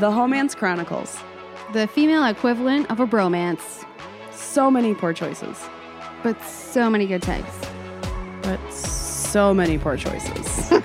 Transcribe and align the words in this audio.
The 0.00 0.10
Homance 0.10 0.56
Chronicles. 0.56 1.18
The 1.72 1.86
female 1.86 2.24
equivalent 2.24 2.90
of 2.90 3.00
a 3.00 3.06
bromance, 3.06 3.84
So 4.32 4.70
many 4.70 4.94
poor 4.94 5.12
choices, 5.12 5.56
but 6.22 6.42
so 6.44 6.88
many 6.90 7.06
good 7.06 7.22
types. 7.22 7.54
but 8.42 8.58
so 8.72 9.52
many 9.54 9.78
poor 9.78 9.96
choices. 9.96 10.70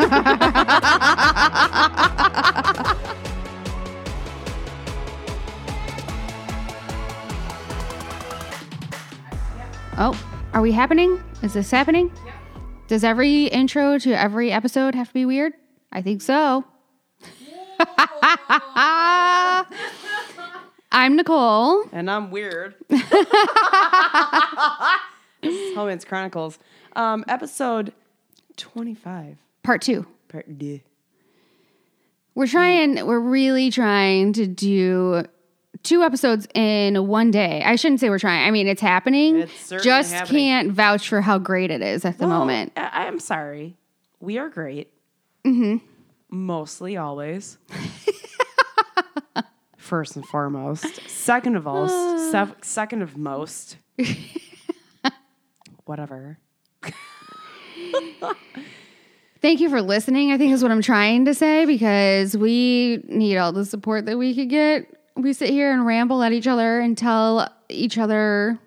Oh, 9.97 10.20
are 10.54 10.61
we 10.61 10.71
happening? 10.71 11.23
Is 11.41 11.54
this 11.54 11.71
happening? 11.71 12.11
Does 12.88 13.04
every 13.04 13.45
intro 13.45 13.97
to 14.00 14.11
every 14.13 14.52
episode 14.52 14.93
have 14.95 15.07
to 15.07 15.13
be 15.13 15.25
weird? 15.25 15.53
I 15.91 16.02
think 16.02 16.21
so. 16.21 16.66
I'm 21.05 21.16
Nicole. 21.16 21.84
and 21.91 22.09
I'm 22.09 22.32
weird. 22.32 22.73
Homance 25.44 26.04
Chronicles. 26.04 26.58
Um, 26.95 27.23
episode 27.28 27.94
25. 28.58 29.38
Part 29.62 29.84
two. 29.84 30.08
Part 30.30 30.58
D. 30.58 30.81
We're 32.34 32.48
trying, 32.48 33.05
we're 33.05 33.20
really 33.20 33.70
trying 33.70 34.34
to 34.34 34.48
do 34.48 35.26
two 35.84 36.02
episodes 36.02 36.48
in 36.55 37.06
one 37.06 37.30
day. 37.30 37.62
I 37.64 37.76
shouldn't 37.76 38.00
say 38.00 38.09
we're 38.09 38.17
trying. 38.17 38.48
I 38.48 38.50
mean, 38.50 38.67
it's 38.67 38.81
happening. 38.81 39.42
It's 39.42 39.53
certainly 39.59 39.84
Just 39.84 40.12
happening. 40.12 40.48
can't 40.48 40.72
vouch 40.72 41.08
for 41.08 41.22
how 41.22 41.38
great 41.38 41.70
it 41.70 41.84
is 41.84 42.03
at 42.03 42.17
the 42.17 42.26
moment. 42.26 42.72
I, 42.76 42.90
I 42.92 43.06
am 43.06 43.20
sorry. 43.20 43.78
We 44.20 44.40
are 44.40 44.50
great. 44.50 44.92
Mm-hmm. 45.44 45.86
Mostly, 46.31 46.98
always. 46.98 47.59
First 49.86 50.16
and 50.16 50.25
foremost. 50.25 51.08
Second 51.08 51.55
of 51.58 51.67
all, 51.67 51.88
sev- 52.31 52.55
second 52.64 53.03
of 53.03 53.16
most. 53.17 53.78
Whatever. 55.86 56.39
Thank 59.41 59.59
you 59.59 59.69
for 59.69 59.81
listening. 59.83 60.31
I 60.31 60.39
think 60.39 60.53
is 60.53 60.63
what 60.63 60.72
I'm 60.72 60.81
trying 60.81 61.25
to 61.25 61.36
say 61.36 61.66
because 61.66 62.36
we 62.36 63.03
need 63.08 63.38
all 63.38 63.52
the 63.52 63.63
support 63.63 64.08
that 64.08 64.17
we 64.17 64.33
could 64.33 64.50
get. 64.50 64.88
We 65.16 65.33
sit 65.33 65.52
here 65.52 65.72
and 65.72 65.86
ramble 65.86 66.23
at 66.23 66.31
each 66.31 66.47
other 66.47 66.80
and 66.80 66.97
tell 66.97 67.47
each 67.69 68.00
other 68.00 68.58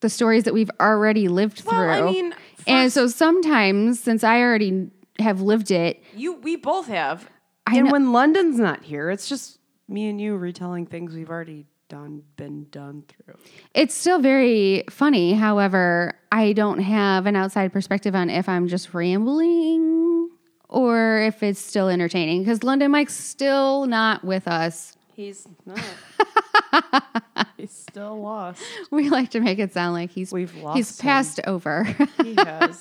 the 0.00 0.10
stories 0.10 0.44
that 0.44 0.52
we've 0.52 0.70
already 0.78 1.28
lived 1.28 1.64
Well, 1.64 1.74
through. 1.74 1.90
I 1.90 2.02
mean, 2.12 2.34
and 2.66 2.92
so 2.92 3.06
sometimes, 3.06 4.00
since 4.00 4.22
I 4.22 4.40
already 4.42 4.90
have 5.18 5.40
lived 5.40 5.70
it, 5.70 6.02
You, 6.14 6.34
we 6.34 6.56
both 6.56 6.88
have. 6.88 7.26
I 7.66 7.76
and 7.76 7.86
know- 7.86 7.92
when 7.92 8.12
London's 8.12 8.58
not 8.58 8.84
here, 8.84 9.10
it's 9.10 9.30
just 9.30 9.57
me 9.88 10.08
and 10.08 10.20
you 10.20 10.36
retelling 10.36 10.86
things 10.86 11.14
we've 11.14 11.30
already 11.30 11.66
done, 11.88 12.22
been 12.36 12.66
done 12.70 13.02
through. 13.08 13.34
it's 13.74 13.94
still 13.94 14.18
very 14.20 14.84
funny. 14.90 15.32
However, 15.32 16.18
I 16.30 16.52
don't 16.52 16.80
have 16.80 17.26
an 17.26 17.34
outside 17.36 17.72
perspective 17.72 18.14
on 18.14 18.28
if 18.30 18.48
I'm 18.48 18.68
just 18.68 18.92
rambling 18.92 20.28
or 20.68 21.22
if 21.22 21.42
it's 21.42 21.58
still 21.60 21.88
entertaining 21.88 22.40
because 22.42 22.62
London 22.62 22.90
Mike's 22.90 23.14
still 23.16 23.86
not 23.86 24.22
with 24.22 24.46
us. 24.46 24.94
He's 25.16 25.48
not. 25.64 25.80
He's 27.56 27.72
still 27.72 28.20
lost. 28.20 28.62
We 28.92 29.08
like 29.08 29.30
to 29.30 29.40
make 29.40 29.58
it 29.58 29.72
sound 29.72 29.92
like 29.94 30.10
he's 30.10 30.30
We've 30.32 30.54
lost 30.56 30.76
he's 30.76 31.00
him. 31.00 31.02
passed 31.02 31.40
over. 31.44 31.82
He 32.22 32.34
has. 32.38 32.80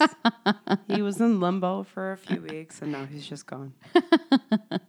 he 0.87 1.01
was 1.01 1.19
in 1.19 1.39
limbo 1.39 1.81
for 1.83 2.11
a 2.11 2.17
few 2.17 2.41
weeks, 2.41 2.79
and 2.83 2.91
now 2.91 3.05
he's 3.05 3.25
just 3.25 3.47
gone. 3.47 3.73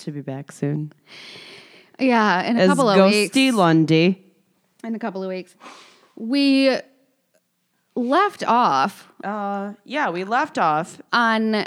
to 0.00 0.10
be 0.12 0.20
back 0.20 0.52
soon. 0.52 0.92
yeah, 1.98 2.42
in 2.42 2.56
a 2.56 2.60
As 2.60 2.68
couple 2.68 2.88
of 2.88 2.98
Ghosty 2.98 3.34
weeks. 3.34 3.56
Lundy. 3.56 4.24
In 4.84 4.94
a 4.94 4.98
couple 4.98 5.22
of 5.22 5.28
weeks, 5.28 5.54
we 6.16 6.76
left 7.94 8.42
off 8.44 9.08
Uh, 9.22 9.74
yeah, 9.84 10.08
we 10.10 10.24
left 10.24 10.56
off. 10.58 11.00
on 11.12 11.66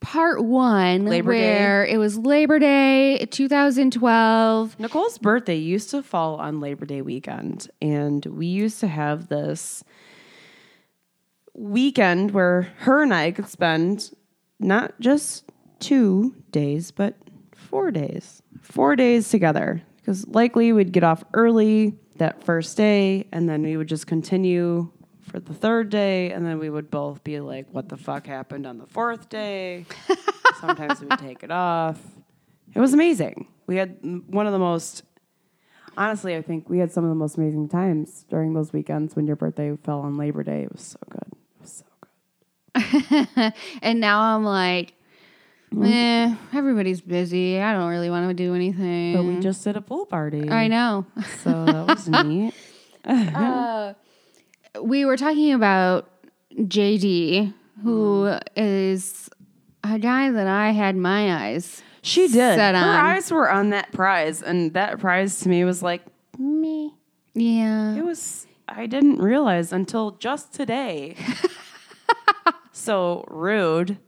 part 0.00 0.42
one, 0.44 1.04
Labor 1.06 1.32
Day. 1.32 1.92
it 1.92 1.96
was 1.98 2.16
Labor 2.18 2.58
Day, 2.58 3.26
2012. 3.30 4.78
Nicole's 4.78 5.18
birthday 5.18 5.56
used 5.56 5.90
to 5.90 6.02
fall 6.02 6.36
on 6.36 6.60
Labor 6.60 6.84
Day 6.86 7.00
weekend, 7.02 7.68
and 7.82 8.24
we 8.26 8.46
used 8.46 8.80
to 8.80 8.86
have 8.88 9.28
this 9.28 9.82
weekend 11.54 12.30
where 12.32 12.62
her 12.80 13.02
and 13.02 13.12
I 13.12 13.30
could 13.32 13.48
spend 13.48 14.10
not 14.58 14.98
just 15.00 15.44
two 15.78 16.34
days, 16.50 16.90
but 16.90 17.16
four 17.70 17.90
days. 17.90 18.42
Four 18.60 18.96
days 18.96 19.30
together. 19.30 19.82
Because 19.96 20.26
likely 20.28 20.72
we'd 20.72 20.92
get 20.92 21.04
off 21.04 21.22
early 21.34 21.94
that 22.16 22.42
first 22.44 22.76
day, 22.76 23.26
and 23.32 23.48
then 23.48 23.62
we 23.62 23.76
would 23.76 23.88
just 23.88 24.06
continue 24.06 24.90
for 25.22 25.38
the 25.38 25.54
third 25.54 25.88
day, 25.88 26.32
and 26.32 26.44
then 26.44 26.58
we 26.58 26.68
would 26.68 26.90
both 26.90 27.22
be 27.22 27.40
like, 27.40 27.66
what 27.70 27.88
the 27.88 27.96
fuck 27.96 28.26
happened 28.26 28.66
on 28.66 28.78
the 28.78 28.86
fourth 28.86 29.28
day? 29.28 29.86
Sometimes 30.60 31.00
we'd 31.00 31.18
take 31.18 31.42
it 31.44 31.50
off. 31.50 31.98
It 32.74 32.80
was 32.80 32.92
amazing. 32.92 33.46
We 33.66 33.76
had 33.76 33.98
one 34.26 34.46
of 34.46 34.52
the 34.52 34.58
most, 34.58 35.04
honestly, 35.96 36.34
I 36.36 36.42
think 36.42 36.68
we 36.68 36.78
had 36.78 36.90
some 36.90 37.04
of 37.04 37.10
the 37.10 37.16
most 37.16 37.36
amazing 37.36 37.68
times 37.68 38.26
during 38.28 38.52
those 38.52 38.72
weekends 38.72 39.14
when 39.14 39.26
your 39.26 39.36
birthday 39.36 39.76
fell 39.84 40.00
on 40.00 40.16
Labor 40.16 40.42
Day. 40.42 40.62
It 40.62 40.72
was 40.72 40.82
so 40.82 40.98
good. 41.08 41.32
It 41.32 41.62
was 41.62 41.84
so 42.74 43.24
good. 43.38 43.52
and 43.82 44.00
now 44.00 44.20
I'm 44.20 44.44
like. 44.44 44.94
Mm-hmm. 45.74 45.84
eh, 45.84 46.34
everybody's 46.52 47.00
busy. 47.00 47.60
I 47.60 47.72
don't 47.72 47.88
really 47.88 48.10
want 48.10 48.28
to 48.28 48.34
do 48.34 48.54
anything. 48.54 49.14
But 49.14 49.22
we 49.22 49.38
just 49.38 49.62
did 49.62 49.76
a 49.76 49.80
pool 49.80 50.04
party. 50.06 50.50
I 50.50 50.66
know. 50.66 51.06
So 51.44 51.64
that 51.64 51.86
was 51.86 52.08
neat. 52.24 52.54
Uh, 53.04 53.94
we 54.82 55.04
were 55.04 55.16
talking 55.16 55.52
about 55.52 56.10
JD, 56.54 57.54
who 57.82 58.24
mm. 58.24 58.42
is 58.56 59.30
a 59.84 59.98
guy 59.98 60.30
that 60.30 60.46
I 60.46 60.70
had 60.70 60.96
my 60.96 61.46
eyes. 61.46 61.82
She 62.02 62.22
did. 62.22 62.32
Set 62.32 62.74
Her 62.74 62.80
on. 62.80 63.06
eyes 63.06 63.30
were 63.30 63.50
on 63.50 63.70
that 63.70 63.92
prize, 63.92 64.42
and 64.42 64.72
that 64.74 64.98
prize 64.98 65.40
to 65.40 65.48
me 65.48 65.64
was 65.64 65.82
like, 65.82 66.02
me. 66.38 66.94
Yeah. 67.34 67.96
It 67.96 68.04
was, 68.04 68.46
I 68.66 68.86
didn't 68.86 69.18
realize 69.18 69.72
until 69.72 70.12
just 70.12 70.52
today. 70.52 71.16
so 72.72 73.24
rude. 73.28 73.98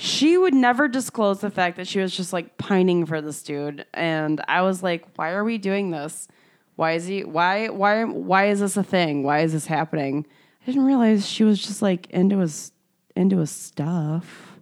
She 0.00 0.38
would 0.38 0.54
never 0.54 0.86
disclose 0.86 1.40
the 1.40 1.50
fact 1.50 1.76
that 1.76 1.88
she 1.88 1.98
was 1.98 2.16
just 2.16 2.32
like 2.32 2.56
pining 2.56 3.04
for 3.04 3.20
this 3.20 3.42
dude. 3.42 3.84
And 3.92 4.40
I 4.46 4.62
was 4.62 4.80
like, 4.82 5.04
why 5.16 5.30
are 5.30 5.42
we 5.42 5.58
doing 5.58 5.90
this? 5.90 6.28
Why 6.76 6.92
is 6.92 7.06
he, 7.06 7.24
why, 7.24 7.68
why, 7.68 8.04
why 8.04 8.46
is 8.48 8.60
this 8.60 8.76
a 8.76 8.84
thing? 8.84 9.24
Why 9.24 9.40
is 9.40 9.52
this 9.52 9.66
happening? 9.66 10.24
I 10.62 10.66
didn't 10.66 10.84
realize 10.84 11.28
she 11.28 11.42
was 11.42 11.60
just 11.60 11.82
like 11.82 12.08
into 12.10 12.38
his, 12.38 12.70
into 13.16 13.38
his 13.38 13.50
stuff. 13.50 14.60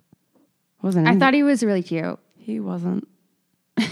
Wasn't 0.81 1.07
I 1.07 1.11
into- 1.13 1.21
thought 1.25 1.35
he 1.35 1.43
was 1.43 1.63
really 1.63 1.83
cute. 1.83 2.19
he 2.39 2.59
wasn't. 2.59 3.07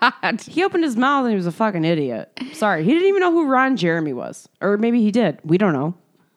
God. 0.00 0.40
He 0.40 0.64
opened 0.64 0.84
his 0.84 0.96
mouth 0.96 1.24
and 1.24 1.30
he 1.30 1.36
was 1.36 1.46
a 1.46 1.52
fucking 1.52 1.84
idiot. 1.84 2.30
Sorry. 2.52 2.82
He 2.84 2.92
didn't 2.92 3.08
even 3.08 3.20
know 3.20 3.32
who 3.32 3.46
Ron 3.46 3.76
Jeremy 3.76 4.12
was. 4.12 4.48
Or 4.60 4.76
maybe 4.76 5.00
he 5.02 5.10
did. 5.10 5.38
We 5.44 5.58
don't 5.58 5.72
know. 5.72 5.94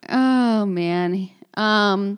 Oh 0.10 0.66
man. 0.66 1.30
Um 1.58 2.18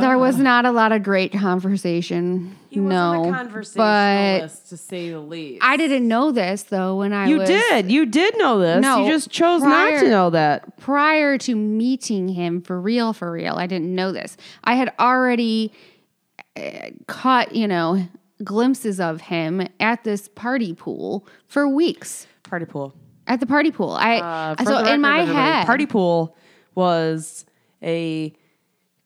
there 0.00 0.18
was 0.18 0.38
not 0.38 0.64
a 0.64 0.70
lot 0.70 0.92
of 0.92 1.02
great 1.02 1.32
conversation. 1.32 2.56
no. 2.70 3.32
but 3.74 4.48
to 4.68 4.76
say 4.76 5.10
the 5.10 5.20
least. 5.20 5.62
I 5.64 5.76
didn't 5.76 6.06
know 6.06 6.32
this 6.32 6.64
though 6.64 6.96
when 6.96 7.12
I 7.12 7.26
you 7.26 7.38
was 7.38 7.48
did. 7.48 7.90
You 7.90 8.06
did 8.06 8.36
know 8.38 8.60
this. 8.60 8.82
No, 8.82 9.04
you 9.04 9.12
just 9.12 9.30
chose 9.30 9.62
not 9.62 10.00
to 10.00 10.08
know 10.08 10.30
that. 10.30 10.76
prior 10.78 11.38
to 11.38 11.54
meeting 11.54 12.28
him 12.28 12.60
for 12.60 12.80
real 12.80 13.12
for 13.12 13.30
real. 13.32 13.54
I 13.54 13.66
didn't 13.66 13.94
know 13.94 14.12
this. 14.12 14.36
I 14.64 14.74
had 14.74 14.92
already 14.98 15.72
uh, 16.56 16.90
caught, 17.06 17.54
you 17.54 17.68
know, 17.68 18.06
glimpses 18.44 19.00
of 19.00 19.20
him 19.22 19.66
at 19.80 20.04
this 20.04 20.28
party 20.28 20.74
pool 20.74 21.26
for 21.46 21.68
weeks. 21.68 22.26
Party 22.44 22.66
pool. 22.66 22.94
At 23.26 23.40
the 23.40 23.46
party 23.46 23.70
pool. 23.70 23.92
I 23.92 24.18
Uh, 24.18 24.64
so 24.64 24.78
in 24.78 25.00
my 25.00 25.20
everybody, 25.20 25.38
head 25.38 25.66
Party 25.66 25.86
pool 25.86 26.36
was 26.78 27.44
a 27.82 28.32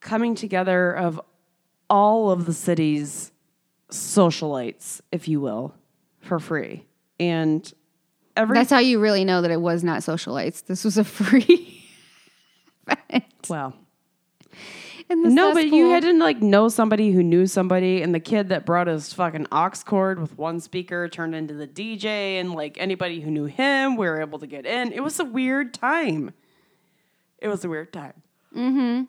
coming 0.01 0.35
together 0.35 0.93
of 0.93 1.19
all 1.89 2.31
of 2.31 2.45
the 2.45 2.53
city's 2.53 3.33
socialites, 3.91 5.01
if 5.11 5.27
you 5.27 5.41
will, 5.41 5.75
for 6.21 6.39
free. 6.39 6.85
And 7.19 7.73
every 8.37 8.59
That's 8.59 8.69
how 8.69 8.81
you 8.81 9.01
really 9.01 9.25
know 9.25 9.41
that 9.41 9.51
it 9.51 9.61
was 9.61 9.83
not 9.83 10.03
socialites. 10.03 10.67
This 10.67 10.85
was 10.85 10.99
a 10.99 11.05
free 11.23 11.83
event. 12.87 13.25
well, 13.49 13.75
No, 15.09 15.55
but 15.55 15.69
you 15.69 15.89
had 15.89 16.03
to 16.03 16.13
like 16.13 16.43
know 16.43 16.69
somebody 16.69 17.11
who 17.11 17.23
knew 17.23 17.47
somebody, 17.47 18.03
and 18.03 18.15
the 18.15 18.21
kid 18.21 18.51
that 18.51 18.67
brought 18.67 18.87
his 18.87 19.15
fucking 19.15 19.47
aux 19.51 19.71
cord 19.87 20.21
with 20.21 20.37
one 20.37 20.61
speaker 20.61 21.09
turned 21.09 21.35
into 21.35 21.55
the 21.55 21.67
DJ, 21.67 22.39
and 22.39 22.53
like 22.53 22.77
anybody 22.79 23.21
who 23.21 23.31
knew 23.31 23.47
him, 23.47 23.97
we 23.97 24.07
were 24.07 24.21
able 24.21 24.41
to 24.41 24.47
get 24.47 24.67
in. 24.67 24.93
It 24.93 25.03
was 25.03 25.19
a 25.19 25.25
weird 25.25 25.73
time. 25.73 26.35
It 27.43 27.49
was 27.49 27.65
a 27.65 27.69
weird 27.69 27.93
time. 27.93 28.15
Mm-hmm. 28.57 29.03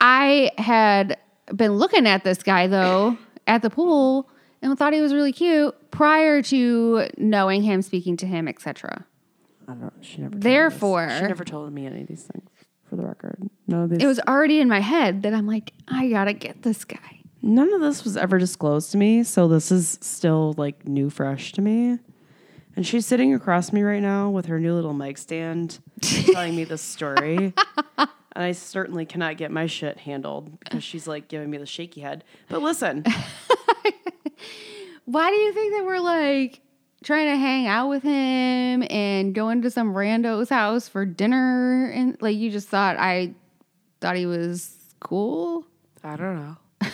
I 0.00 0.50
had 0.58 1.16
been 1.54 1.72
looking 1.74 2.06
at 2.06 2.24
this 2.24 2.42
guy 2.42 2.66
though 2.66 3.16
at 3.46 3.62
the 3.62 3.70
pool 3.70 4.28
and 4.60 4.76
thought 4.76 4.92
he 4.92 5.00
was 5.00 5.14
really 5.14 5.32
cute 5.32 5.74
prior 5.90 6.42
to 6.42 7.08
knowing 7.16 7.62
him, 7.62 7.82
speaking 7.82 8.16
to 8.18 8.26
him, 8.26 8.48
etc. 8.48 9.04
I 9.68 9.74
don't. 9.74 9.92
She 10.00 10.20
never. 10.22 10.30
told 10.32 10.34
me 10.34 10.38
this. 10.40 10.44
Therefore- 10.44 11.10
she 11.18 11.22
never 11.26 11.44
told 11.44 11.72
me 11.72 11.86
any 11.86 12.02
of 12.02 12.08
these 12.08 12.24
things. 12.24 12.48
For 12.88 12.96
the 12.96 13.06
record, 13.06 13.38
no. 13.66 13.86
These, 13.86 14.02
It 14.02 14.06
was 14.06 14.20
already 14.28 14.60
in 14.60 14.68
my 14.68 14.80
head 14.80 15.22
that 15.22 15.32
I'm 15.32 15.46
like, 15.46 15.72
I 15.88 16.10
gotta 16.10 16.34
get 16.34 16.60
this 16.62 16.84
guy. 16.84 17.20
none 17.40 17.72
of 17.72 17.80
this 17.80 18.04
was 18.04 18.18
ever 18.18 18.36
disclosed 18.38 18.92
to 18.92 18.98
me, 18.98 19.22
so 19.22 19.48
this 19.48 19.72
is 19.72 19.98
still 20.02 20.52
like 20.58 20.86
new, 20.86 21.08
fresh 21.08 21.52
to 21.52 21.62
me. 21.62 21.98
And 22.74 22.86
she's 22.86 23.04
sitting 23.06 23.34
across 23.34 23.72
me 23.72 23.82
right 23.82 24.02
now 24.02 24.30
with 24.30 24.46
her 24.46 24.58
new 24.58 24.74
little 24.74 24.94
mic 24.94 25.18
stand, 25.18 25.78
telling 26.00 26.56
me 26.56 26.64
this 26.64 26.80
story. 26.82 27.52
and 27.98 28.08
I 28.34 28.52
certainly 28.52 29.04
cannot 29.04 29.36
get 29.36 29.50
my 29.50 29.66
shit 29.66 29.98
handled 29.98 30.58
because 30.60 30.82
she's 30.82 31.06
like 31.06 31.28
giving 31.28 31.50
me 31.50 31.58
the 31.58 31.66
shaky 31.66 32.00
head. 32.00 32.24
But 32.48 32.62
listen, 32.62 33.04
Why 35.04 35.30
do 35.30 35.36
you 35.36 35.52
think 35.52 35.74
that 35.74 35.84
we're 35.84 35.98
like 35.98 36.60
trying 37.02 37.26
to 37.26 37.36
hang 37.36 37.66
out 37.66 37.88
with 37.88 38.02
him 38.04 38.84
and 38.88 39.34
go 39.34 39.50
into 39.50 39.70
some 39.70 39.94
rando's 39.94 40.48
house 40.48 40.88
for 40.88 41.04
dinner? 41.04 41.90
And 41.90 42.16
like, 42.22 42.36
you 42.36 42.50
just 42.50 42.68
thought 42.68 42.96
I 42.98 43.34
thought 44.00 44.16
he 44.16 44.26
was 44.26 44.76
cool? 45.00 45.66
I 46.04 46.16
don't 46.16 46.36
know. 46.36 46.56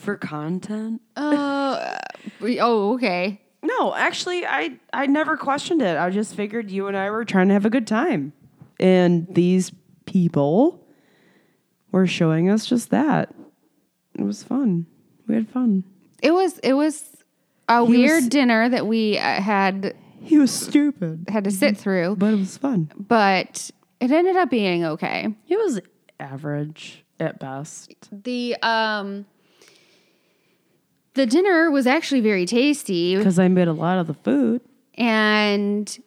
For 0.00 0.16
content? 0.16 1.02
Uh, 1.14 1.98
oh, 2.40 2.94
okay. 2.94 3.40
No, 3.62 3.94
actually, 3.94 4.46
I 4.46 4.78
I 4.94 5.04
never 5.06 5.36
questioned 5.36 5.82
it. 5.82 5.98
I 5.98 6.08
just 6.08 6.34
figured 6.34 6.70
you 6.70 6.86
and 6.86 6.96
I 6.96 7.10
were 7.10 7.26
trying 7.26 7.48
to 7.48 7.54
have 7.54 7.66
a 7.66 7.70
good 7.70 7.86
time, 7.86 8.32
and 8.80 9.26
these 9.34 9.70
people 10.06 10.82
were 11.92 12.06
showing 12.06 12.48
us 12.48 12.64
just 12.64 12.88
that. 12.90 13.34
It 14.18 14.22
was 14.24 14.42
fun. 14.42 14.86
We 15.26 15.34
had 15.34 15.48
fun. 15.50 15.84
It 16.22 16.30
was 16.32 16.58
it 16.60 16.72
was 16.72 17.04
a 17.68 17.84
He 17.84 17.90
weird 17.92 18.22
was- 18.24 18.28
dinner 18.28 18.70
that 18.70 18.86
we 18.86 19.18
uh, 19.18 19.42
had 19.42 19.94
He 20.22 20.38
was 20.38 20.50
stupid, 20.50 21.26
had 21.28 21.44
to 21.44 21.50
sit 21.50 21.76
through, 21.76 22.16
but 22.16 22.32
it 22.32 22.38
was 22.38 22.56
fun. 22.56 22.90
but 22.96 23.70
it 24.00 24.10
ended 24.10 24.36
up 24.36 24.48
being 24.48 24.82
okay. 24.86 25.28
It 25.46 25.56
was 25.58 25.78
average 26.18 27.04
at 27.20 27.38
best. 27.38 28.08
The 28.10 28.56
um 28.62 29.26
the 31.14 31.26
dinner 31.26 31.70
was 31.70 31.86
actually 31.86 32.20
very 32.20 32.46
tasty 32.46 33.16
Because 33.16 33.38
I 33.38 33.48
made 33.48 33.68
a 33.68 33.72
lot 33.72 33.98
of 33.98 34.06
the 34.06 34.14
food. 34.14 34.60
and 34.94 35.98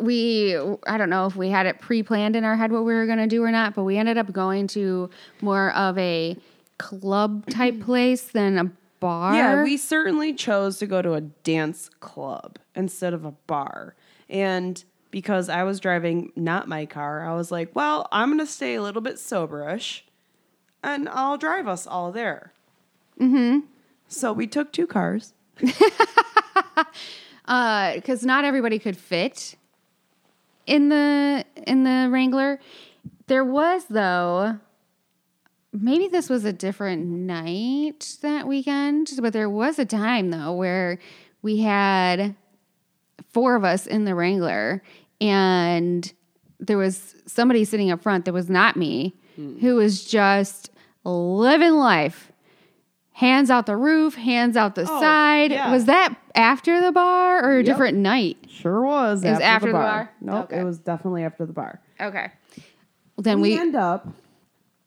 we 0.00 0.56
I 0.86 0.96
don't 0.98 1.10
know 1.10 1.26
if 1.26 1.34
we 1.34 1.48
had 1.48 1.66
it 1.66 1.80
pre-planned 1.80 2.36
in 2.36 2.44
our 2.44 2.56
head 2.56 2.70
what 2.70 2.84
we 2.84 2.92
were 2.94 3.06
going 3.06 3.18
to 3.18 3.26
do 3.26 3.42
or 3.42 3.50
not, 3.50 3.74
but 3.74 3.84
we 3.84 3.96
ended 3.96 4.16
up 4.18 4.32
going 4.32 4.66
to 4.68 5.10
more 5.40 5.70
of 5.72 5.98
a 5.98 6.36
club 6.78 7.46
type 7.50 7.80
place 7.84 8.22
than 8.22 8.58
a 8.58 8.70
bar. 9.00 9.34
Yeah, 9.34 9.62
we 9.64 9.76
certainly 9.76 10.34
chose 10.34 10.78
to 10.78 10.86
go 10.86 11.02
to 11.02 11.14
a 11.14 11.20
dance 11.20 11.90
club 12.00 12.58
instead 12.76 13.12
of 13.14 13.24
a 13.24 13.32
bar. 13.46 13.94
And 14.28 14.82
because 15.10 15.48
I 15.48 15.62
was 15.64 15.80
driving 15.80 16.32
not 16.36 16.68
my 16.68 16.84
car, 16.86 17.26
I 17.28 17.34
was 17.34 17.50
like, 17.50 17.74
well, 17.74 18.06
I'm 18.12 18.28
going 18.28 18.38
to 18.40 18.46
stay 18.46 18.74
a 18.74 18.82
little 18.82 19.00
bit 19.02 19.16
soberish 19.16 20.02
and 20.82 21.08
I'll 21.08 21.38
drive 21.38 21.66
us 21.66 21.86
all 21.86 22.12
there. 22.12 22.52
Mm-hmm. 23.20 23.60
So 24.08 24.32
we 24.32 24.46
took 24.46 24.72
two 24.72 24.86
cars. 24.86 25.34
because 27.48 28.24
not 28.24 28.44
everybody 28.44 28.78
could 28.78 28.96
fit 28.96 29.56
in 30.66 30.88
the 30.88 31.44
in 31.66 31.84
the 31.84 32.08
Wrangler. 32.10 32.60
There 33.26 33.44
was 33.44 33.86
though. 33.86 34.58
Maybe 35.70 36.08
this 36.08 36.30
was 36.30 36.46
a 36.46 36.52
different 36.52 37.06
night 37.06 38.16
that 38.22 38.48
weekend, 38.48 39.10
but 39.20 39.34
there 39.34 39.50
was 39.50 39.78
a 39.78 39.84
time 39.84 40.30
though 40.30 40.52
where 40.54 40.98
we 41.42 41.58
had 41.58 42.34
four 43.32 43.54
of 43.54 43.64
us 43.64 43.86
in 43.86 44.04
the 44.04 44.14
Wrangler, 44.14 44.82
and 45.20 46.10
there 46.58 46.78
was 46.78 47.14
somebody 47.26 47.64
sitting 47.64 47.90
up 47.90 48.02
front 48.02 48.24
that 48.24 48.32
was 48.32 48.48
not 48.48 48.76
me, 48.76 49.14
who 49.60 49.76
was 49.76 50.04
just 50.04 50.70
living 51.04 51.74
life. 51.74 52.32
Hands 53.18 53.50
out 53.50 53.66
the 53.66 53.76
roof, 53.76 54.14
hands 54.14 54.56
out 54.56 54.76
the 54.76 54.82
Oh, 54.82 55.00
side. 55.00 55.50
yeah. 55.50 55.72
Was 55.72 55.86
that 55.86 56.14
after 56.36 56.80
the 56.80 56.92
bar 56.92 57.44
or 57.44 57.58
a 57.58 57.64
different 57.64 57.98
night? 57.98 58.36
Sure 58.48 58.80
was. 58.80 59.24
It 59.24 59.30
was 59.30 59.40
after 59.40 59.66
the 59.66 59.72
bar? 59.72 60.12
Nope, 60.20 60.44
Okay. 60.44 60.60
it 60.60 60.62
was 60.62 60.78
definitely 60.78 61.24
after 61.24 61.44
the 61.44 61.52
bar. 61.52 61.80
Okay. 62.00 62.30
Then 63.16 63.40
we, 63.40 63.54
we, 63.54 63.58
end 63.58 63.74
up 63.74 64.06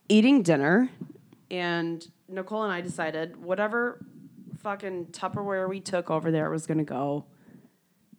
eating 0.08 0.44
dinner, 0.44 0.90
and 1.50 2.08
Nicole 2.30 2.64
and 2.64 2.72
I 2.72 2.80
decided 2.80 3.36
whatever 3.36 4.00
fucking 4.60 5.08
Tupperware 5.08 5.68
we 5.68 5.82
took 5.82 6.10
over 6.10 6.32
there 6.32 6.50
was 6.50 6.66
going 6.66 6.78
to 6.78 6.86
go 6.86 7.26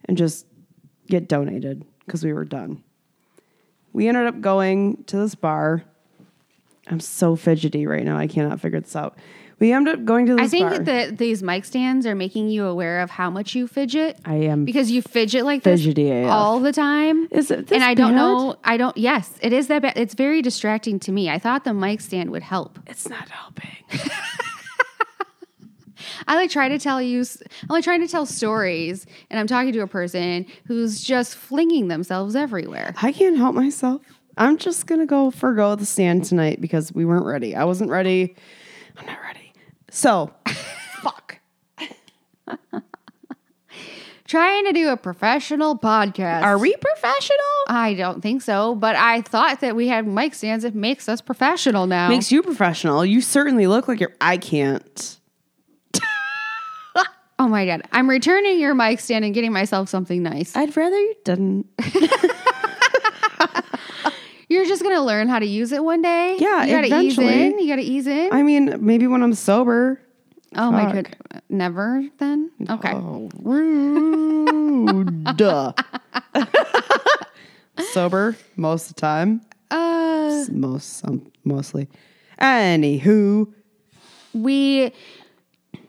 and 0.04 0.18
just 0.18 0.44
get 1.06 1.26
donated 1.26 1.86
because 2.04 2.22
we 2.22 2.34
were 2.34 2.44
done. 2.44 2.84
We 3.94 4.08
ended 4.08 4.26
up 4.26 4.42
going 4.42 5.04
to 5.04 5.16
this 5.16 5.34
bar. 5.34 5.84
I'm 6.88 7.00
so 7.00 7.34
fidgety 7.34 7.86
right 7.86 8.04
now. 8.04 8.18
I 8.18 8.26
cannot 8.26 8.60
figure 8.60 8.78
this 8.80 8.94
out. 8.94 9.16
We 9.62 9.72
ended 9.72 9.94
up 9.94 10.04
going 10.04 10.26
to 10.26 10.34
this 10.34 10.42
I 10.42 10.48
think 10.48 10.70
bar. 10.70 10.78
that 10.80 11.18
these 11.18 11.40
mic 11.40 11.64
stands 11.64 12.04
are 12.04 12.16
making 12.16 12.48
you 12.48 12.64
aware 12.64 12.98
of 13.00 13.10
how 13.10 13.30
much 13.30 13.54
you 13.54 13.68
fidget 13.68 14.18
I 14.24 14.34
am. 14.34 14.64
because 14.64 14.90
you 14.90 15.02
fidget 15.02 15.44
like 15.44 15.62
this 15.62 15.82
Fidgety 15.84 16.10
AF. 16.10 16.28
all 16.32 16.58
the 16.58 16.72
time. 16.72 17.28
Is 17.30 17.48
it 17.52 17.68
this 17.68 17.76
and 17.76 17.84
I 17.84 17.94
don't 17.94 18.10
bad? 18.10 18.16
know. 18.16 18.56
I 18.64 18.76
don't. 18.76 18.96
Yes, 18.96 19.30
it 19.40 19.52
is 19.52 19.68
that 19.68 19.82
bad. 19.82 19.92
It's 19.96 20.14
very 20.14 20.42
distracting 20.42 20.98
to 20.98 21.12
me. 21.12 21.30
I 21.30 21.38
thought 21.38 21.62
the 21.62 21.72
mic 21.72 22.00
stand 22.00 22.32
would 22.32 22.42
help. 22.42 22.80
It's 22.88 23.08
not 23.08 23.28
helping. 23.28 23.70
I 26.26 26.34
like 26.34 26.50
try 26.50 26.68
to 26.68 26.80
tell 26.80 27.00
you. 27.00 27.20
I'm 27.20 27.68
like 27.68 27.84
trying 27.84 28.00
to 28.00 28.08
tell 28.08 28.26
stories, 28.26 29.06
and 29.30 29.38
I'm 29.38 29.46
talking 29.46 29.72
to 29.74 29.78
a 29.78 29.86
person 29.86 30.44
who's 30.66 31.04
just 31.04 31.36
flinging 31.36 31.86
themselves 31.86 32.34
everywhere. 32.34 32.94
I 33.00 33.12
can't 33.12 33.36
help 33.36 33.54
myself. 33.54 34.02
I'm 34.36 34.58
just 34.58 34.88
gonna 34.88 35.06
go 35.06 35.30
forgo 35.30 35.76
the 35.76 35.86
stand 35.86 36.24
tonight 36.24 36.60
because 36.60 36.92
we 36.92 37.04
weren't 37.04 37.26
ready. 37.26 37.54
I 37.54 37.62
wasn't 37.62 37.90
ready. 37.90 38.34
I'm 38.96 39.06
not 39.06 39.20
ready. 39.22 39.31
So, 39.94 40.32
fuck. 41.02 41.38
Trying 44.26 44.64
to 44.64 44.72
do 44.72 44.88
a 44.88 44.96
professional 44.96 45.78
podcast. 45.78 46.42
Are 46.42 46.56
we 46.56 46.74
professional? 46.74 47.38
I 47.68 47.92
don't 47.92 48.22
think 48.22 48.40
so, 48.40 48.74
but 48.74 48.96
I 48.96 49.20
thought 49.20 49.60
that 49.60 49.76
we 49.76 49.88
had 49.88 50.06
mic 50.06 50.32
stands. 50.32 50.64
It 50.64 50.74
makes 50.74 51.10
us 51.10 51.20
professional 51.20 51.86
now. 51.86 52.08
Makes 52.08 52.32
you 52.32 52.42
professional. 52.42 53.04
You 53.04 53.20
certainly 53.20 53.66
look 53.66 53.86
like 53.86 54.00
you're. 54.00 54.14
I 54.18 54.38
can't. 54.38 55.20
oh 57.38 57.48
my 57.48 57.66
god, 57.66 57.82
I'm 57.92 58.08
returning 58.08 58.58
your 58.58 58.74
mic 58.74 58.98
stand 58.98 59.26
and 59.26 59.34
getting 59.34 59.52
myself 59.52 59.90
something 59.90 60.22
nice. 60.22 60.56
I'd 60.56 60.74
rather 60.74 60.98
you 60.98 61.14
didn't. 61.22 61.66
You're 64.52 64.66
just 64.66 64.82
gonna 64.82 65.00
learn 65.02 65.28
how 65.28 65.38
to 65.38 65.46
use 65.46 65.72
it 65.72 65.82
one 65.82 66.02
day. 66.02 66.36
Yeah, 66.38 66.64
you 66.64 66.72
gotta 66.74 66.86
eventually. 66.88 67.26
ease 67.26 67.52
in. 67.52 67.58
You 67.58 67.68
gotta 67.68 67.82
ease 67.82 68.06
in. 68.06 68.32
I 68.32 68.42
mean, 68.42 68.76
maybe 68.84 69.06
when 69.06 69.22
I'm 69.22 69.32
sober. 69.32 69.98
oh 70.56 70.70
my 70.70 70.84
fuck. 70.84 70.92
good, 70.92 71.16
never 71.48 72.04
then. 72.18 72.50
Okay, 72.68 72.92
Oh, 72.92 73.30
rude. 73.40 75.26
Sober 77.92 78.36
most 78.56 78.90
of 78.90 78.96
the 78.96 79.00
time. 79.00 79.40
uh, 79.70 80.44
Most, 80.50 80.98
some, 80.98 81.30
mostly. 81.44 81.88
Anywho, 82.40 83.50
we 84.34 84.92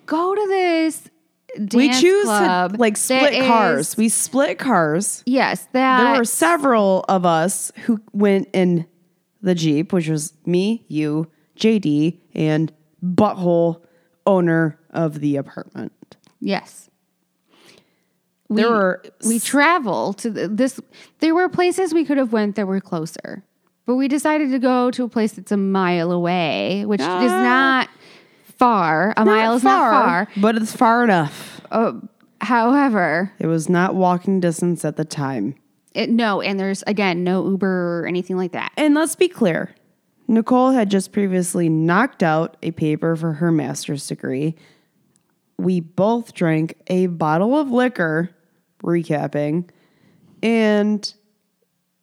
go 0.05 0.35
to 0.35 0.47
this. 0.47 1.09
We 1.73 1.89
choose 1.89 2.25
to 2.27 2.71
like 2.77 2.97
split 2.97 3.33
is- 3.33 3.45
cars. 3.47 3.97
We 3.97 4.09
split 4.09 4.57
cars. 4.59 5.21
Yes, 5.25 5.67
that 5.73 6.03
There 6.03 6.17
were 6.19 6.25
several 6.25 7.05
of 7.07 7.25
us 7.25 7.71
who 7.85 7.99
went 8.13 8.47
in 8.53 8.85
the 9.41 9.53
Jeep, 9.55 9.91
which 9.93 10.07
was 10.07 10.33
me, 10.45 10.85
you, 10.87 11.27
JD, 11.59 12.19
and 12.33 12.71
Butthole, 13.03 13.81
owner 14.25 14.79
of 14.91 15.19
the 15.19 15.35
apartment. 15.35 15.91
yes. 16.39 16.89
There 18.49 18.69
were 18.69 19.01
we 19.25 19.39
travel 19.39 20.13
to 20.13 20.29
this 20.29 20.79
there 21.19 21.33
were 21.33 21.49
places 21.49 21.91
we 21.93 22.05
could 22.05 22.17
have 22.19 22.31
went 22.31 22.55
that 22.55 22.67
were 22.67 22.79
closer 22.79 23.43
but 23.87 23.95
we 23.95 24.07
decided 24.07 24.51
to 24.51 24.59
go 24.59 24.91
to 24.91 25.03
a 25.05 25.09
place 25.09 25.31
that's 25.31 25.51
a 25.51 25.57
mile 25.57 26.11
away 26.11 26.85
which 26.85 27.01
is 27.01 27.07
Ah. 27.07 27.43
not 27.43 27.89
far 28.63 29.13
a 29.17 29.25
mile 29.25 29.53
is 29.55 29.63
not 29.63 29.91
far 29.91 30.27
but 30.37 30.55
it's 30.55 30.75
far 30.75 31.03
enough. 31.03 31.61
uh, 31.71 31.93
however 32.41 33.31
It 33.39 33.47
was 33.47 33.69
not 33.69 33.95
walking 33.95 34.39
distance 34.39 34.83
at 34.85 34.95
the 34.97 35.05
time. 35.05 35.55
it, 35.93 36.09
no 36.09 36.41
and 36.41 36.59
there's 36.59 36.83
again 36.87 37.23
no 37.23 37.47
uber 37.49 38.01
or 38.01 38.07
anything 38.07 38.37
like 38.37 38.51
that 38.53 38.71
And 38.77 38.93
let's 38.95 39.15
be 39.15 39.27
clear 39.27 39.75
Nicole 40.27 40.71
had 40.71 40.89
just 40.89 41.11
previously 41.11 41.67
knocked 41.67 42.23
out 42.23 42.55
a 42.63 42.71
paper 42.71 43.15
for 43.17 43.33
her 43.33 43.51
master's 43.51 44.07
degree. 44.07 44.55
We 45.57 45.81
both 45.81 46.33
drank 46.33 46.75
a 46.87 47.07
bottle 47.07 47.57
of 47.59 47.69
liquor, 47.69 48.29
recapping, 48.81 49.69
and 50.41 51.13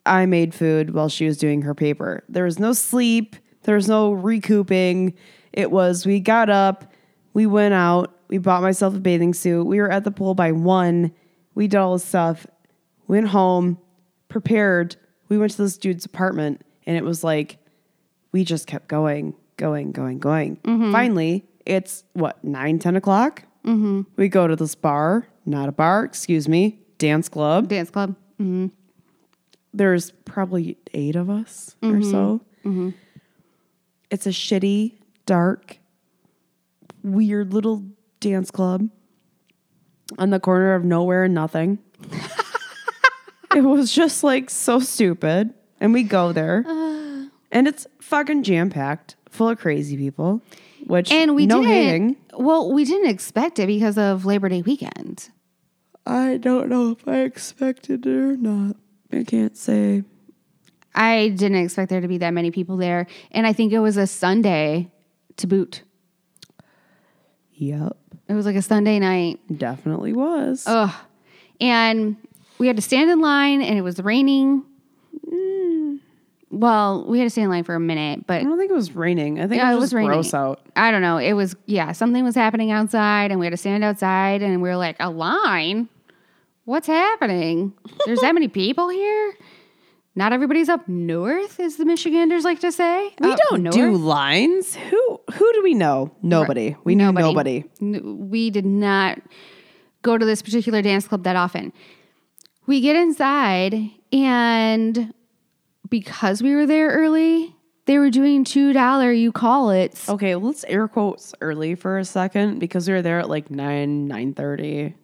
I 0.04 0.26
made 0.26 0.54
food 0.54 0.92
while 0.92 1.08
she 1.08 1.24
was 1.24 1.38
doing 1.38 1.62
her 1.62 1.74
paper. 1.74 2.22
There 2.28 2.44
was 2.44 2.58
no 2.58 2.74
sleep, 2.74 3.36
there 3.62 3.74
was 3.76 3.88
no 3.88 4.12
recouping. 4.12 5.14
It 5.52 5.70
was 5.70 6.06
we 6.06 6.20
got 6.20 6.50
up, 6.50 6.92
We 7.32 7.46
went 7.46 7.74
out. 7.74 8.16
We 8.28 8.38
bought 8.38 8.62
myself 8.62 8.94
a 8.94 9.00
bathing 9.00 9.34
suit. 9.34 9.64
We 9.64 9.80
were 9.80 9.90
at 9.90 10.04
the 10.04 10.10
pool 10.10 10.34
by 10.34 10.52
one. 10.52 11.12
We 11.54 11.68
did 11.68 11.78
all 11.78 11.94
this 11.94 12.04
stuff. 12.04 12.46
Went 13.08 13.28
home, 13.28 13.78
prepared. 14.28 14.96
We 15.28 15.38
went 15.38 15.52
to 15.52 15.58
this 15.58 15.76
dude's 15.76 16.04
apartment, 16.04 16.62
and 16.86 16.96
it 16.96 17.04
was 17.04 17.24
like 17.24 17.58
we 18.32 18.44
just 18.44 18.66
kept 18.66 18.88
going, 18.88 19.34
going, 19.56 19.92
going, 19.92 20.18
going. 20.18 20.56
Mm-hmm. 20.58 20.92
Finally, 20.92 21.44
it's 21.66 22.04
what 22.12 22.42
nine, 22.44 22.78
ten 22.78 22.96
o'clock. 22.96 23.44
Mm-hmm. 23.64 24.02
We 24.16 24.28
go 24.28 24.46
to 24.46 24.56
this 24.56 24.74
bar, 24.74 25.28
not 25.44 25.68
a 25.68 25.72
bar, 25.72 26.04
excuse 26.04 26.48
me, 26.48 26.80
dance 26.98 27.28
club. 27.28 27.68
Dance 27.68 27.90
club. 27.90 28.14
Mm-hmm. 28.40 28.68
There's 29.74 30.12
probably 30.24 30.78
eight 30.94 31.14
of 31.14 31.30
us 31.30 31.76
or 31.82 31.90
mm-hmm. 31.90 32.10
so. 32.10 32.40
It's 34.10 34.26
a 34.26 34.30
shitty, 34.30 34.94
dark, 35.30 35.78
weird 37.04 37.54
little 37.54 37.84
dance 38.18 38.50
club 38.50 38.90
on 40.18 40.30
the 40.30 40.40
corner 40.40 40.74
of 40.74 40.84
nowhere 40.84 41.22
and 41.22 41.34
nothing. 41.34 41.78
it 43.54 43.60
was 43.60 43.92
just 43.92 44.24
like 44.24 44.50
so 44.50 44.80
stupid. 44.80 45.54
And 45.78 45.92
we 45.92 46.02
go 46.02 46.32
there, 46.32 46.64
uh. 46.66 47.26
and 47.52 47.68
it's 47.68 47.86
fucking 48.00 48.42
jam 48.42 48.70
packed, 48.70 49.14
full 49.30 49.50
of 49.50 49.60
crazy 49.60 49.96
people. 49.96 50.42
Which 50.86 51.12
And 51.12 51.36
we 51.36 51.46
no 51.46 51.62
didn't. 51.62 51.74
hating. 51.74 52.16
Well, 52.34 52.72
we 52.72 52.84
didn't 52.84 53.08
expect 53.08 53.60
it 53.60 53.68
because 53.68 53.96
of 53.96 54.24
Labor 54.24 54.48
Day 54.48 54.62
weekend. 54.62 55.30
I 56.04 56.38
don't 56.38 56.68
know 56.68 56.90
if 56.90 57.06
I 57.06 57.20
expected 57.20 58.04
it 58.04 58.10
or 58.10 58.36
not. 58.36 58.74
I 59.12 59.22
can't 59.22 59.56
say. 59.56 60.02
I 60.92 61.28
didn't 61.28 61.58
expect 61.58 61.88
there 61.88 62.00
to 62.00 62.08
be 62.08 62.18
that 62.18 62.32
many 62.32 62.50
people 62.50 62.76
there, 62.76 63.06
and 63.30 63.46
I 63.46 63.52
think 63.52 63.72
it 63.72 63.78
was 63.78 63.96
a 63.96 64.08
Sunday 64.08 64.90
to 65.40 65.46
boot. 65.46 65.82
Yep, 67.54 67.96
It 68.28 68.32
was 68.34 68.46
like 68.46 68.56
a 68.56 68.62
Sunday 68.62 68.98
night. 68.98 69.38
definitely 69.58 70.12
was. 70.14 70.64
Ugh. 70.66 70.90
And 71.60 72.16
we 72.58 72.66
had 72.66 72.76
to 72.76 72.82
stand 72.82 73.10
in 73.10 73.20
line, 73.20 73.60
and 73.60 73.78
it 73.78 73.82
was 73.82 74.00
raining. 74.00 74.64
Mm. 75.30 75.98
Well, 76.50 77.04
we 77.06 77.18
had 77.18 77.26
to 77.26 77.30
stand 77.30 77.44
in 77.44 77.50
line 77.50 77.64
for 77.64 77.74
a 77.74 77.80
minute, 77.80 78.26
but 78.26 78.40
I 78.40 78.44
don't 78.44 78.56
think 78.58 78.70
it 78.70 78.74
was 78.74 78.96
raining. 78.96 79.40
I 79.40 79.46
think 79.46 79.60
Yeah, 79.60 79.68
it 79.68 79.72
it 79.72 79.74
was, 79.74 79.80
was 79.82 79.90
just 79.90 79.94
raining. 79.96 80.10
gross 80.12 80.32
out. 80.32 80.60
I 80.74 80.90
don't 80.90 81.02
know. 81.02 81.18
It 81.18 81.34
was 81.34 81.54
yeah, 81.66 81.92
something 81.92 82.24
was 82.24 82.34
happening 82.34 82.70
outside, 82.70 83.30
and 83.30 83.38
we 83.38 83.44
had 83.46 83.50
to 83.50 83.56
stand 83.58 83.84
outside, 83.84 84.40
and 84.42 84.62
we 84.62 84.68
were 84.70 84.76
like, 84.76 84.96
a 84.98 85.10
line. 85.10 85.88
What's 86.64 86.86
happening? 86.86 87.74
There's 88.06 88.20
that 88.20 88.32
many 88.32 88.48
people 88.48 88.88
here. 88.88 89.34
Not 90.16 90.32
everybody's 90.32 90.68
up 90.68 90.88
north, 90.88 91.60
as 91.60 91.76
the 91.76 91.84
Michiganders 91.84 92.44
like 92.44 92.58
to 92.60 92.72
say. 92.72 93.10
We 93.20 93.32
Up 93.32 93.38
don't 93.48 93.62
north. 93.62 93.74
do 93.74 93.92
lines. 93.96 94.74
Who 94.74 95.20
who 95.32 95.52
do 95.52 95.62
we 95.62 95.74
know? 95.74 96.10
Nobody. 96.22 96.76
We 96.84 96.94
know 96.96 97.10
nobody. 97.12 97.64
N- 97.80 98.28
We 98.28 98.50
did 98.50 98.66
not 98.66 99.20
go 100.02 100.18
to 100.18 100.26
this 100.26 100.42
particular 100.42 100.82
dance 100.82 101.06
club 101.06 101.22
that 101.24 101.36
often. 101.36 101.72
We 102.66 102.80
get 102.80 102.96
inside, 102.96 103.74
and 104.12 105.14
because 105.88 106.42
we 106.42 106.54
were 106.54 106.66
there 106.66 106.90
early, 106.90 107.54
they 107.86 107.98
were 107.98 108.10
doing 108.10 108.42
two 108.44 108.72
dollar 108.72 109.12
you 109.12 109.30
call 109.30 109.70
it. 109.70 109.98
Okay, 110.08 110.34
let's 110.34 110.64
air 110.64 110.88
quotes 110.88 111.34
early 111.40 111.76
for 111.76 111.98
a 111.98 112.04
second 112.04 112.58
because 112.58 112.88
we 112.88 112.94
were 112.94 113.02
there 113.02 113.20
at 113.20 113.28
like 113.28 113.48
nine 113.50 114.08
nine 114.08 114.34
thirty. 114.34 114.94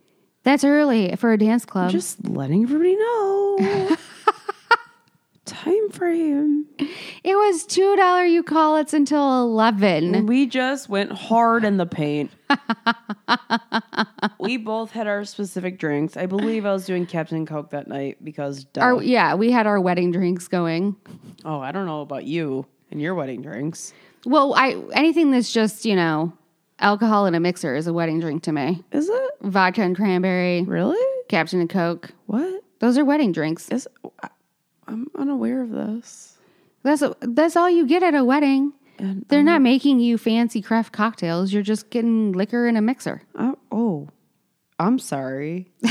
That's 0.42 0.64
early 0.64 1.14
for 1.16 1.32
a 1.32 1.38
dance 1.38 1.64
club. 1.64 1.90
Just 1.92 2.28
letting 2.28 2.64
everybody 2.64 2.96
know. 2.96 3.96
Time 5.66 5.90
frame. 5.90 6.66
It 6.78 7.34
was 7.34 7.66
two 7.66 7.96
dollar 7.96 8.24
you 8.24 8.44
call 8.44 8.76
it 8.76 8.92
until 8.92 9.42
eleven. 9.42 10.26
We 10.26 10.46
just 10.46 10.88
went 10.88 11.10
hard 11.10 11.64
in 11.64 11.76
the 11.76 11.86
paint. 11.86 12.30
we 14.38 14.56
both 14.58 14.92
had 14.92 15.08
our 15.08 15.24
specific 15.24 15.78
drinks. 15.80 16.16
I 16.16 16.26
believe 16.26 16.64
I 16.64 16.72
was 16.72 16.86
doing 16.86 17.04
Captain 17.04 17.44
Coke 17.46 17.70
that 17.70 17.88
night 17.88 18.22
because 18.22 18.62
duh. 18.64 18.80
Our 18.80 19.02
yeah, 19.02 19.34
we 19.34 19.50
had 19.50 19.66
our 19.66 19.80
wedding 19.80 20.12
drinks 20.12 20.46
going. 20.46 20.94
oh, 21.44 21.58
I 21.60 21.72
don't 21.72 21.86
know 21.86 22.00
about 22.00 22.24
you 22.24 22.64
and 22.92 23.02
your 23.02 23.16
wedding 23.16 23.42
drinks. 23.42 23.92
Well, 24.24 24.54
I 24.54 24.80
anything 24.92 25.32
that's 25.32 25.52
just 25.52 25.84
you 25.84 25.96
know 25.96 26.32
alcohol 26.78 27.26
in 27.26 27.34
a 27.34 27.40
mixer 27.40 27.74
is 27.74 27.88
a 27.88 27.92
wedding 27.92 28.20
drink 28.20 28.44
to 28.44 28.52
me. 28.52 28.84
Is 28.92 29.08
it 29.08 29.30
Vodka 29.42 29.82
and 29.82 29.96
cranberry, 29.96 30.62
really? 30.62 31.04
Captain 31.28 31.58
and 31.58 31.68
Coke. 31.68 32.12
What 32.26 32.62
Those 32.78 32.96
are 32.98 33.04
wedding 33.04 33.32
drinks. 33.32 33.68
is? 33.70 33.88
I- 34.22 34.28
I'm 34.86 35.08
unaware 35.16 35.62
of 35.62 35.70
this. 35.70 36.36
That's 36.82 37.02
that's 37.20 37.56
all 37.56 37.68
you 37.68 37.86
get 37.86 38.02
at 38.02 38.14
a 38.14 38.24
wedding. 38.24 38.72
And 38.98 39.24
They're 39.28 39.42
not 39.42 39.60
making 39.60 40.00
you 40.00 40.16
fancy 40.16 40.62
craft 40.62 40.92
cocktails. 40.92 41.52
You're 41.52 41.62
just 41.62 41.90
getting 41.90 42.32
liquor 42.32 42.66
in 42.66 42.76
a 42.76 42.80
mixer. 42.80 43.22
I, 43.34 43.52
oh, 43.70 44.08
I'm 44.78 44.98
sorry. 44.98 45.70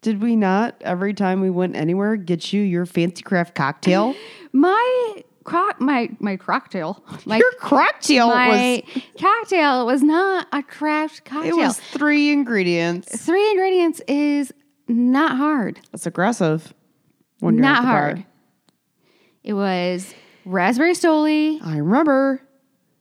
Did 0.00 0.22
we 0.22 0.36
not 0.36 0.76
every 0.80 1.12
time 1.14 1.40
we 1.40 1.50
went 1.50 1.76
anywhere 1.76 2.16
get 2.16 2.52
you 2.52 2.62
your 2.62 2.86
fancy 2.86 3.22
craft 3.22 3.54
cocktail? 3.54 4.14
My 4.52 5.22
croc, 5.44 5.80
my 5.80 6.10
my 6.20 6.36
cocktail, 6.36 7.02
my 7.24 7.36
your 7.38 7.52
cocktail 7.58 8.28
my 8.28 8.82
was 8.94 9.02
cocktail 9.18 9.86
was 9.86 10.02
not 10.02 10.46
a 10.52 10.62
craft 10.62 11.24
cocktail. 11.24 11.58
it 11.58 11.60
was 11.60 11.78
three 11.78 12.30
ingredients. 12.30 13.24
Three 13.24 13.50
ingredients 13.50 14.00
is 14.08 14.52
not 14.88 15.36
hard. 15.36 15.80
That's 15.92 16.06
aggressive. 16.06 16.72
When 17.40 17.54
you're 17.54 17.62
not 17.62 17.78
at 17.78 17.80
the 17.82 17.86
bar. 17.86 17.92
hard. 18.00 18.24
It 19.44 19.52
was 19.54 20.14
raspberry 20.44 20.92
stoli, 20.94 21.60
I 21.64 21.78
remember 21.78 22.40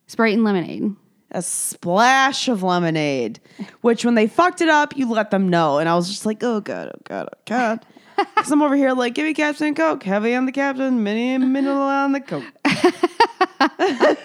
Sprite, 0.08 0.34
and 0.36 0.44
lemonade. 0.44 0.96
a 1.32 1.42
splash 1.42 2.48
of 2.48 2.64
lemonade, 2.64 3.40
which 3.82 4.06
when 4.06 4.16
they 4.16 4.28
fucked 4.28 4.62
it 4.62 4.70
up, 4.70 4.96
you 4.96 5.10
let 5.12 5.32
them 5.32 5.50
know. 5.50 5.80
And 5.80 5.90
I 5.90 5.96
was 5.96 6.08
just 6.08 6.26
like, 6.26 6.42
oh 6.44 6.62
God, 6.62 6.90
oh 6.94 7.02
God, 7.04 7.28
oh 7.34 7.40
God. 7.46 7.86
Because 8.36 8.52
I'm 8.52 8.64
over 8.64 8.76
here 8.76 8.94
like, 8.94 9.14
give 9.14 9.26
me 9.26 9.34
Captain 9.36 9.76
Coke, 9.76 10.02
heavy 10.02 10.34
on 10.34 10.48
the 10.48 10.52
Captain, 10.52 11.04
mini, 11.04 11.38
middle 11.38 11.78
on 11.78 12.14
the 12.14 12.20
Coke. 12.22 12.44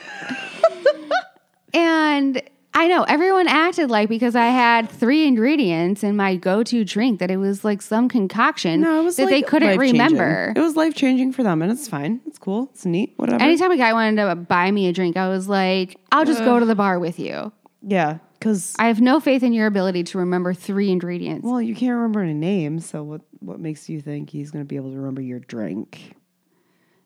And 1.74 2.42
I 2.74 2.88
know 2.88 3.02
everyone 3.02 3.48
acted 3.48 3.90
like 3.90 4.08
because 4.08 4.34
I 4.34 4.46
had 4.46 4.88
three 4.90 5.26
ingredients 5.26 6.02
in 6.02 6.16
my 6.16 6.36
go-to 6.36 6.84
drink 6.84 7.20
that 7.20 7.30
it 7.30 7.36
was 7.36 7.64
like 7.64 7.82
some 7.82 8.08
concoction 8.08 8.80
No, 8.80 9.00
it 9.00 9.04
was 9.04 9.16
that 9.16 9.24
like 9.24 9.30
they 9.30 9.42
couldn't 9.42 9.78
remember. 9.78 10.52
It 10.56 10.60
was 10.60 10.74
life 10.74 10.94
changing 10.94 11.32
for 11.32 11.42
them, 11.42 11.60
and 11.60 11.70
it's 11.70 11.86
fine. 11.86 12.20
It's 12.26 12.38
cool. 12.38 12.70
It's 12.72 12.86
neat. 12.86 13.12
Whatever. 13.16 13.42
Anytime 13.42 13.72
a 13.72 13.76
guy 13.76 13.92
wanted 13.92 14.16
to 14.16 14.34
buy 14.36 14.70
me 14.70 14.88
a 14.88 14.92
drink, 14.92 15.16
I 15.16 15.28
was 15.28 15.48
like, 15.48 15.98
"I'll 16.10 16.24
just 16.24 16.40
go 16.40 16.58
to 16.58 16.64
the 16.64 16.74
bar 16.74 16.98
with 16.98 17.18
you." 17.18 17.52
yeah, 17.82 18.18
because 18.38 18.74
I 18.78 18.86
have 18.86 19.00
no 19.00 19.20
faith 19.20 19.42
in 19.42 19.52
your 19.52 19.66
ability 19.66 20.04
to 20.04 20.18
remember 20.18 20.54
three 20.54 20.90
ingredients. 20.90 21.44
well, 21.44 21.60
you 21.60 21.74
can't 21.74 21.94
remember 21.94 22.20
a 22.22 22.32
name, 22.32 22.80
So 22.80 23.02
what? 23.02 23.20
What 23.40 23.60
makes 23.60 23.88
you 23.88 24.00
think 24.00 24.30
he's 24.30 24.50
going 24.50 24.64
to 24.64 24.68
be 24.68 24.76
able 24.76 24.90
to 24.92 24.96
remember 24.96 25.20
your 25.20 25.40
drink? 25.40 26.14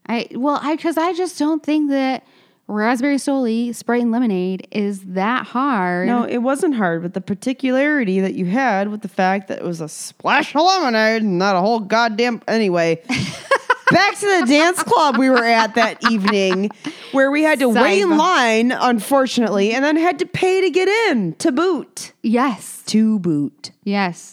I 0.06 0.28
well, 0.32 0.60
I 0.62 0.76
because 0.76 0.96
I 0.96 1.12
just 1.14 1.38
don't 1.38 1.62
think 1.62 1.90
that 1.90 2.24
raspberry 2.68 3.16
stoli, 3.16 3.74
Sprite, 3.74 4.02
and 4.02 4.10
lemonade 4.12 4.66
is 4.70 5.00
that 5.02 5.46
hard. 5.46 6.06
No, 6.08 6.24
it 6.24 6.38
wasn't 6.38 6.74
hard, 6.74 7.02
but 7.02 7.14
the 7.14 7.20
particularity 7.20 8.20
that 8.20 8.34
you 8.34 8.46
had 8.46 8.88
with 8.90 9.02
the 9.02 9.08
fact 9.08 9.48
that 9.48 9.58
it 9.58 9.64
was 9.64 9.80
a 9.80 9.88
splash 9.88 10.54
of 10.54 10.62
lemonade 10.62 11.22
and 11.22 11.38
not 11.38 11.56
a 11.56 11.60
whole 11.60 11.80
goddamn. 11.80 12.42
Anyway, 12.48 12.96
back 13.90 14.18
to 14.18 14.40
the 14.40 14.46
dance 14.48 14.82
club 14.82 15.16
we 15.16 15.30
were 15.30 15.44
at 15.44 15.74
that 15.76 15.98
evening, 16.10 16.70
where 17.12 17.30
we 17.30 17.42
had 17.42 17.58
to 17.60 17.68
wait 17.68 18.00
in 18.02 18.16
line, 18.16 18.72
unfortunately, 18.72 19.72
and 19.72 19.84
then 19.84 19.96
had 19.96 20.18
to 20.18 20.26
pay 20.26 20.60
to 20.62 20.70
get 20.70 20.88
in 21.10 21.34
to 21.34 21.52
boot. 21.52 22.12
Yes, 22.22 22.82
To 22.86 23.18
boot. 23.18 23.70
yes. 23.84 24.32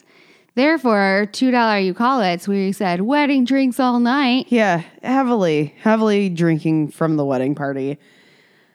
Therefore, 0.55 1.27
two 1.31 1.49
dollar 1.49 1.79
you 1.79 1.95
call 1.95 2.21
it. 2.21 2.41
So 2.43 2.51
We 2.51 2.71
said 2.73 3.01
wedding 3.01 3.43
drinks 3.43 3.79
all 3.79 3.99
night. 3.99 4.45
Yeah, 4.49 4.83
heavily, 5.01 5.73
heavily 5.81 6.29
drinking 6.29 6.89
from 6.91 7.17
the 7.17 7.25
wedding 7.25 7.55
party. 7.55 7.97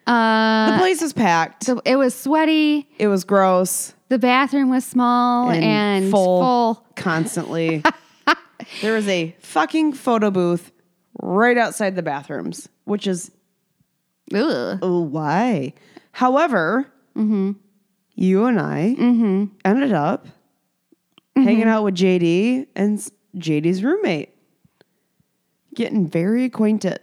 Uh, 0.08 0.72
The 0.72 0.78
place 0.78 1.00
was 1.02 1.12
packed. 1.12 1.64
so 1.64 1.80
it 1.84 1.96
was 1.96 2.14
sweaty. 2.14 2.88
It 2.98 3.08
was 3.08 3.24
gross 3.24 3.92
The 4.08 4.18
bathroom 4.18 4.70
was 4.70 4.84
small 4.84 5.50
and, 5.50 5.62
and, 5.64 6.10
full. 6.10 6.40
full, 6.40 6.86
constantly. 6.96 7.82
there 8.82 8.94
was 8.94 9.06
a 9.08 9.36
fucking 9.40 9.92
photo 9.92 10.30
booth 10.30 10.72
right 11.20 11.58
outside 11.58 11.94
the 11.96 12.02
bathrooms, 12.02 12.68
which 12.84 13.06
is 13.06 13.30
Ugh. 14.34 14.78
oh 14.82 15.00
why. 15.02 15.74
However, 16.12 16.86
Mm-hmm. 17.16 17.52
you 18.14 18.44
and 18.46 18.60
I 18.60 18.94
ended 19.64 19.92
up 19.92 20.26
Mm-hmm. 21.36 21.42
hanging 21.46 21.68
out 21.68 21.84
with 21.84 21.94
JD 21.94 22.66
and 22.74 22.98
JD's 23.36 23.84
roommate, 23.84 24.30
getting 25.74 26.06
very 26.08 26.44
acquainted. 26.44 26.98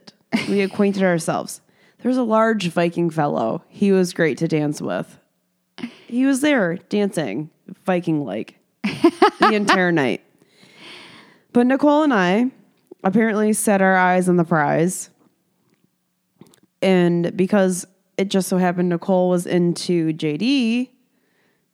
We 0.49 0.59
acquainted 0.61 1.03
ourselves. 1.03 1.61
There's 2.05 2.17
a 2.17 2.23
large 2.23 2.67
Viking 2.67 3.09
fellow. 3.09 3.63
He 3.67 3.91
was 3.91 4.13
great 4.13 4.37
to 4.37 4.47
dance 4.47 4.79
with. 4.79 5.17
He 6.05 6.27
was 6.27 6.41
there 6.41 6.75
dancing 6.75 7.49
Viking 7.83 8.23
like 8.23 8.59
the 8.83 9.49
entire 9.53 9.91
night. 9.91 10.21
But 11.51 11.65
Nicole 11.65 12.03
and 12.03 12.13
I 12.13 12.51
apparently 13.03 13.53
set 13.53 13.81
our 13.81 13.97
eyes 13.97 14.29
on 14.29 14.35
the 14.35 14.43
prize. 14.43 15.09
And 16.79 17.35
because 17.35 17.87
it 18.19 18.29
just 18.29 18.49
so 18.49 18.59
happened 18.59 18.89
Nicole 18.89 19.29
was 19.29 19.47
into 19.47 20.13
JD. 20.13 20.91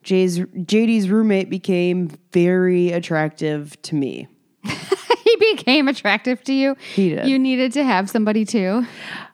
Jay's 0.02 0.40
JD's 0.40 1.10
roommate 1.10 1.50
became 1.50 2.10
very 2.32 2.94
attractive 2.94 3.82
to 3.82 3.96
me. 3.96 4.30
he 4.64 5.36
became 5.56 5.90
attractive 5.90 6.42
to 6.46 6.54
you. 6.54 6.78
He 6.96 7.10
did. 7.10 7.28
You 7.28 7.38
needed 7.38 7.74
to 7.74 7.84
have 7.84 8.10
somebody 8.10 8.46
too. 8.46 8.86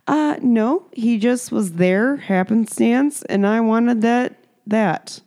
Uh 0.08 0.38
no, 0.42 0.86
he 0.94 1.18
just 1.18 1.52
was 1.52 1.74
there, 1.74 2.16
happenstance, 2.18 3.24
and 3.24 3.46
I 3.46 3.60
wanted 3.62 4.02
that 4.02 4.36
that. 4.66 5.20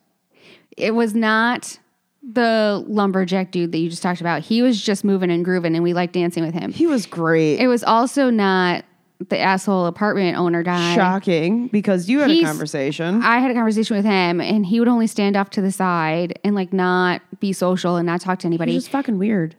It 0.76 0.94
was 0.94 1.14
not 1.14 1.78
the 2.22 2.84
lumberjack 2.86 3.50
dude 3.50 3.72
that 3.72 3.78
you 3.78 3.90
just 3.90 4.02
talked 4.02 4.20
about. 4.20 4.42
He 4.42 4.62
was 4.62 4.80
just 4.80 5.04
moving 5.04 5.30
and 5.30 5.44
grooving, 5.44 5.74
and 5.74 5.82
we 5.82 5.92
liked 5.94 6.14
dancing 6.14 6.44
with 6.44 6.54
him. 6.54 6.72
He 6.72 6.86
was 6.86 7.04
great. 7.06 7.56
It 7.60 7.66
was 7.66 7.82
also 7.84 8.30
not 8.30 8.84
the 9.28 9.38
asshole 9.38 9.84
apartment 9.84 10.38
owner 10.38 10.62
guy. 10.62 10.94
Shocking 10.94 11.68
because 11.68 12.08
you 12.08 12.20
had 12.20 12.30
a 12.30 12.32
He's- 12.34 12.46
conversation. 12.46 13.22
I 13.22 13.38
had 13.40 13.50
a 13.50 13.54
conversation 13.54 13.96
with 13.96 14.06
him, 14.06 14.40
and 14.40 14.64
he 14.64 14.78
would 14.80 14.88
only 14.88 15.06
stand 15.06 15.36
off 15.36 15.50
to 15.50 15.60
the 15.60 15.72
side 15.72 16.38
and 16.42 16.54
like 16.54 16.72
not 16.72 17.20
be 17.38 17.52
social 17.52 17.96
and 17.96 18.06
not 18.06 18.22
talk 18.22 18.38
to 18.40 18.46
anybody. 18.46 18.72
It 18.72 18.76
was 18.76 18.84
just 18.84 18.92
fucking 18.92 19.18
weird. 19.18 19.56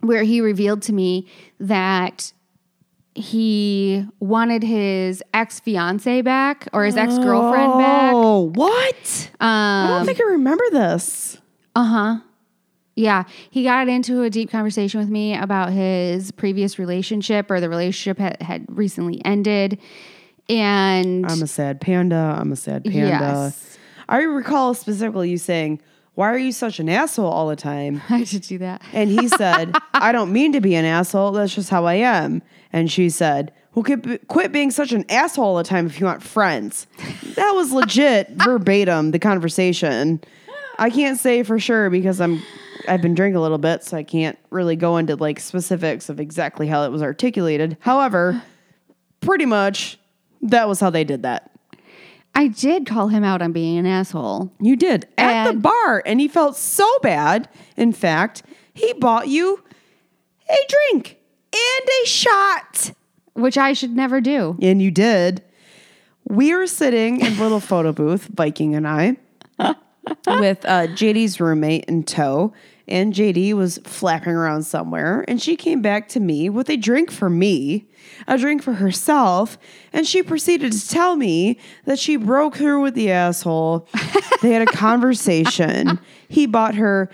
where 0.00 0.24
he 0.24 0.40
revealed 0.40 0.82
to 0.82 0.92
me 0.92 1.26
that 1.60 2.32
he 3.14 4.06
wanted 4.20 4.62
his 4.62 5.22
ex 5.32 5.60
fiance 5.60 6.20
back 6.22 6.68
or 6.72 6.84
his 6.84 6.96
ex 6.96 7.16
girlfriend 7.18 7.78
back. 7.78 8.12
Oh, 8.14 8.50
what? 8.54 9.30
I 9.40 9.86
don't 9.88 10.00
Um, 10.00 10.06
think 10.06 10.20
I 10.20 10.24
remember 10.24 10.64
this. 10.72 11.38
uh 11.74 11.84
huh. 11.84 12.16
Yeah, 12.96 13.24
he 13.50 13.64
got 13.64 13.88
into 13.88 14.22
a 14.22 14.30
deep 14.30 14.50
conversation 14.50 15.00
with 15.00 15.08
me 15.08 15.36
about 15.36 15.72
his 15.72 16.30
previous 16.30 16.78
relationship 16.78 17.50
or 17.50 17.60
the 17.60 17.68
relationship 17.68 18.18
had, 18.18 18.40
had 18.40 18.66
recently 18.68 19.20
ended. 19.24 19.80
And 20.48 21.26
I'm 21.26 21.42
a 21.42 21.46
sad 21.48 21.80
panda. 21.80 22.36
I'm 22.38 22.52
a 22.52 22.56
sad 22.56 22.84
panda. 22.84 22.98
Yes. 23.08 23.78
I 24.08 24.22
recall 24.22 24.74
specifically 24.74 25.30
you 25.30 25.38
saying, 25.38 25.80
Why 26.14 26.28
are 26.28 26.38
you 26.38 26.52
such 26.52 26.78
an 26.78 26.88
asshole 26.88 27.26
all 27.26 27.48
the 27.48 27.56
time? 27.56 28.00
I 28.10 28.22
should 28.24 28.42
do 28.42 28.58
that. 28.58 28.82
And 28.92 29.10
he 29.10 29.26
said, 29.26 29.74
I 29.94 30.12
don't 30.12 30.32
mean 30.32 30.52
to 30.52 30.60
be 30.60 30.74
an 30.76 30.84
asshole. 30.84 31.32
That's 31.32 31.54
just 31.54 31.70
how 31.70 31.86
I 31.86 31.94
am. 31.94 32.42
And 32.74 32.90
she 32.90 33.08
said, 33.08 33.52
Well, 33.72 33.84
quit, 33.84 34.26
quit 34.26 34.50
being 34.50 34.72
such 34.72 34.90
an 34.90 35.04
asshole 35.08 35.44
all 35.44 35.56
the 35.56 35.62
time 35.62 35.86
if 35.86 36.00
you 36.00 36.06
want 36.06 36.24
friends. 36.24 36.88
That 37.36 37.52
was 37.52 37.70
legit, 37.70 38.30
verbatim, 38.34 39.12
the 39.12 39.20
conversation. 39.20 40.20
I 40.76 40.90
can't 40.90 41.16
say 41.16 41.44
for 41.44 41.58
sure 41.58 41.88
because 41.88 42.20
I'm. 42.20 42.42
I've 42.86 43.00
been 43.00 43.14
drinking 43.14 43.36
a 43.36 43.40
little 43.40 43.56
bit, 43.56 43.82
so 43.82 43.96
I 43.96 44.02
can't 44.02 44.36
really 44.50 44.76
go 44.76 44.98
into 44.98 45.16
like 45.16 45.40
specifics 45.40 46.10
of 46.10 46.20
exactly 46.20 46.66
how 46.66 46.84
it 46.84 46.90
was 46.90 47.00
articulated. 47.00 47.78
However, 47.80 48.42
pretty 49.20 49.46
much 49.46 49.98
that 50.42 50.68
was 50.68 50.80
how 50.80 50.90
they 50.90 51.04
did 51.04 51.22
that. 51.22 51.50
I 52.34 52.48
did 52.48 52.84
call 52.84 53.08
him 53.08 53.24
out 53.24 53.40
on 53.40 53.52
being 53.52 53.78
an 53.78 53.86
asshole. 53.86 54.52
You 54.60 54.76
did 54.76 55.06
at 55.16 55.46
the 55.46 55.56
bar, 55.56 56.02
and 56.04 56.20
he 56.20 56.26
felt 56.28 56.56
so 56.56 56.86
bad. 56.98 57.48
In 57.76 57.92
fact, 57.92 58.42
he 58.74 58.92
bought 58.94 59.28
you 59.28 59.62
a 60.50 60.56
drink 60.90 61.18
and 61.54 61.88
a 62.02 62.06
shot, 62.06 62.92
Which 63.34 63.56
I 63.58 63.72
should 63.72 63.94
never 63.94 64.20
do. 64.20 64.56
and 64.60 64.82
you 64.82 64.90
did. 64.90 65.42
We 66.26 66.54
were 66.54 66.66
sitting 66.66 67.20
in 67.20 67.34
a 67.34 67.42
little 67.42 67.60
photo 67.72 67.92
booth, 67.92 68.28
Viking 68.34 68.74
and 68.74 68.88
I, 68.88 69.16
with 70.26 70.64
uh, 70.64 70.86
JD's 70.88 71.38
roommate 71.40 71.84
in 71.84 72.02
tow, 72.02 72.52
and 72.88 73.12
JD 73.14 73.54
was 73.54 73.78
flapping 73.84 74.32
around 74.32 74.62
somewhere, 74.64 75.24
and 75.28 75.40
she 75.40 75.56
came 75.56 75.80
back 75.82 76.08
to 76.08 76.20
me 76.20 76.48
with 76.50 76.68
a 76.70 76.76
drink 76.76 77.10
for 77.10 77.30
me, 77.30 77.86
a 78.26 78.36
drink 78.38 78.62
for 78.62 78.74
herself, 78.74 79.56
and 79.92 80.06
she 80.06 80.22
proceeded 80.22 80.72
to 80.72 80.88
tell 80.88 81.16
me 81.16 81.58
that 81.84 81.98
she 81.98 82.16
broke 82.16 82.56
through 82.56 82.82
with 82.82 82.94
the 82.94 83.10
asshole. 83.10 83.86
they 84.42 84.50
had 84.50 84.62
a 84.62 84.72
conversation. 84.72 85.98
He 86.28 86.46
bought 86.46 86.74
her 86.74 87.10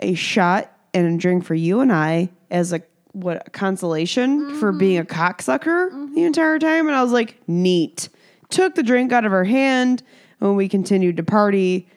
a 0.00 0.14
shot 0.14 0.70
and 0.92 1.06
a 1.14 1.18
drink 1.18 1.44
for 1.44 1.54
you 1.54 1.80
and 1.80 1.92
I 1.92 2.30
as 2.50 2.72
a 2.72 2.80
what 3.14 3.46
a 3.46 3.50
consolation 3.50 4.58
for 4.58 4.72
being 4.72 5.02
mm-hmm. 5.02 5.12
a 5.12 5.32
cocksucker 5.32 5.90
the 5.90 5.96
mm-hmm. 5.96 6.18
entire 6.18 6.58
time, 6.58 6.88
and 6.88 6.96
I 6.96 7.02
was 7.02 7.12
like, 7.12 7.40
neat. 7.48 8.08
Took 8.50 8.74
the 8.74 8.82
drink 8.82 9.12
out 9.12 9.24
of 9.24 9.32
her 9.32 9.44
hand 9.44 10.02
when 10.38 10.56
we 10.56 10.68
continued 10.68 11.16
to 11.16 11.22
party 11.22 11.88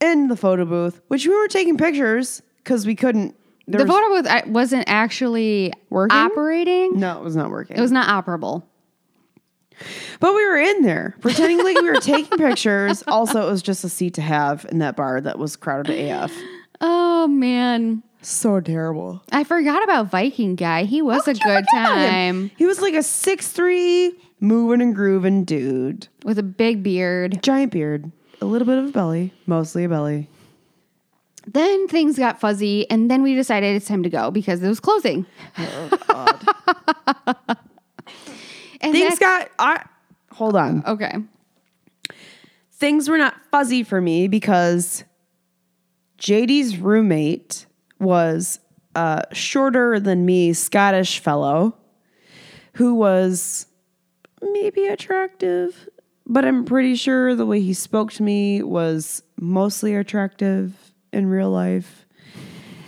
in 0.00 0.28
the 0.28 0.36
photo 0.36 0.64
booth, 0.64 1.00
which 1.08 1.26
we 1.26 1.34
were 1.34 1.48
taking 1.48 1.76
pictures 1.76 2.42
because 2.58 2.86
we 2.86 2.94
couldn't. 2.94 3.34
There 3.66 3.78
The 3.78 3.84
was- 3.84 3.92
photo 3.92 4.22
booth 4.22 4.46
wasn't 4.52 4.84
actually 4.88 5.72
Working? 5.90 6.16
operating. 6.16 6.98
no, 6.98 7.18
it 7.18 7.24
was 7.24 7.36
not 7.36 7.50
working. 7.50 7.76
It 7.76 7.80
was 7.80 7.92
not 7.92 8.08
operable. 8.08 8.64
but 10.20 10.34
we 10.34 10.44
were 10.44 10.58
in 10.58 10.82
there 10.82 11.14
pretending 11.20 11.62
like 11.62 11.80
we 11.80 11.88
were 11.88 12.00
taking 12.00 12.38
pictures. 12.38 13.02
Also, 13.06 13.46
it 13.46 13.50
was 13.50 13.62
just 13.62 13.84
a 13.84 13.88
seat 13.88 14.14
to 14.14 14.22
have 14.22 14.66
in 14.70 14.78
that 14.78 14.96
bar 14.96 15.20
that 15.20 15.38
was 15.38 15.56
crowded 15.56 15.94
AF. 15.98 16.32
Oh 16.80 17.26
man. 17.26 18.02
So 18.20 18.60
terrible. 18.60 19.22
I 19.32 19.44
forgot 19.44 19.82
about 19.84 20.10
Viking 20.10 20.54
guy. 20.56 20.84
He 20.84 21.00
was 21.02 21.26
a 21.28 21.30
How'd 21.30 21.36
you 21.38 21.44
good 21.44 21.64
forget 21.66 21.84
about 21.84 21.98
him? 21.98 22.48
time 22.48 22.50
He 22.56 22.66
was 22.66 22.80
like 22.80 22.94
a 22.94 23.02
six 23.02 23.48
three 23.48 24.12
moving 24.40 24.80
and 24.82 24.94
grooving 24.94 25.44
dude. 25.44 26.08
with 26.24 26.38
a 26.38 26.42
big 26.42 26.82
beard. 26.82 27.42
Giant 27.42 27.72
beard, 27.72 28.10
a 28.40 28.44
little 28.44 28.66
bit 28.66 28.78
of 28.78 28.86
a 28.86 28.92
belly, 28.92 29.32
mostly 29.46 29.84
a 29.84 29.88
belly. 29.88 30.28
Then 31.46 31.88
things 31.88 32.18
got 32.18 32.38
fuzzy, 32.40 32.90
and 32.90 33.10
then 33.10 33.22
we 33.22 33.34
decided 33.34 33.74
it's 33.76 33.86
time 33.88 34.02
to 34.02 34.10
go 34.10 34.30
because 34.30 34.62
it 34.62 34.68
was 34.68 34.80
closing. 34.80 35.24
Oh, 35.56 36.38
and 38.80 38.92
Things 38.92 39.18
got. 39.18 39.48
I 39.58 39.84
hold 40.32 40.56
on. 40.56 40.84
okay. 40.86 41.14
things 42.72 43.08
were 43.08 43.16
not 43.18 43.34
fuzzy 43.50 43.82
for 43.82 44.00
me 44.00 44.28
because 44.28 45.04
JD's 46.18 46.76
roommate 46.76 47.64
was 47.98 48.60
a 48.94 49.24
shorter 49.32 50.00
than 50.00 50.24
me 50.24 50.52
Scottish 50.52 51.18
fellow 51.18 51.76
who 52.74 52.94
was 52.94 53.66
maybe 54.40 54.86
attractive, 54.86 55.88
but 56.26 56.44
I'm 56.44 56.64
pretty 56.64 56.94
sure 56.94 57.34
the 57.34 57.46
way 57.46 57.60
he 57.60 57.72
spoke 57.72 58.12
to 58.14 58.22
me 58.22 58.62
was 58.62 59.22
mostly 59.40 59.94
attractive 59.94 60.92
in 61.12 61.26
real 61.26 61.50
life. 61.50 62.06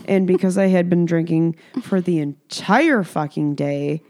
And 0.07 0.27
because 0.27 0.59
I 0.59 0.67
had 0.67 0.91
been 0.91 1.07
drinking 1.07 1.57
for 1.83 2.01
the 2.01 2.19
entire 2.19 3.03
fucking 3.03 3.55
day, 3.55 4.03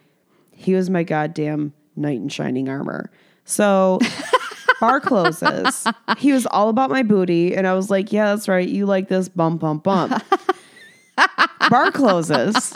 he 0.53 0.75
was 0.75 0.91
my 0.91 1.03
goddamn 1.03 1.73
knight 1.97 2.21
in 2.21 2.29
shining 2.29 2.69
armor. 2.69 3.11
So 3.45 3.99
bar 4.81 5.01
closes. 5.01 5.87
He 6.19 6.33
was 6.33 6.47
all 6.47 6.69
about 6.69 6.91
my 6.91 7.03
booty, 7.03 7.55
and 7.55 7.67
I 7.67 7.75
was 7.75 7.91
like, 7.91 8.13
"Yeah, 8.13 8.35
that's 8.35 8.49
right. 8.49 8.69
You 8.69 8.87
like 8.87 9.09
this 9.09 9.29
bump, 9.29 9.61
bump, 9.61 9.85
bump." 9.85 10.23
Bar 11.71 11.91
closes. 11.93 12.75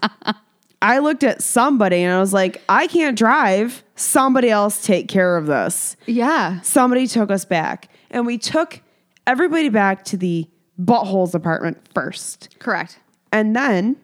I 0.82 0.98
looked 0.98 1.24
at 1.24 1.42
somebody 1.42 2.02
and 2.02 2.12
I 2.12 2.20
was 2.20 2.32
like, 2.32 2.62
"I 2.68 2.86
can't 2.86 3.16
drive. 3.16 3.82
Somebody 3.96 4.50
else 4.50 4.84
take 4.84 5.08
care 5.08 5.36
of 5.36 5.46
this." 5.46 5.96
Yeah. 6.06 6.60
Somebody 6.60 7.06
took 7.06 7.30
us 7.30 7.44
back, 7.44 7.88
and 8.10 8.26
we 8.26 8.38
took 8.38 8.80
everybody 9.26 9.68
back 9.68 10.04
to 10.06 10.16
the 10.16 10.46
buttholes 10.80 11.34
apartment 11.34 11.78
first. 11.94 12.56
Correct. 12.58 12.98
And 13.32 13.54
then 13.54 13.96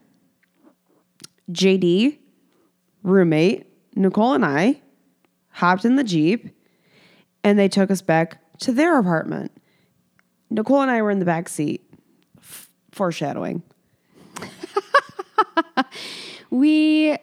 JD, 1.53 2.19
roommate, 3.03 3.67
Nicole 3.95 4.35
and 4.35 4.45
I 4.45 4.81
hopped 5.51 5.85
in 5.85 5.97
the 5.97 6.05
Jeep 6.05 6.49
and 7.43 7.59
they 7.59 7.69
took 7.69 7.91
us 7.91 8.03
back 8.03 8.39
to 8.61 8.73
their 8.73 8.99
apartment. 8.99 9.53
Nicole 10.51 10.83
and 10.83 10.91
I 10.91 11.03
were 11.03 11.11
in 11.11 11.19
the 11.19 11.25
back 11.25 11.49
seat. 11.49 11.85
F- 12.39 12.69
foreshadowing. 12.93 13.63
We 16.51 17.17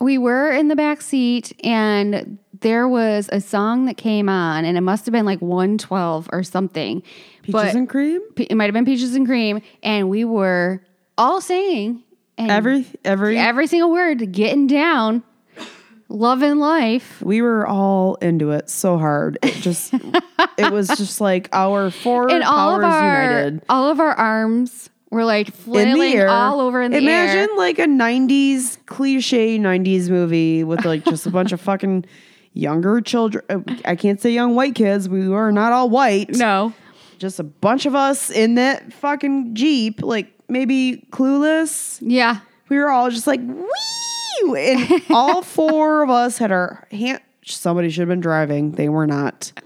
we 0.00 0.18
were 0.18 0.50
in 0.50 0.68
the 0.68 0.76
back 0.76 1.00
seat 1.00 1.52
and 1.64 2.38
there 2.60 2.88
was 2.88 3.28
a 3.32 3.40
song 3.40 3.86
that 3.86 3.96
came 3.96 4.28
on 4.28 4.64
and 4.64 4.76
it 4.76 4.80
must 4.80 5.06
have 5.06 5.12
been 5.12 5.24
like 5.24 5.40
112 5.40 6.28
or 6.32 6.42
something. 6.42 7.02
Peaches 7.42 7.52
but 7.52 7.74
and 7.74 7.88
cream? 7.88 8.20
It 8.36 8.56
might 8.56 8.64
have 8.64 8.74
been 8.74 8.84
peaches 8.84 9.14
and 9.14 9.26
cream 9.26 9.62
and 9.82 10.10
we 10.10 10.24
were 10.24 10.82
all 11.16 11.40
singing 11.40 12.02
and 12.36 12.50
Every 12.50 12.84
every 13.04 13.38
every 13.38 13.66
single 13.68 13.90
word 13.90 14.32
getting 14.32 14.66
down 14.66 15.22
loving 16.08 16.58
life 16.58 17.20
we 17.22 17.42
were 17.42 17.66
all 17.66 18.16
into 18.16 18.50
it 18.50 18.68
so 18.68 18.98
hard. 18.98 19.38
It 19.42 19.54
just 19.54 19.94
it 20.58 20.72
was 20.72 20.88
just 20.88 21.20
like 21.20 21.48
our 21.52 21.90
four 21.90 22.30
and 22.30 22.42
all 22.42 22.78
powers 22.80 22.84
of 22.84 22.90
our 22.90 23.22
united. 23.22 23.62
all 23.68 23.90
of 23.90 24.00
our 24.00 24.12
arms 24.12 24.90
were 25.16 25.24
like 25.24 25.52
flailing 25.52 26.20
all 26.28 26.60
over 26.60 26.80
in 26.82 26.92
the 26.92 26.98
Imagine 26.98 27.38
air 27.38 27.44
Imagine 27.44 27.56
like 27.56 27.78
a 27.78 27.86
90s 27.86 28.78
cliche 28.86 29.58
90s 29.58 30.08
movie 30.10 30.62
with 30.62 30.84
like 30.84 31.04
just 31.04 31.26
a 31.26 31.30
bunch 31.30 31.50
of 31.52 31.60
fucking 31.60 32.04
younger 32.52 33.00
children. 33.00 33.44
uh, 33.50 33.58
I 33.84 33.96
can't 33.96 34.20
say 34.20 34.30
young 34.30 34.54
white 34.54 34.74
kids. 34.74 35.08
We 35.08 35.28
were 35.28 35.50
not 35.50 35.72
all 35.72 35.90
white. 35.90 36.30
no 36.30 36.72
Just 37.18 37.40
a 37.40 37.44
bunch 37.44 37.86
of 37.86 37.94
us 37.94 38.30
in 38.30 38.54
that 38.54 38.92
fucking 38.92 39.54
Jeep, 39.54 40.02
like 40.02 40.32
maybe 40.48 41.06
clueless. 41.10 41.98
yeah 42.00 42.40
We 42.68 42.78
were 42.78 42.90
all 42.90 43.10
just 43.10 43.26
like, 43.26 43.40
wee! 43.40 43.66
And 44.56 45.02
all 45.10 45.42
four 45.56 46.02
of 46.02 46.10
us 46.10 46.38
had 46.38 46.52
our 46.52 46.86
hand, 46.92 47.20
somebody 47.44 47.88
should 47.90 48.00
have 48.02 48.08
been 48.08 48.20
driving. 48.20 48.72
They 48.72 48.88
were 48.88 49.06
not. 49.06 49.50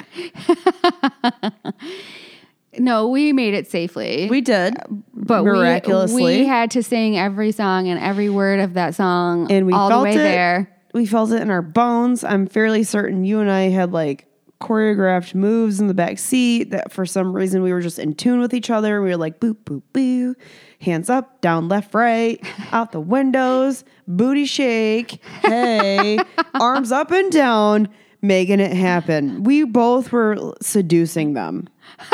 No, 2.80 3.08
we 3.08 3.32
made 3.32 3.54
it 3.54 3.70
safely. 3.70 4.26
We 4.30 4.40
did, 4.40 4.74
but 5.12 5.44
we- 5.44 5.50
miraculously. 5.50 6.40
we, 6.40 6.46
had 6.46 6.70
to 6.72 6.82
sing 6.82 7.18
every 7.18 7.52
song 7.52 7.88
and 7.88 8.00
every 8.00 8.30
word 8.30 8.58
of 8.60 8.74
that 8.74 8.94
song 8.94 9.50
and 9.52 9.66
we 9.66 9.72
all 9.72 9.88
felt 9.90 10.04
the 10.04 10.10
way 10.10 10.14
it. 10.14 10.18
there. 10.18 10.76
We 10.94 11.06
felt 11.06 11.30
it 11.30 11.40
in 11.42 11.50
our 11.50 11.62
bones. 11.62 12.24
I'm 12.24 12.46
fairly 12.46 12.82
certain 12.82 13.24
you 13.24 13.38
and 13.40 13.50
I 13.50 13.68
had 13.68 13.92
like 13.92 14.26
choreographed 14.60 15.34
moves 15.34 15.80
in 15.80 15.86
the 15.86 15.94
back 15.94 16.18
seat 16.18 16.70
that 16.70 16.92
for 16.92 17.06
some 17.06 17.32
reason 17.34 17.62
we 17.62 17.72
were 17.72 17.80
just 17.80 17.98
in 17.98 18.14
tune 18.14 18.40
with 18.40 18.52
each 18.52 18.70
other. 18.70 19.00
We 19.00 19.10
were 19.10 19.16
like 19.16 19.40
boop 19.40 19.56
boop 19.64 19.82
boo, 19.92 20.34
hands 20.80 21.08
up, 21.10 21.40
down, 21.40 21.68
left, 21.68 21.94
right, 21.94 22.42
out 22.72 22.92
the 22.92 23.00
windows, 23.00 23.84
booty 24.08 24.46
shake, 24.46 25.22
hey, 25.42 26.18
arms 26.54 26.92
up 26.92 27.10
and 27.10 27.30
down, 27.30 27.88
making 28.22 28.60
it 28.60 28.72
happen. 28.76 29.44
We 29.44 29.64
both 29.64 30.12
were 30.12 30.54
seducing 30.60 31.32
them, 31.34 31.68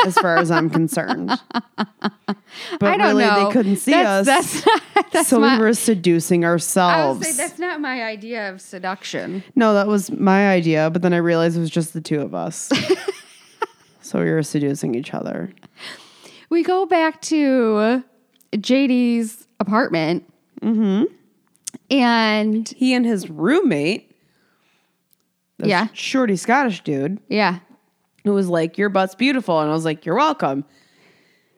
as 0.05 0.15
far 0.17 0.37
as 0.37 0.51
I'm 0.51 0.69
concerned. 0.69 1.31
But 2.79 2.89
I 2.89 2.97
don't 2.97 3.07
really, 3.09 3.23
know. 3.23 3.45
they 3.47 3.51
couldn't 3.53 3.75
see 3.77 3.91
That's- 3.91 4.27
us. 4.27 4.63
That's 4.63 4.65
not, 4.65 5.11
that's 5.11 5.27
so 5.29 5.39
my, 5.39 5.57
we 5.57 5.63
were 5.63 5.73
seducing 5.73 6.43
ourselves. 6.43 7.25
say 7.27 7.33
that's 7.33 7.59
not 7.59 7.79
my 7.81 8.03
idea 8.03 8.49
of 8.51 8.61
seduction. 8.61 9.43
No, 9.55 9.73
that 9.73 9.87
was 9.87 10.11
my 10.11 10.49
idea, 10.49 10.89
but 10.89 11.01
then 11.01 11.13
I 11.13 11.17
realized 11.17 11.55
it 11.57 11.59
was 11.61 11.69
just 11.69 11.93
the 11.93 12.01
two 12.01 12.19
of 12.21 12.33
us. 12.35 12.69
so 14.01 14.19
we 14.23 14.29
were 14.31 14.43
seducing 14.43 14.95
each 14.95 15.13
other. 15.13 15.53
We 16.49 16.63
go 16.63 16.85
back 16.85 17.21
to 17.23 18.03
JD's 18.53 19.47
apartment. 19.59 20.23
Mm-hmm. 20.61 21.03
And 21.91 22.67
He 22.69 22.93
and 22.93 23.05
his 23.05 23.29
roommate, 23.29 24.11
Yeah. 25.59 25.87
shorty 25.93 26.35
Scottish 26.35 26.81
dude, 26.83 27.19
yeah, 27.29 27.59
who 28.27 28.33
was 28.33 28.47
like, 28.47 28.77
Your 28.77 28.89
butt's 28.89 29.15
beautiful. 29.15 29.59
And 29.59 29.69
I 29.69 29.73
was 29.73 29.85
like, 29.85 30.05
You're 30.05 30.15
welcome. 30.15 30.65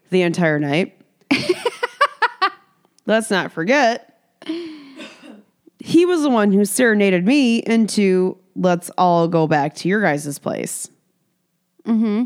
The 0.10 0.22
entire 0.22 0.60
night. 0.60 1.00
Let's 3.06 3.30
not 3.32 3.52
forget, 3.52 4.20
he 5.80 6.06
was 6.06 6.22
the 6.22 6.30
one 6.30 6.52
who 6.52 6.66
serenaded 6.66 7.26
me 7.26 7.60
into 7.60 8.38
let's 8.56 8.92
all 8.98 9.28
go 9.28 9.48
back 9.48 9.74
to 9.76 9.88
your 9.88 10.02
guys' 10.02 10.38
place. 10.38 10.90
Mm-hmm. 11.86 12.26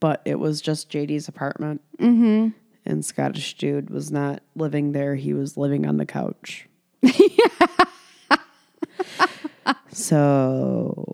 But 0.00 0.22
it 0.24 0.38
was 0.38 0.60
just 0.60 0.90
JD's 0.90 1.28
apartment. 1.28 1.82
Mm-hmm. 1.98 2.48
And 2.86 3.04
Scottish 3.04 3.56
dude 3.56 3.90
was 3.90 4.10
not 4.10 4.42
living 4.54 4.92
there. 4.92 5.16
He 5.16 5.34
was 5.34 5.56
living 5.56 5.86
on 5.86 5.96
the 5.96 6.06
couch. 6.06 6.68
so 9.90 11.13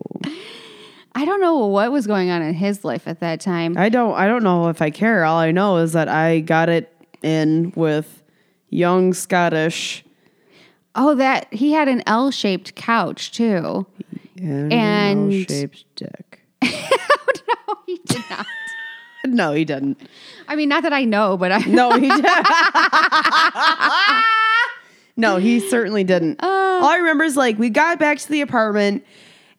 don't 1.30 1.40
know 1.40 1.66
what 1.66 1.90
was 1.92 2.06
going 2.06 2.28
on 2.30 2.42
in 2.42 2.52
his 2.54 2.84
life 2.84 3.06
at 3.06 3.20
that 3.20 3.40
time. 3.40 3.76
I 3.78 3.88
don't 3.88 4.14
I 4.14 4.26
don't 4.26 4.42
know 4.42 4.68
if 4.68 4.82
I 4.82 4.90
care. 4.90 5.24
All 5.24 5.38
I 5.38 5.50
know 5.52 5.76
is 5.78 5.92
that 5.92 6.08
I 6.08 6.40
got 6.40 6.68
it 6.68 6.92
in 7.22 7.72
with 7.76 8.22
young 8.68 9.12
Scottish 9.14 10.04
Oh, 10.96 11.14
that 11.14 11.46
he 11.54 11.70
had 11.72 11.86
an 11.88 12.02
L 12.06 12.30
shaped 12.32 12.74
couch 12.74 13.30
too. 13.32 13.86
and, 14.40 14.72
And- 14.72 15.32
shaped 15.48 15.84
dick. 15.94 16.40
no, 16.62 16.68
he 17.86 18.00
did 18.06 18.22
not. 18.28 18.46
No, 19.26 19.52
he 19.52 19.66
didn't. 19.66 20.00
I 20.48 20.56
mean, 20.56 20.70
not 20.70 20.82
that 20.82 20.94
I 20.94 21.04
know, 21.04 21.36
but 21.36 21.52
I 21.52 21.58
No, 21.66 21.92
he 21.92 22.08
did. 22.10 22.24
no, 25.16 25.36
he 25.36 25.60
certainly 25.60 26.04
didn't. 26.04 26.40
Oh. 26.42 26.80
All 26.82 26.88
I 26.88 26.96
remember 26.96 27.24
is 27.24 27.36
like 27.36 27.58
we 27.58 27.68
got 27.68 27.98
back 27.98 28.18
to 28.18 28.28
the 28.30 28.40
apartment 28.40 29.04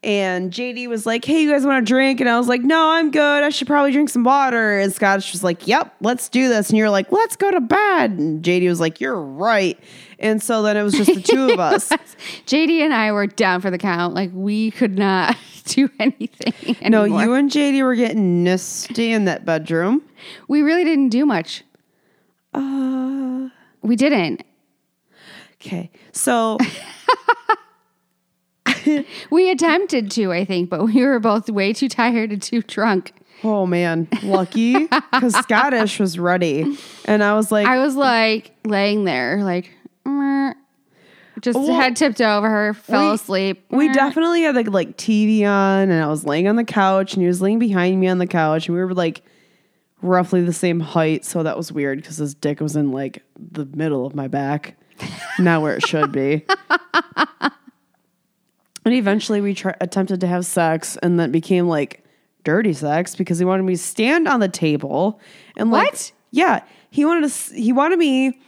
and 0.03 0.51
JD 0.51 0.87
was 0.87 1.05
like, 1.05 1.23
Hey, 1.25 1.41
you 1.43 1.51
guys 1.51 1.65
want 1.65 1.83
a 1.83 1.85
drink? 1.85 2.19
And 2.21 2.29
I 2.29 2.37
was 2.37 2.47
like, 2.47 2.61
No, 2.61 2.89
I'm 2.91 3.11
good. 3.11 3.43
I 3.43 3.49
should 3.49 3.67
probably 3.67 3.91
drink 3.91 4.09
some 4.09 4.23
water. 4.23 4.79
And 4.79 4.91
Scottish 4.91 5.31
was 5.31 5.43
like, 5.43 5.67
Yep, 5.67 5.95
let's 6.01 6.27
do 6.29 6.49
this. 6.49 6.69
And 6.69 6.77
you're 6.77 6.89
like, 6.89 7.11
Let's 7.11 7.35
go 7.35 7.51
to 7.51 7.61
bed. 7.61 8.11
And 8.11 8.43
JD 8.43 8.67
was 8.67 8.79
like, 8.79 8.99
You're 8.99 9.19
right. 9.21 9.79
And 10.19 10.41
so 10.41 10.61
then 10.61 10.77
it 10.77 10.83
was 10.83 10.93
just 10.93 11.13
the 11.13 11.21
two 11.21 11.49
of 11.51 11.59
us. 11.59 11.89
JD 12.45 12.81
and 12.83 12.93
I 12.93 13.11
were 13.11 13.27
down 13.27 13.61
for 13.61 13.71
the 13.71 13.77
count. 13.77 14.13
Like 14.13 14.31
we 14.33 14.71
could 14.71 14.97
not 14.97 15.35
do 15.65 15.89
anything. 15.99 16.77
No, 16.91 17.03
you 17.03 17.33
and 17.33 17.49
JD 17.51 17.83
were 17.83 17.95
getting 17.95 18.43
nasty 18.43 19.11
in 19.11 19.25
that 19.25 19.45
bedroom. 19.45 20.01
we 20.47 20.61
really 20.61 20.83
didn't 20.83 21.09
do 21.09 21.25
much. 21.25 21.63
Uh, 22.53 23.49
We 23.81 23.95
didn't. 23.95 24.43
okay. 25.61 25.89
So 26.11 26.57
We 29.31 29.49
attempted 29.51 30.11
to, 30.11 30.31
I 30.31 30.45
think, 30.45 30.69
but 30.69 30.85
we 30.85 31.03
were 31.05 31.19
both 31.19 31.49
way 31.49 31.73
too 31.73 31.89
tired 31.89 32.31
and 32.31 32.41
too 32.41 32.61
drunk. 32.61 33.13
Oh 33.43 33.65
man, 33.65 34.07
lucky 34.23 34.87
because 34.87 35.35
Scottish 35.35 35.99
was 35.99 36.19
ready, 36.19 36.77
and 37.05 37.23
I 37.23 37.33
was 37.33 37.51
like, 37.51 37.65
I 37.67 37.79
was 37.79 37.95
like 37.95 38.51
laying 38.65 39.03
there, 39.03 39.43
like 39.43 39.71
"Meh." 40.05 40.53
just 41.41 41.57
Well, 41.57 41.73
head 41.73 41.95
tipped 41.95 42.21
over 42.21 42.47
her, 42.47 42.73
fell 42.75 43.09
we- 43.09 43.15
asleep. 43.15 43.65
we 43.71 43.91
definitely 43.91 44.43
had 44.43 44.55
like 44.55 44.67
like 44.69 44.95
TV 44.97 45.41
on, 45.43 45.89
and 45.89 46.03
I 46.03 46.07
was 46.07 46.23
laying 46.23 46.47
on 46.47 46.55
the 46.55 46.63
couch, 46.63 47.13
and 47.15 47.21
he 47.23 47.27
was 47.27 47.41
laying 47.41 47.57
behind 47.57 47.99
me 47.99 48.07
on 48.07 48.19
the 48.19 48.27
couch, 48.27 48.67
and 48.67 48.77
we 48.77 48.83
were 48.83 48.93
like 48.93 49.23
roughly 50.03 50.41
the 50.43 50.53
same 50.53 50.79
height, 50.79 51.25
so 51.25 51.41
that 51.41 51.57
was 51.57 51.71
weird 51.71 51.97
because 51.99 52.17
his 52.17 52.35
dick 52.35 52.59
was 52.59 52.75
in 52.75 52.91
like 52.91 53.23
the 53.39 53.65
middle 53.65 54.05
of 54.05 54.13
my 54.13 54.27
back, 54.27 54.75
not 55.39 55.63
where 55.63 55.75
it 55.77 55.87
should 55.87 56.11
be. 56.11 56.45
and 58.85 58.93
eventually, 58.93 59.41
we 59.41 59.53
try- 59.53 59.75
attempted 59.81 60.21
to 60.21 60.27
have 60.27 60.45
sex, 60.45 60.97
and 61.03 61.19
then 61.19 61.31
became 61.31 61.67
like 61.67 62.03
dirty 62.43 62.73
sex 62.73 63.15
because 63.15 63.37
he 63.39 63.45
wanted 63.45 63.63
me 63.63 63.73
to 63.73 63.81
stand 63.81 64.27
on 64.27 64.39
the 64.39 64.47
table 64.49 65.19
and 65.57 65.69
like 65.69 65.91
What? 65.91 66.11
yeah 66.31 66.63
he 66.89 67.05
wanted 67.05 67.29
to 67.29 67.53
he 67.53 67.71
wanted 67.71 67.99
me 67.99 68.39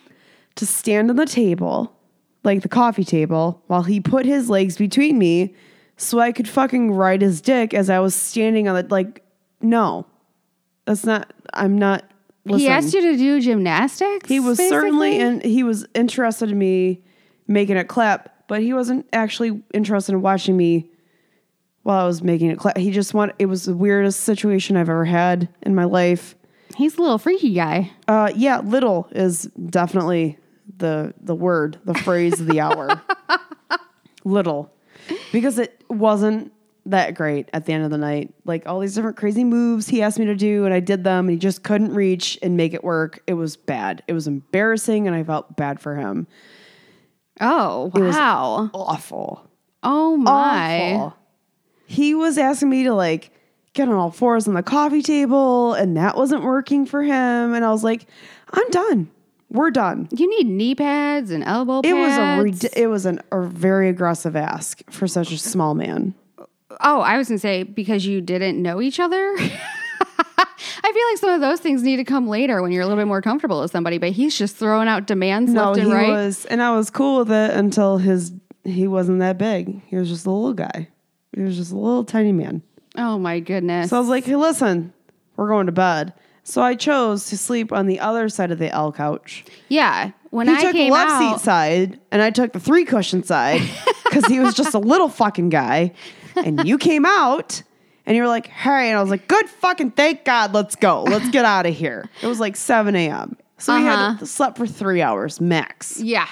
to 0.55 0.65
stand 0.65 1.11
on 1.11 1.15
the 1.15 1.27
table 1.27 1.95
like 2.43 2.63
the 2.63 2.69
coffee 2.69 3.03
table 3.03 3.61
while 3.67 3.83
he 3.83 3.99
put 3.99 4.25
his 4.25 4.49
legs 4.49 4.77
between 4.77 5.19
me 5.19 5.53
so 5.95 6.19
I 6.19 6.31
could 6.31 6.49
fucking 6.49 6.91
ride 6.91 7.21
his 7.21 7.39
dick 7.39 7.75
as 7.75 7.91
I 7.91 7.99
was 7.99 8.15
standing 8.15 8.67
on 8.67 8.73
the 8.73 8.87
like 8.89 9.21
no 9.61 10.07
that's 10.85 11.05
not 11.05 11.31
I'm 11.53 11.77
not 11.77 12.03
He 12.47 12.67
asked 12.67 12.95
you 12.95 13.01
to 13.01 13.15
do 13.15 13.41
gymnastics. 13.41 14.27
he 14.27 14.39
was 14.39 14.57
certainly 14.57 15.19
and 15.19 15.43
he 15.43 15.61
was 15.61 15.85
interested 15.93 16.49
in 16.49 16.57
me 16.57 17.03
making 17.47 17.77
it 17.77 17.87
clap 17.89 18.32
but 18.47 18.61
he 18.61 18.73
wasn't 18.73 19.05
actually 19.13 19.63
interested 19.73 20.13
in 20.13 20.21
watching 20.21 20.55
me 20.57 20.89
while 21.83 22.03
I 22.03 22.07
was 22.07 22.23
making 22.23 22.49
it 22.49 22.59
clap 22.59 22.77
he 22.77 22.91
just 22.91 23.13
wanted 23.13 23.35
it 23.39 23.47
was 23.47 23.65
the 23.65 23.75
weirdest 23.75 24.21
situation 24.21 24.77
I've 24.77 24.89
ever 24.89 25.05
had 25.05 25.49
in 25.61 25.75
my 25.75 25.83
life 25.85 26.35
He's 26.75 26.97
a 26.97 27.01
little 27.01 27.17
freaky 27.17 27.53
guy. 27.53 27.91
uh, 28.07 28.31
yeah, 28.35 28.59
little 28.59 29.07
is 29.11 29.43
definitely 29.69 30.37
the 30.77 31.13
the 31.21 31.35
word, 31.35 31.79
the 31.85 31.93
phrase 31.93 32.39
of 32.39 32.47
the 32.47 32.59
hour. 32.59 33.01
little, 34.23 34.73
because 35.31 35.59
it 35.59 35.83
wasn't 35.89 36.51
that 36.85 37.15
great 37.15 37.49
at 37.53 37.65
the 37.65 37.73
end 37.73 37.85
of 37.85 37.91
the 37.91 37.97
night. 37.97 38.33
Like 38.45 38.67
all 38.67 38.79
these 38.79 38.95
different 38.95 39.17
crazy 39.17 39.43
moves 39.43 39.87
he 39.87 40.01
asked 40.01 40.19
me 40.19 40.25
to 40.25 40.35
do, 40.35 40.65
and 40.65 40.73
I 40.73 40.79
did 40.79 41.03
them, 41.03 41.25
and 41.25 41.31
he 41.31 41.37
just 41.37 41.63
couldn't 41.63 41.93
reach 41.93 42.39
and 42.41 42.57
make 42.57 42.73
it 42.73 42.83
work. 42.83 43.21
It 43.27 43.33
was 43.33 43.55
bad. 43.55 44.03
It 44.07 44.13
was 44.13 44.27
embarrassing, 44.27 45.07
and 45.07 45.15
I 45.15 45.23
felt 45.23 45.55
bad 45.55 45.79
for 45.79 45.95
him. 45.95 46.27
Oh 47.41 47.91
wow! 47.93 48.69
Awful. 48.73 49.47
oh 49.81 50.17
my! 50.17 50.93
Awful. 50.93 51.17
He 51.85 52.13
was 52.15 52.37
asking 52.37 52.69
me 52.69 52.83
to 52.83 52.93
like 52.93 53.31
get 53.73 53.87
on 53.87 53.95
all 53.95 54.11
fours 54.11 54.47
on 54.47 54.53
the 54.53 54.63
coffee 54.63 55.01
table, 55.01 55.73
and 55.73 55.97
that 55.97 56.15
wasn't 56.15 56.43
working 56.43 56.85
for 56.85 57.01
him. 57.03 57.53
And 57.53 57.65
I 57.65 57.71
was 57.71 57.83
like, 57.83 58.05
I'm 58.51 58.69
done. 58.69 59.09
We're 59.49 59.71
done. 59.71 60.07
You 60.11 60.27
need 60.29 60.47
knee 60.47 60.73
pads 60.75 61.29
and 61.31 61.43
elbow 61.43 61.81
pads. 61.81 61.91
It 61.91 61.93
was 61.99 62.17
a 62.17 62.41
rid- 62.41 62.77
it 62.77 62.87
was 62.87 63.05
an, 63.05 63.19
a 63.31 63.41
very 63.41 63.89
aggressive 63.89 64.35
ask 64.35 64.81
for 64.91 65.07
such 65.07 65.31
a 65.31 65.37
small 65.37 65.75
man. 65.75 66.15
oh, 66.81 67.01
I 67.01 67.17
was 67.17 67.27
gonna 67.27 67.39
say 67.39 67.63
because 67.63 68.05
you 68.05 68.21
didn't 68.21 68.61
know 68.61 68.81
each 68.81 68.99
other. 68.99 69.35
I 70.83 70.91
feel 70.91 71.07
like 71.09 71.17
some 71.17 71.29
of 71.31 71.41
those 71.41 71.59
things 71.59 71.83
need 71.83 71.97
to 71.97 72.03
come 72.03 72.27
later 72.27 72.61
when 72.61 72.71
you're 72.71 72.81
a 72.81 72.85
little 72.85 72.99
bit 73.01 73.07
more 73.07 73.21
comfortable 73.21 73.61
with 73.61 73.71
somebody. 73.71 73.97
But 73.97 74.11
he's 74.11 74.37
just 74.37 74.55
throwing 74.55 74.87
out 74.87 75.07
demands 75.07 75.51
No, 75.51 75.67
left 75.71 75.77
he 75.77 75.83
and 75.83 75.93
right. 75.93 76.09
was, 76.09 76.45
and 76.45 76.61
I 76.61 76.75
was 76.75 76.89
cool 76.89 77.19
with 77.19 77.31
it 77.31 77.51
until 77.51 77.97
his 77.97 78.31
he 78.63 78.87
wasn't 78.87 79.19
that 79.19 79.37
big. 79.37 79.81
He 79.87 79.95
was 79.95 80.09
just 80.09 80.25
a 80.25 80.31
little 80.31 80.53
guy. 80.53 80.87
He 81.35 81.41
was 81.41 81.57
just 81.57 81.71
a 81.71 81.77
little 81.77 82.03
tiny 82.05 82.31
man. 82.31 82.61
oh 82.97 83.17
my 83.19 83.39
goodness! 83.39 83.89
So 83.89 83.97
I 83.97 83.99
was 83.99 84.07
like, 84.09 84.23
"Hey, 84.25 84.35
listen, 84.35 84.93
we're 85.35 85.47
going 85.49 85.65
to 85.65 85.71
bed." 85.71 86.13
So 86.45 86.61
I 86.61 86.75
chose 86.75 87.27
to 87.27 87.37
sleep 87.37 87.71
on 87.71 87.87
the 87.87 87.99
other 88.01 88.27
side 88.29 88.51
of 88.51 88.59
the 88.59 88.69
L 88.69 88.91
couch. 88.91 89.45
yeah, 89.69 90.11
when 90.29 90.47
He 90.47 90.53
I 90.55 90.61
took 90.61 90.73
the 90.73 90.89
left 90.91 91.11
out, 91.11 91.37
seat 91.39 91.43
side, 91.43 91.99
and 92.11 92.21
I 92.21 92.29
took 92.31 92.51
the 92.53 92.59
three 92.59 92.83
cushion 92.85 93.23
side 93.23 93.61
because 94.03 94.25
he 94.25 94.39
was 94.41 94.53
just 94.53 94.73
a 94.73 94.79
little 94.79 95.07
fucking 95.09 95.49
guy. 95.49 95.93
And 96.35 96.67
you 96.67 96.77
came 96.77 97.05
out, 97.05 97.63
and 98.05 98.15
you 98.15 98.21
were 98.21 98.27
like, 98.27 98.47
"Hey," 98.47 98.89
and 98.89 98.97
I 98.97 99.01
was 99.01 99.09
like, 99.09 99.27
"Good 99.27 99.47
fucking 99.49 99.91
thank 99.91 100.25
God, 100.25 100.53
let's 100.53 100.75
go, 100.75 101.03
let's 101.03 101.29
get 101.29 101.45
out 101.45 101.65
of 101.65 101.73
here." 101.75 102.09
It 102.21 102.27
was 102.27 102.39
like 102.39 102.55
seven 102.55 102.95
a.m. 102.95 103.37
So 103.57 103.73
we 103.75 103.87
Uh-huh. 103.87 104.13
had 104.15 104.27
slept 104.27 104.57
for 104.57 104.67
three 104.67 105.01
hours 105.01 105.39
max, 105.39 105.99
yeah, 105.99 106.27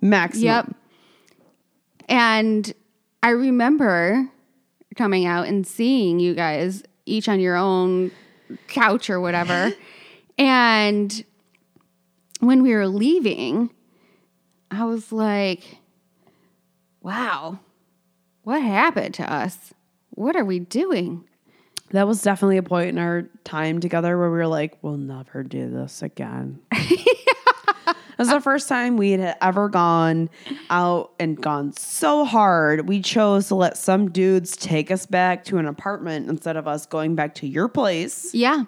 maximum. 0.00 0.44
Yep. 0.44 0.74
And 2.08 2.72
I 3.22 3.30
remember 3.30 4.28
coming 4.96 5.26
out 5.26 5.46
and 5.46 5.66
seeing 5.66 6.18
you 6.20 6.34
guys 6.34 6.82
each 7.04 7.28
on 7.28 7.40
your 7.40 7.56
own 7.56 8.10
couch 8.68 9.10
or 9.10 9.20
whatever. 9.20 9.72
and 10.38 11.24
when 12.40 12.62
we 12.62 12.72
were 12.74 12.86
leaving, 12.88 13.70
I 14.70 14.84
was 14.84 15.10
like, 15.12 15.78
wow, 17.02 17.58
what 18.42 18.62
happened 18.62 19.14
to 19.14 19.32
us? 19.32 19.72
What 20.16 20.34
are 20.36 20.44
we 20.44 20.58
doing? 20.58 21.24
That 21.92 22.08
was 22.08 22.20
definitely 22.20 22.56
a 22.56 22.62
point 22.64 22.88
in 22.88 22.98
our 22.98 23.22
time 23.44 23.78
together 23.78 24.18
where 24.18 24.30
we 24.30 24.38
were 24.38 24.46
like, 24.48 24.76
we'll 24.82 24.96
never 24.96 25.44
do 25.44 25.70
this 25.70 26.02
again. 26.02 26.60
It 28.18 28.22
was 28.22 28.30
the 28.30 28.40
first 28.40 28.66
time 28.66 28.96
we 28.96 29.10
had 29.10 29.36
ever 29.42 29.68
gone 29.68 30.30
out 30.70 31.12
and 31.20 31.38
gone 31.38 31.74
so 31.74 32.24
hard. 32.24 32.88
We 32.88 33.02
chose 33.02 33.48
to 33.48 33.54
let 33.54 33.76
some 33.76 34.10
dudes 34.10 34.56
take 34.56 34.90
us 34.90 35.04
back 35.04 35.44
to 35.44 35.58
an 35.58 35.66
apartment 35.66 36.30
instead 36.30 36.56
of 36.56 36.66
us 36.66 36.86
going 36.86 37.14
back 37.14 37.34
to 37.36 37.46
your 37.46 37.68
place. 37.68 38.32
Yeah. 38.32 38.64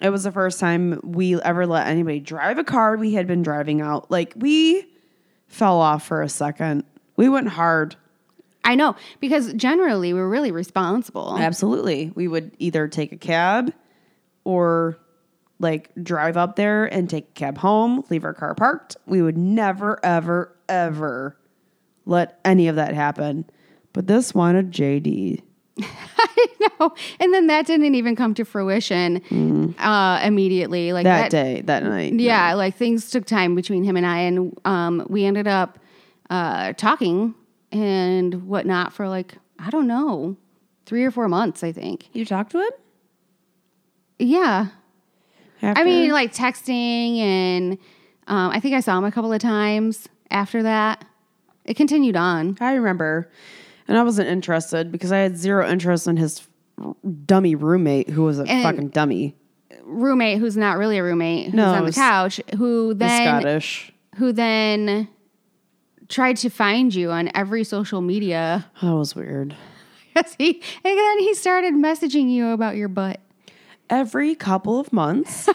It 0.00 0.08
was 0.08 0.24
the 0.24 0.32
first 0.32 0.58
time 0.58 0.98
we 1.04 1.38
ever 1.42 1.66
let 1.66 1.88
anybody 1.88 2.20
drive 2.20 2.56
a 2.56 2.64
car 2.64 2.96
we 2.96 3.12
had 3.12 3.26
been 3.26 3.42
driving 3.42 3.82
out. 3.82 4.10
Like 4.10 4.32
we 4.34 4.86
fell 5.46 5.78
off 5.78 6.06
for 6.06 6.22
a 6.22 6.28
second. 6.30 6.84
We 7.16 7.28
went 7.28 7.48
hard. 7.48 7.96
I 8.64 8.74
know 8.74 8.96
because 9.20 9.52
generally 9.54 10.12
we're 10.12 10.28
really 10.28 10.52
responsible. 10.52 11.36
Absolutely. 11.38 12.12
We 12.14 12.28
would 12.28 12.52
either 12.58 12.88
take 12.88 13.12
a 13.12 13.16
cab 13.16 13.72
or 14.44 14.98
like 15.58 15.90
drive 16.02 16.36
up 16.36 16.56
there 16.56 16.86
and 16.86 17.08
take 17.08 17.28
a 17.28 17.32
cab 17.32 17.58
home, 17.58 18.04
leave 18.10 18.24
our 18.24 18.34
car 18.34 18.54
parked. 18.54 18.96
We 19.06 19.22
would 19.22 19.36
never, 19.36 19.98
ever, 20.04 20.56
ever 20.68 21.36
let 22.06 22.38
any 22.44 22.68
of 22.68 22.76
that 22.76 22.94
happen. 22.94 23.44
But 23.92 24.06
this 24.06 24.34
wanted 24.34 24.70
JD. 24.72 25.42
I 25.82 26.46
know. 26.60 26.94
And 27.18 27.32
then 27.34 27.46
that 27.48 27.66
didn't 27.66 27.94
even 27.94 28.16
come 28.16 28.34
to 28.34 28.44
fruition 28.44 29.74
uh, 29.78 30.20
immediately. 30.22 30.92
Like 30.92 31.04
That 31.04 31.30
day, 31.30 31.62
that 31.62 31.82
night. 31.82 32.14
Yeah, 32.14 32.54
like 32.54 32.76
things 32.76 33.10
took 33.10 33.24
time 33.24 33.54
between 33.54 33.84
him 33.84 33.96
and 33.96 34.06
I, 34.06 34.18
and 34.20 34.58
um, 34.64 35.06
we 35.08 35.24
ended 35.24 35.46
up 35.46 35.78
uh, 36.28 36.72
talking 36.74 37.34
and 37.72 38.46
whatnot 38.46 38.92
for 38.92 39.08
like 39.08 39.36
I 39.58 39.70
don't 39.70 39.86
know, 39.86 40.36
three 40.86 41.04
or 41.04 41.10
four 41.10 41.28
months, 41.28 41.62
I 41.62 41.72
think. 41.72 42.08
You 42.12 42.24
talked 42.24 42.52
to 42.52 42.58
him? 42.60 42.70
Yeah, 44.18 44.66
I 45.62 45.82
mean, 45.84 46.10
like 46.10 46.32
texting, 46.34 47.18
and 47.18 47.72
um, 48.26 48.50
I 48.50 48.60
think 48.60 48.74
I 48.74 48.80
saw 48.80 48.98
him 48.98 49.04
a 49.04 49.12
couple 49.12 49.32
of 49.32 49.40
times 49.40 50.08
after 50.30 50.62
that. 50.62 51.04
It 51.64 51.74
continued 51.74 52.16
on. 52.16 52.56
I 52.60 52.74
remember. 52.74 53.30
And 53.88 53.98
I 53.98 54.02
wasn't 54.02 54.28
interested 54.28 54.92
because 54.92 55.10
I 55.10 55.18
had 55.18 55.36
zero 55.36 55.68
interest 55.68 56.06
in 56.06 56.16
his 56.16 56.46
dummy 57.26 57.54
roommate 57.54 58.08
who 58.10 58.22
was 58.22 58.38
a 58.38 58.44
And- 58.44 58.62
fucking 58.62 58.88
dummy. 58.90 59.36
Roommate 59.84 60.38
who's 60.38 60.56
not 60.56 60.78
really 60.78 60.98
a 60.98 61.02
roommate, 61.02 61.46
who's 61.46 61.54
No, 61.54 61.72
on 61.74 61.84
the 61.84 61.92
couch, 61.92 62.40
who 62.56 62.88
The 62.88 62.94
then 63.00 63.40
Scottish. 63.40 63.92
who 64.16 64.32
then 64.32 65.08
tried 66.10 66.36
to 66.36 66.50
find 66.50 66.94
you 66.94 67.10
on 67.10 67.30
every 67.34 67.64
social 67.64 68.02
media. 68.02 68.66
That 68.82 68.94
was 68.94 69.14
weird. 69.16 69.56
Yes, 70.14 70.34
he, 70.36 70.60
and 70.84 70.98
then 70.98 71.18
he 71.20 71.34
started 71.34 71.72
messaging 71.74 72.30
you 72.30 72.48
about 72.50 72.76
your 72.76 72.88
butt. 72.88 73.20
every 73.88 74.34
couple 74.34 74.78
of 74.80 74.92
months 74.92 75.48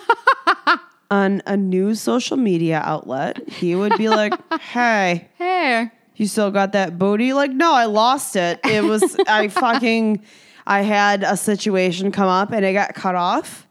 on 1.11 1.41
a 1.45 1.55
new 1.57 1.93
social 1.93 2.37
media 2.37 2.81
outlet, 2.83 3.47
he 3.49 3.75
would 3.75 3.97
be 3.97 4.07
like, 4.09 4.33
Hey, 4.61 5.27
Hey, 5.37 5.91
you 6.15 6.25
still 6.27 6.51
got 6.51 6.71
that 6.71 6.97
booty? 6.97 7.33
Like, 7.33 7.51
no, 7.51 7.73
I 7.73 7.85
lost 7.85 8.35
it. 8.37 8.59
It 8.63 8.83
was, 8.83 9.17
I 9.27 9.47
fucking, 9.61 10.23
I 10.65 10.81
had 10.81 11.23
a 11.23 11.35
situation 11.37 12.11
come 12.13 12.29
up 12.29 12.51
and 12.51 12.63
it 12.65 12.73
got 12.73 12.95
cut 12.95 13.15
off. 13.15 13.67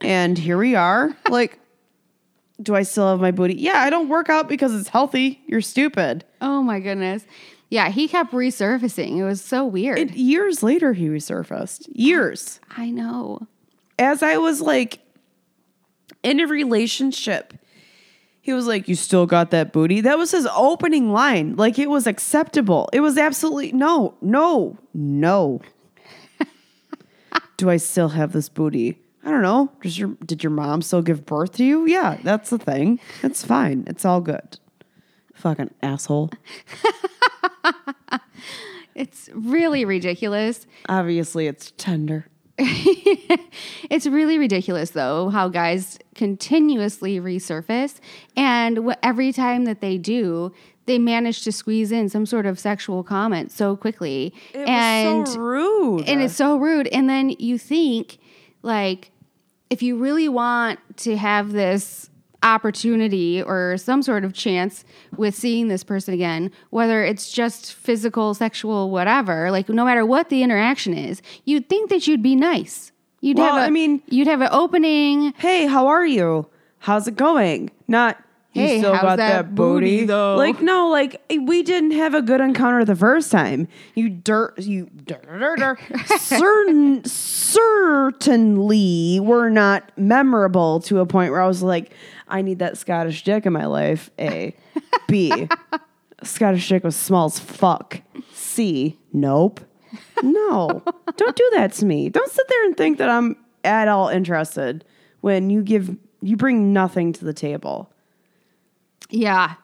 And 0.00 0.36
here 0.36 0.58
we 0.58 0.74
are. 0.74 1.16
Like, 1.30 1.60
do 2.62 2.74
I 2.74 2.82
still 2.82 3.08
have 3.10 3.20
my 3.20 3.30
booty? 3.30 3.54
Yeah, 3.54 3.80
I 3.80 3.90
don't 3.90 4.08
work 4.08 4.28
out 4.28 4.48
because 4.48 4.74
it's 4.74 4.88
healthy. 4.88 5.40
You're 5.46 5.60
stupid. 5.60 6.24
oh 6.40 6.62
my 6.62 6.80
goodness. 6.80 7.24
Yeah, 7.70 7.88
he 7.88 8.06
kept 8.06 8.32
resurfacing. 8.32 9.16
It 9.16 9.24
was 9.24 9.42
so 9.42 9.64
weird. 9.66 9.98
And 9.98 10.14
years 10.14 10.62
later, 10.62 10.92
he 10.92 11.08
resurfaced. 11.08 11.88
Years. 11.92 12.60
I 12.76 12.90
know. 12.90 13.46
as 13.98 14.22
I 14.22 14.36
was 14.36 14.60
like 14.60 15.00
in 16.22 16.38
a 16.40 16.46
relationship, 16.46 17.54
he 18.40 18.52
was 18.52 18.66
like, 18.66 18.86
You 18.88 18.94
still 18.94 19.26
got 19.26 19.50
that 19.50 19.72
booty? 19.72 20.00
That 20.02 20.18
was 20.18 20.30
his 20.30 20.46
opening 20.54 21.10
line. 21.12 21.56
Like 21.56 21.78
it 21.78 21.90
was 21.90 22.06
acceptable. 22.06 22.88
It 22.92 23.00
was 23.00 23.18
absolutely 23.18 23.72
no, 23.72 24.14
no, 24.20 24.78
no. 24.92 25.60
Do 27.56 27.70
I 27.70 27.78
still 27.78 28.10
have 28.10 28.32
this 28.32 28.48
booty? 28.48 29.00
I 29.24 29.30
don't 29.30 29.42
know. 29.42 29.72
Does 29.82 29.98
your 29.98 30.10
did 30.24 30.42
your 30.44 30.50
mom 30.50 30.82
still 30.82 31.02
give 31.02 31.24
birth 31.24 31.52
to 31.52 31.64
you? 31.64 31.86
Yeah, 31.86 32.18
that's 32.22 32.50
the 32.50 32.58
thing. 32.58 33.00
It's 33.22 33.44
fine. 33.44 33.84
It's 33.86 34.04
all 34.04 34.20
good. 34.20 34.58
Fucking 35.34 35.70
asshole. 35.82 36.30
It's 38.94 39.28
really 39.34 39.84
ridiculous. 39.84 40.66
Obviously 40.88 41.48
it's 41.48 41.72
tender. 41.76 42.26
It's 43.90 44.06
really 44.06 44.38
ridiculous, 44.38 44.90
though, 44.90 45.28
how 45.28 45.48
guys 45.48 45.98
continuously 46.14 47.20
resurface. 47.20 48.00
And 48.36 48.78
wh- 48.88 48.96
every 49.02 49.32
time 49.32 49.66
that 49.66 49.80
they 49.80 49.98
do, 49.98 50.52
they 50.86 50.98
manage 50.98 51.42
to 51.42 51.52
squeeze 51.52 51.92
in 51.92 52.08
some 52.08 52.24
sort 52.26 52.46
of 52.46 52.58
sexual 52.58 53.04
comment 53.04 53.52
so 53.52 53.76
quickly. 53.76 54.32
It 54.52 54.68
and 54.68 55.28
so 55.28 55.38
rude. 55.38 56.08
and 56.08 56.22
it's 56.22 56.34
so 56.34 56.56
rude. 56.56 56.86
And 56.88 57.08
then 57.08 57.30
you 57.38 57.58
think, 57.58 58.18
like, 58.62 59.10
if 59.74 59.82
you 59.82 59.96
really 59.96 60.28
want 60.28 60.78
to 60.98 61.16
have 61.16 61.50
this 61.50 62.08
opportunity 62.44 63.42
or 63.42 63.76
some 63.76 64.02
sort 64.02 64.24
of 64.24 64.32
chance 64.32 64.84
with 65.16 65.34
seeing 65.34 65.66
this 65.66 65.82
person 65.82 66.14
again, 66.14 66.52
whether 66.70 67.02
it's 67.02 67.32
just 67.32 67.74
physical, 67.74 68.34
sexual, 68.34 68.90
whatever, 68.90 69.50
like 69.50 69.68
no 69.68 69.84
matter 69.84 70.06
what 70.06 70.28
the 70.28 70.42
interaction 70.44 70.94
is, 70.94 71.20
you'd 71.44 71.68
think 71.68 71.90
that 71.90 72.06
you'd 72.06 72.22
be 72.22 72.36
nice. 72.36 72.92
You'd 73.20 73.38
Well, 73.38 73.54
have 73.54 73.62
a, 73.64 73.66
I 73.66 73.70
mean- 73.70 74.00
you'd 74.08 74.28
have 74.28 74.40
an 74.42 74.50
opening. 74.52 75.32
hey, 75.38 75.66
how 75.66 75.88
are 75.88 76.06
you? 76.06 76.46
How's 76.78 77.08
it 77.08 77.16
going? 77.16 77.70
Not 77.88 78.22
you 78.54 78.62
Hey, 78.62 78.78
still 78.78 78.94
how's 78.94 79.02
got 79.02 79.16
that 79.16 79.46
that, 79.46 79.54
booty, 79.54 79.96
booty, 79.96 80.06
though? 80.06 80.36
Like 80.36 80.62
no, 80.62 80.88
like 80.88 81.20
eh, 81.28 81.38
we 81.38 81.64
didn't 81.64 81.90
have 81.90 82.14
a 82.14 82.22
good 82.22 82.40
encounter 82.40 82.84
the 82.84 82.94
first 82.94 83.32
time. 83.32 83.66
You 83.94 84.08
dirt, 84.08 84.60
you 84.60 84.88
dirt, 85.04 85.26
dirt, 85.26 85.58
dirt. 85.58 85.80
certain 86.20 87.04
certainly 87.04 89.18
were 89.20 89.50
not 89.50 89.90
memorable 89.98 90.78
to 90.82 91.00
a 91.00 91.06
point 91.06 91.32
where 91.32 91.40
I 91.40 91.48
was 91.48 91.64
like, 91.64 91.92
I 92.28 92.42
need 92.42 92.60
that 92.60 92.78
Scottish 92.78 93.24
dick 93.24 93.44
in 93.44 93.52
my 93.52 93.66
life. 93.66 94.08
A, 94.20 94.54
B, 95.08 95.48
Scottish 96.22 96.68
dick 96.68 96.84
was 96.84 96.94
small 96.94 97.26
as 97.26 97.40
fuck. 97.40 98.02
C, 98.32 98.96
nope. 99.12 99.60
No, 100.22 100.80
don't 101.16 101.36
do 101.36 101.50
that 101.54 101.72
to 101.74 101.86
me. 101.86 102.08
Don't 102.08 102.30
sit 102.30 102.46
there 102.48 102.64
and 102.66 102.76
think 102.76 102.98
that 102.98 103.08
I'm 103.08 103.36
at 103.64 103.88
all 103.88 104.08
interested 104.08 104.84
when 105.22 105.50
you 105.50 105.62
give 105.62 105.96
you 106.22 106.36
bring 106.36 106.72
nothing 106.72 107.12
to 107.12 107.24
the 107.24 107.32
table 107.32 107.90
Yeah. 109.14 109.54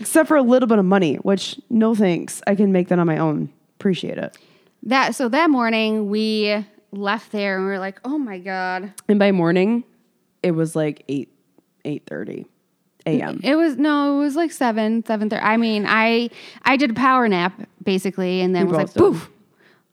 except 0.00 0.28
for 0.28 0.36
a 0.36 0.42
little 0.42 0.66
bit 0.66 0.78
of 0.78 0.84
money, 0.84 1.16
which 1.16 1.58
no 1.70 1.94
thanks. 1.94 2.42
I 2.46 2.54
can 2.54 2.72
make 2.72 2.88
that 2.88 2.98
on 2.98 3.06
my 3.06 3.18
own. 3.18 3.50
Appreciate 3.78 4.18
it. 4.18 4.36
That 4.84 5.14
so 5.14 5.28
that 5.30 5.50
morning 5.50 6.08
we 6.10 6.64
left 6.92 7.32
there 7.32 7.56
and 7.56 7.64
we 7.66 7.70
were 7.72 7.78
like, 7.78 8.00
oh 8.04 8.18
my 8.18 8.38
God. 8.38 8.92
And 9.08 9.18
by 9.18 9.32
morning, 9.32 9.84
it 10.42 10.52
was 10.52 10.76
like 10.76 11.04
eight 11.08 11.28
eight 11.84 12.02
thirty 12.06 12.46
a.m. 13.06 13.40
It 13.44 13.56
was 13.56 13.76
no, 13.76 14.16
it 14.16 14.24
was 14.24 14.36
like 14.36 14.52
seven, 14.52 15.04
seven 15.04 15.28
thirty. 15.30 15.42
I 15.42 15.56
mean, 15.56 15.84
I 15.88 16.30
I 16.62 16.76
did 16.76 16.90
a 16.90 16.94
power 16.94 17.28
nap 17.28 17.52
basically, 17.82 18.40
and 18.40 18.54
then 18.54 18.66
We 18.66 18.72
was 18.72 18.78
like, 18.78 18.92
did. 18.92 18.98
poof. 18.98 19.30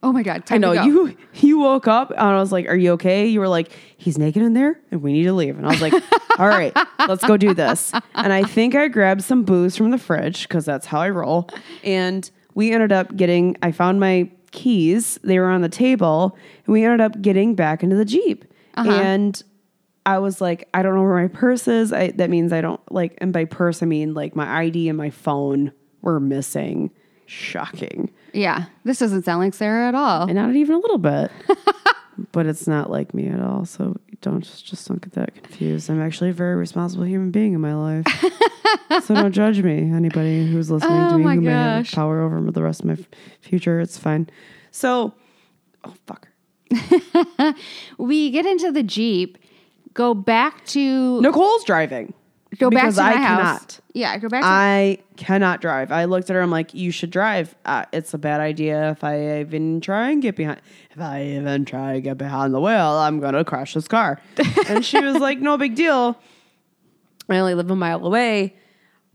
Oh 0.03 0.11
my 0.11 0.21
god! 0.21 0.43
I 0.51 0.57
know 0.57 0.73
you. 0.73 1.15
You 1.35 1.59
woke 1.59 1.87
up 1.87 2.11
and 2.11 2.19
I 2.19 2.35
was 2.39 2.51
like, 2.51 2.67
"Are 2.67 2.75
you 2.75 2.91
okay?" 2.91 3.25
You 3.25 3.39
were 3.39 3.47
like, 3.47 3.71
"He's 3.97 4.17
naked 4.17 4.43
in 4.43 4.53
there, 4.53 4.79
and 4.91 5.01
we 5.01 5.13
need 5.13 5.23
to 5.23 5.33
leave." 5.33 5.57
And 5.57 5.65
I 5.65 5.69
was 5.69 5.81
like, 5.81 5.93
"All 6.37 6.47
right, 6.47 6.71
let's 7.07 7.25
go 7.25 7.37
do 7.37 7.53
this." 7.53 7.91
And 8.13 8.31
I 8.31 8.43
think 8.43 8.75
I 8.75 8.87
grabbed 8.87 9.23
some 9.23 9.43
booze 9.43 9.75
from 9.75 9.91
the 9.91 9.97
fridge 9.97 10.47
because 10.47 10.65
that's 10.65 10.85
how 10.85 10.99
I 10.99 11.09
roll. 11.09 11.49
And 11.83 12.29
we 12.53 12.71
ended 12.71 12.91
up 12.91 13.15
getting. 13.15 13.57
I 13.63 13.71
found 13.71 13.99
my 13.99 14.29
keys. 14.51 15.19
They 15.23 15.39
were 15.39 15.49
on 15.49 15.61
the 15.61 15.69
table, 15.69 16.37
and 16.65 16.73
we 16.73 16.83
ended 16.83 17.01
up 17.01 17.21
getting 17.21 17.55
back 17.55 17.81
into 17.81 17.95
the 17.95 18.05
jeep. 18.05 18.45
Uh-huh. 18.75 18.91
And 18.91 19.41
I 20.05 20.19
was 20.19 20.39
like, 20.39 20.69
"I 20.73 20.83
don't 20.83 20.93
know 20.95 21.01
where 21.01 21.21
my 21.21 21.29
purse 21.29 21.67
is." 21.67 21.91
I, 21.91 22.11
that 22.11 22.29
means 22.29 22.53
I 22.53 22.61
don't 22.61 22.81
like. 22.91 23.17
And 23.19 23.33
by 23.33 23.45
purse, 23.45 23.81
I 23.81 23.87
mean 23.87 24.13
like 24.13 24.35
my 24.35 24.59
ID 24.59 24.87
and 24.89 24.97
my 24.97 25.09
phone 25.09 25.71
were 26.01 26.19
missing. 26.19 26.91
Shocking. 27.25 28.12
Yeah, 28.33 28.65
this 28.83 28.99
doesn't 28.99 29.23
sound 29.23 29.41
like 29.41 29.53
Sarah 29.53 29.87
at 29.87 29.95
all. 29.95 30.23
And 30.23 30.35
not 30.35 30.55
even 30.55 30.75
a 30.75 30.79
little 30.79 30.97
bit. 30.97 31.31
but 32.31 32.45
it's 32.45 32.67
not 32.67 32.89
like 32.89 33.13
me 33.13 33.27
at 33.27 33.39
all. 33.39 33.65
So 33.65 33.95
don't 34.21 34.41
just, 34.41 34.65
just 34.65 34.87
don't 34.87 35.01
get 35.01 35.13
that 35.13 35.35
confused. 35.35 35.89
I'm 35.89 36.01
actually 36.01 36.31
a 36.31 36.33
very 36.33 36.55
responsible 36.55 37.05
human 37.05 37.31
being 37.31 37.53
in 37.53 37.61
my 37.61 37.75
life. 37.75 38.05
so 39.03 39.13
don't 39.13 39.31
judge 39.33 39.61
me. 39.61 39.91
Anybody 39.91 40.47
who's 40.47 40.71
listening 40.71 40.91
Oh 40.99 41.09
to 41.11 41.17
me 41.17 41.35
who 41.35 41.41
may 41.41 41.51
have 41.51 41.91
power 41.91 42.21
over 42.21 42.51
the 42.51 42.63
rest 42.63 42.81
of 42.81 42.85
my 42.87 42.93
f- 42.93 43.05
future, 43.41 43.79
it's 43.79 43.97
fine. 43.97 44.29
So 44.71 45.13
oh 45.83 45.93
fuck. 46.07 46.27
We 47.97 48.31
get 48.31 48.45
into 48.45 48.71
the 48.71 48.83
Jeep, 48.83 49.37
go 49.93 50.13
back 50.13 50.65
to 50.67 51.21
Nicole's 51.21 51.63
driving. 51.65 52.13
Go 52.57 52.69
back 52.69 52.89
to 52.93 52.95
my 53.01 53.13
I 53.13 53.15
house. 53.17 53.37
cannot. 53.39 53.79
Yeah, 53.93 54.17
go 54.17 54.29
back 54.29 54.41
to 54.41 54.47
I 54.47 54.97
cannot 55.17 55.61
drive. 55.61 55.91
I 55.91 56.05
looked 56.05 56.29
at 56.29 56.35
her. 56.35 56.41
I'm 56.41 56.51
like, 56.51 56.73
you 56.73 56.91
should 56.91 57.11
drive. 57.11 57.55
Uh, 57.65 57.85
it's 57.93 58.13
a 58.13 58.17
bad 58.17 58.41
idea 58.41 58.91
if 58.91 59.03
I 59.03 59.39
even 59.41 59.81
try 59.81 60.09
and 60.09 60.21
get 60.21 60.35
behind. 60.35 60.61
If 60.91 60.99
I 60.99 61.23
even 61.23 61.65
try 61.65 61.93
and 61.93 62.03
get 62.03 62.17
behind 62.17 62.53
the 62.53 62.59
wheel, 62.61 62.71
I'm 62.71 63.19
gonna 63.19 63.43
crash 63.45 63.73
this 63.73 63.87
car. 63.87 64.19
and 64.67 64.83
she 64.85 64.99
was 65.03 65.17
like, 65.17 65.39
no 65.39 65.57
big 65.57 65.75
deal. 65.75 66.17
I 67.29 67.37
only 67.37 67.53
live 67.53 67.69
a 67.71 67.75
mile 67.75 68.05
away. 68.05 68.55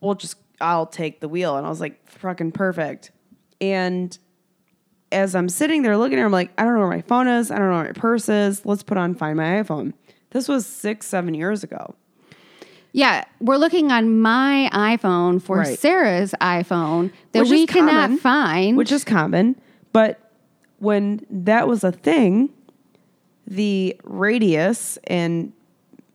We'll 0.01 0.15
just, 0.15 0.37
I'll 0.61 0.87
take 0.87 1.21
the 1.21 1.29
wheel. 1.29 1.57
And 1.57 1.67
I 1.67 1.69
was 1.69 1.81
like, 1.81 2.09
fucking 2.11 2.53
perfect. 2.53 3.11
And 3.61 4.17
as 5.13 5.35
I'm 5.35 5.49
sitting 5.49 5.83
there 5.83 5.97
looking 5.97 6.19
at 6.19 6.21
her, 6.21 6.27
I'm 6.27 6.33
like, 6.33 6.51
I 6.59 6.65
don't 6.65 6.75
know 6.75 6.81
where 6.81 6.89
my 6.89 7.03
phone 7.03 7.29
is. 7.29 7.51
I 7.51 7.59
don't 7.59 7.71
know 7.71 7.77
where 7.77 7.85
my 7.87 7.93
purse 7.93 8.29
is. 8.29 8.65
Let's 8.65 8.83
put 8.83 8.97
on 8.99 9.15
Find 9.15 9.37
My 9.37 9.63
iPhone. 9.63 9.93
This 10.31 10.49
was 10.49 10.67
six, 10.67 11.07
seven 11.07 11.35
years 11.35 11.65
ago. 11.65 11.95
Yeah, 12.93 13.25
we're 13.41 13.57
looking 13.59 13.93
on 13.93 14.21
my 14.21 14.71
iPhone 14.73 15.41
for 15.43 15.59
Right. 15.59 15.79
Sarah's 15.79 16.35
iPhone 16.41 17.13
that 17.33 17.41
Which 17.43 17.51
we 17.51 17.67
cannot 17.67 17.91
common, 18.07 18.19
find. 18.19 18.77
which 18.77 18.91
is 18.93 19.05
common. 19.05 19.57
But 19.93 20.19
when 20.79 21.25
that 21.31 21.69
was 21.69 21.85
a 21.85 21.93
thing, 21.93 22.51
the 23.47 23.99
radius 24.05 24.99
and 25.05 25.53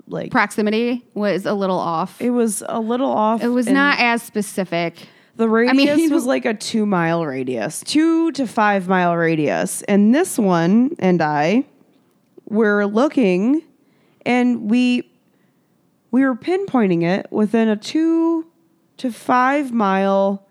like 0.07 0.31
proximity 0.31 1.03
was 1.13 1.45
a 1.45 1.53
little 1.53 1.79
off. 1.79 2.21
it 2.21 2.29
was 2.31 2.63
a 2.67 2.79
little 2.79 3.09
off. 3.11 3.41
It 3.43 3.47
was 3.49 3.67
not 3.67 3.99
as 3.99 4.21
specific. 4.21 4.95
The 5.35 5.49
radius 5.49 5.89
I 5.91 5.95
mean- 5.95 6.09
was 6.13 6.25
like 6.25 6.45
a 6.45 6.53
two 6.53 6.85
mile 6.85 7.25
radius, 7.25 7.81
two 7.85 8.31
to 8.33 8.45
five 8.47 8.87
mile 8.87 9.15
radius, 9.15 9.81
and 9.83 10.13
this 10.13 10.37
one 10.37 10.91
and 10.99 11.21
I 11.21 11.65
were 12.49 12.85
looking, 12.85 13.61
and 14.25 14.69
we 14.69 15.09
we 16.13 16.23
were 16.23 16.35
pinpointing 16.35 17.01
it 17.03 17.25
within 17.31 17.67
a 17.67 17.75
two 17.75 18.45
to 18.97 19.11
five 19.11 19.71
mile 19.71 20.47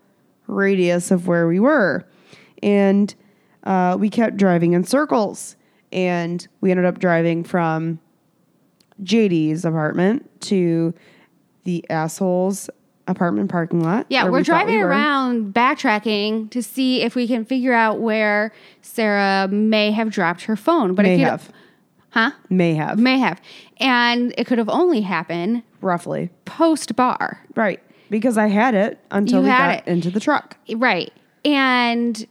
radius 0.49 1.13
of 1.13 1.29
where 1.29 1.47
we 1.47 1.61
were, 1.61 2.05
and 2.65 3.15
uh, 3.63 3.97
we 3.99 4.11
kept 4.11 4.37
driving 4.37 4.73
in 4.73 4.83
circles, 4.83 5.57
and 5.93 6.49
we 6.61 6.73
ended 6.73 6.85
up 6.85 6.99
driving 6.99 7.45
from 7.45 8.01
JD's 9.05 9.65
apartment 9.65 10.29
to 10.43 10.93
the 11.63 11.89
assholes 11.89 12.69
apartment 13.07 13.49
parking 13.49 13.85
lot. 13.85 14.07
Yeah, 14.09 14.25
we're 14.25 14.39
we 14.39 14.45
thought 14.45 14.67
we 14.67 14.73
driving 14.73 14.79
were. 14.81 14.89
around 14.89 15.55
backtracking 15.55 16.51
to 16.51 16.61
see 16.61 17.03
if 17.03 17.15
we 17.15 17.29
can 17.29 17.45
figure 17.45 17.73
out 17.73 18.01
where 18.01 18.53
Sarah 18.81 19.47
may 19.47 19.93
have 19.93 20.11
dropped 20.11 20.43
her 20.43 20.57
phone. 20.57 20.97
But 20.97 21.05
May 21.05 21.15
it 21.15 21.19
could, 21.19 21.27
have, 21.27 21.53
huh? 22.13 22.31
may 22.49 22.75
have, 22.75 22.99
May 22.99 23.19
have. 23.19 23.41
And 23.79 24.33
it 24.39 24.47
could 24.47 24.59
have 24.59 24.69
only 24.69 25.01
happened 25.03 25.63
roughly, 25.81 26.31
post 26.45 26.95
bar. 26.97 27.41
right? 27.57 27.81
Because 28.11 28.39
I 28.39 28.47
had 28.49 28.75
it 28.75 28.99
until 29.11 29.39
You 29.41 29.45
we 29.45 29.51
had 29.51 29.77
got 29.77 29.87
it. 29.89 29.91
into 29.91 30.11
the 30.11 30.21
truck. 30.21 30.57
Right. 30.77 31.13
And 31.45 32.25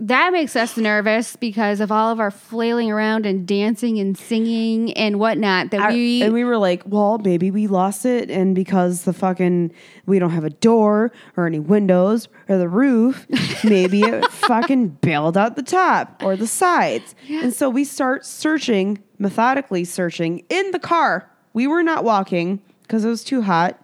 that 0.00 0.32
makes 0.32 0.54
us 0.56 0.76
nervous 0.76 1.36
because 1.36 1.80
of 1.80 1.90
all 1.92 2.10
of 2.12 2.20
our 2.20 2.30
flailing 2.30 2.90
around 2.90 3.26
and 3.26 3.46
dancing 3.46 3.98
and 3.98 4.16
singing 4.16 4.92
and 4.94 5.18
whatnot 5.18 5.70
that 5.72 5.80
I- 5.80 5.92
we 5.92 6.22
and 6.22 6.32
we 6.32 6.44
were 6.44 6.56
like, 6.58 6.82
well, 6.86 7.18
maybe 7.18 7.50
we 7.50 7.66
lost 7.66 8.04
it, 8.06 8.30
and 8.30 8.54
because 8.54 9.02
the 9.04 9.12
fucking 9.12 9.72
we 10.06 10.18
don't 10.18 10.30
have 10.30 10.44
a 10.44 10.50
door 10.50 11.12
or 11.36 11.46
any 11.46 11.58
windows 11.58 12.28
or 12.48 12.58
the 12.58 12.68
roof, 12.68 13.26
maybe 13.64 14.02
it 14.02 14.24
fucking 14.30 14.88
bailed 15.00 15.36
out 15.36 15.56
the 15.56 15.62
top 15.62 16.22
or 16.24 16.36
the 16.36 16.46
sides. 16.46 17.14
And 17.28 17.52
so 17.52 17.68
we 17.68 17.84
start 17.84 18.24
searching, 18.24 19.02
methodically 19.18 19.84
searching 19.84 20.44
in 20.48 20.70
the 20.70 20.78
car. 20.78 21.28
We 21.52 21.66
were 21.66 21.82
not 21.82 22.04
walking 22.04 22.60
because 22.82 23.04
it 23.04 23.08
was 23.08 23.24
too 23.24 23.42
hot. 23.42 23.82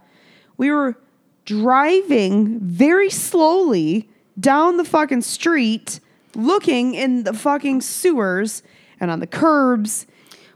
We 0.56 0.70
were 0.70 0.96
driving 1.44 2.58
very 2.60 3.10
slowly 3.10 4.08
down 4.38 4.76
the 4.76 4.84
fucking 4.84 5.22
street, 5.22 6.00
looking 6.36 6.94
in 6.94 7.24
the 7.24 7.32
fucking 7.32 7.80
sewers 7.80 8.62
and 9.00 9.10
on 9.10 9.20
the 9.20 9.26
curbs. 9.26 10.06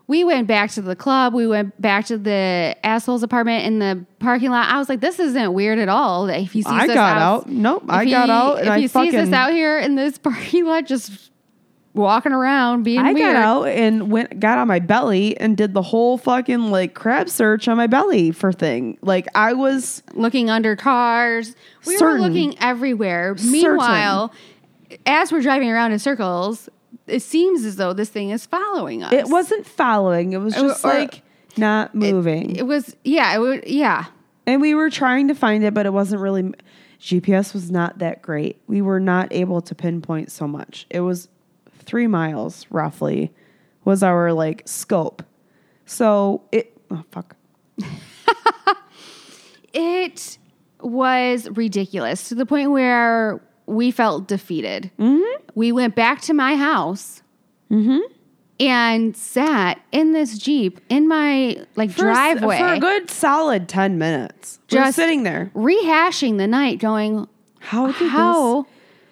we 0.07 0.25
went 0.25 0.47
back 0.47 0.71
to 0.73 0.81
the 0.83 0.97
club. 0.97 1.35
We 1.35 1.47
went 1.47 1.79
back 1.81 2.07
to 2.07 2.17
the 2.17 2.75
asshole's 2.83 3.23
apartment 3.23 3.67
in 3.67 3.79
the 3.79 4.07
parking 4.21 4.51
lot. 4.51 4.69
I 4.71 4.79
was 4.79 4.89
like, 4.89 5.01
this 5.01 5.19
isn't 5.19 5.53
weird 5.53 5.79
at 5.79 5.89
all. 5.89 6.29
If 6.29 6.53
he 6.53 6.63
sees 6.63 6.73
I 6.73 6.83
us 6.83 6.87
got 6.89 7.17
out, 7.17 7.23
out. 7.43 7.49
Nope, 7.49 7.85
I 7.89 8.05
got 8.07 8.31
out 8.31 8.61
if 8.63 8.69
I 8.69 8.81
he 8.81 8.89
sees 8.89 9.15
us 9.15 9.33
out 9.33 9.53
here 9.53 9.79
in 9.79 9.97
this 9.97 10.17
parking 10.29 10.65
lot, 10.67 10.87
just 10.87 11.31
walking 11.95 12.33
around 12.33 12.85
being 12.85 13.01
I 13.01 13.13
weird. 13.13 13.35
got 13.35 13.37
out 13.37 13.65
and 13.65 14.11
went 14.11 14.39
got 14.39 14.57
on 14.57 14.69
my 14.69 14.79
belly 14.79 15.37
and 15.41 15.57
did 15.57 15.75
the 15.75 15.83
whole 15.83 16.17
fucking 16.17 16.71
like 16.71 16.95
crab 16.95 17.29
search 17.29 17.67
on 17.67 17.77
my 17.77 17.87
belly 17.89 18.31
for 18.31 18.53
thing. 18.53 18.97
Like 19.03 19.27
I 19.35 19.53
was 19.55 20.03
looking 20.15 20.49
under 20.49 20.77
cars. 20.77 21.57
We 21.87 21.97
Certain. 21.97 22.23
were 22.23 22.29
looking 22.29 22.57
everywhere. 22.61 23.35
Meanwhile, 23.45 24.33
as 25.07 25.33
we're 25.33 25.43
driving 25.43 25.71
around 25.71 25.93
in 25.93 25.99
circles, 25.99 26.69
it 27.07 27.21
seems 27.21 27.65
as 27.65 27.77
though 27.77 27.93
this 27.93 28.09
thing 28.09 28.31
is 28.31 28.47
following 28.47 29.03
us. 29.03 29.13
it 29.13 29.29
wasn't 29.29 29.67
following. 29.67 30.33
It 30.33 30.39
was 30.39 30.55
just 30.55 30.85
or- 30.85 30.89
like 30.89 31.23
not 31.57 31.95
moving. 31.95 32.57
It 32.57 32.67
was 32.67 32.97
yeah. 33.05 33.35
It 33.35 33.39
was 33.39 33.61
yeah. 33.67 34.07
and 34.47 34.61
we 34.61 34.75
were 34.75 34.91
trying 34.91 35.29
to 35.29 35.35
find 35.35 35.65
it, 35.65 35.75
but 35.75 35.87
it 35.87 35.93
wasn't 35.93 36.21
really 36.21 36.53
GPS 37.01 37.55
was 37.55 37.71
not 37.71 37.99
that 37.99 38.23
great. 38.23 38.61
We 38.67 38.83
were 38.83 39.01
not 39.01 39.33
able 39.33 39.61
to 39.63 39.75
pinpoint 39.75 40.31
so 40.31 40.47
much. 40.47 40.87
It 40.91 41.01
was 41.01 41.29
three 41.79 42.07
miles 42.07 42.67
roughly 42.71 43.33
was 43.85 44.03
our 44.03 44.33
like 44.33 44.63
scope. 44.67 45.23
So 45.87 46.43
it 46.53 46.77
oh 46.91 47.05
fuck. 47.11 47.37
It 49.73 50.39
was 50.81 51.49
ridiculous 51.51 52.29
to 52.29 52.35
the 52.35 52.47
point 52.47 52.71
where 52.71 53.41
we 53.69 53.91
felt 53.91 54.27
defeated. 54.27 54.91
Mm-hmm. 54.99 55.43
We 55.55 55.73
went 55.73 55.95
back 55.95 56.21
to 56.23 56.35
my 56.35 56.57
house. 56.57 57.23
And 58.61 59.17
sat 59.17 59.81
in 59.93 60.13
this 60.13 60.37
jeep 60.37 60.81
in 60.89 61.07
my 61.07 61.65
like 61.77 61.91
For 61.93 62.09
a 62.09 62.13
driveway, 62.13 62.59
for 62.59 62.67
a 62.67 62.81
good 62.81 63.09
solid 63.09 63.69
ten 63.69 63.99
minutes. 63.99 64.59
Just 64.67 64.85
Just- 64.87 64.97
sitting 64.97 65.23
there. 65.23 65.53
rehashing 65.55 66.39
the 66.39 66.49
night, 66.49 66.81
going, 66.81 67.29
How 67.61 67.87
did 67.87 67.97
this 68.01 68.11
"How, 68.11 68.67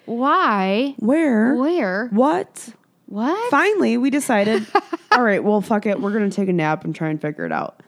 why, 0.05 0.95
Where? 0.99 1.55
where, 1.55 2.09
What? 2.11 2.69
what?" 3.05 3.51
Finally, 3.51 3.95
we 3.97 4.09
decided, 4.09 4.65
all 5.11 5.21
right, 5.23 5.41
well, 5.41 5.61
fuck 5.61 5.85
it. 5.85 6.01
We're 6.01 6.11
going 6.11 6.29
to 6.29 6.35
take 6.35 6.49
a 6.49 6.53
nap 6.53 6.83
and 6.83 6.93
try 6.93 7.07
and 7.09 7.21
figure 7.21 7.45
it 7.45 7.53
out. 7.53 7.81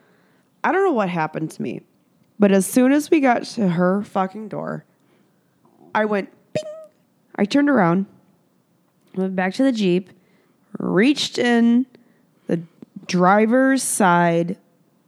I 0.64 0.72
don't 0.72 0.86
know 0.86 0.94
what 0.94 1.10
happened 1.10 1.52
to 1.52 1.62
me, 1.62 1.82
but 2.40 2.54
as 2.54 2.66
soon 2.66 2.94
as 2.94 3.12
we 3.12 3.20
got 3.20 3.44
to 3.44 3.68
her 3.68 4.02
fucking 4.04 4.48
door, 4.48 4.86
I 5.94 6.06
went. 6.06 6.30
I 7.40 7.46
turned 7.46 7.70
around, 7.70 8.06
went 9.16 9.34
back 9.34 9.54
to 9.54 9.64
the 9.64 9.72
Jeep, 9.72 10.10
reached 10.78 11.38
in 11.38 11.86
the 12.48 12.60
driver's 13.08 13.82
side 13.82 14.58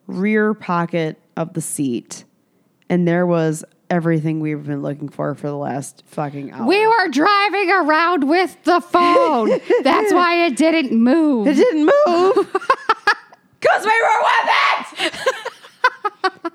rear 0.08 0.54
pocket 0.54 1.20
of 1.36 1.54
the 1.56 1.60
seat, 1.60 2.24
and 2.90 3.06
there 3.06 3.28
was 3.28 3.66
everything 3.90 4.40
we've 4.40 4.66
been 4.66 4.82
looking 4.82 5.10
for 5.10 5.36
for 5.36 5.48
the 5.48 5.58
last 5.58 6.04
fucking 6.06 6.54
hour. 6.54 6.66
We 6.66 6.88
were 6.88 7.10
driving 7.10 7.70
around 7.70 8.30
with 8.30 8.64
the 8.64 8.80
phone. 8.80 9.50
That's 9.84 10.14
why 10.14 10.46
it 10.46 10.56
didn't 10.56 10.98
move. 10.98 11.48
It 11.48 11.56
didn't 11.56 11.92
move. 12.08 12.58
Because 13.60 13.86
we 13.86 13.92
were 14.02 14.24
with 15.04 15.14
it. 16.46 16.51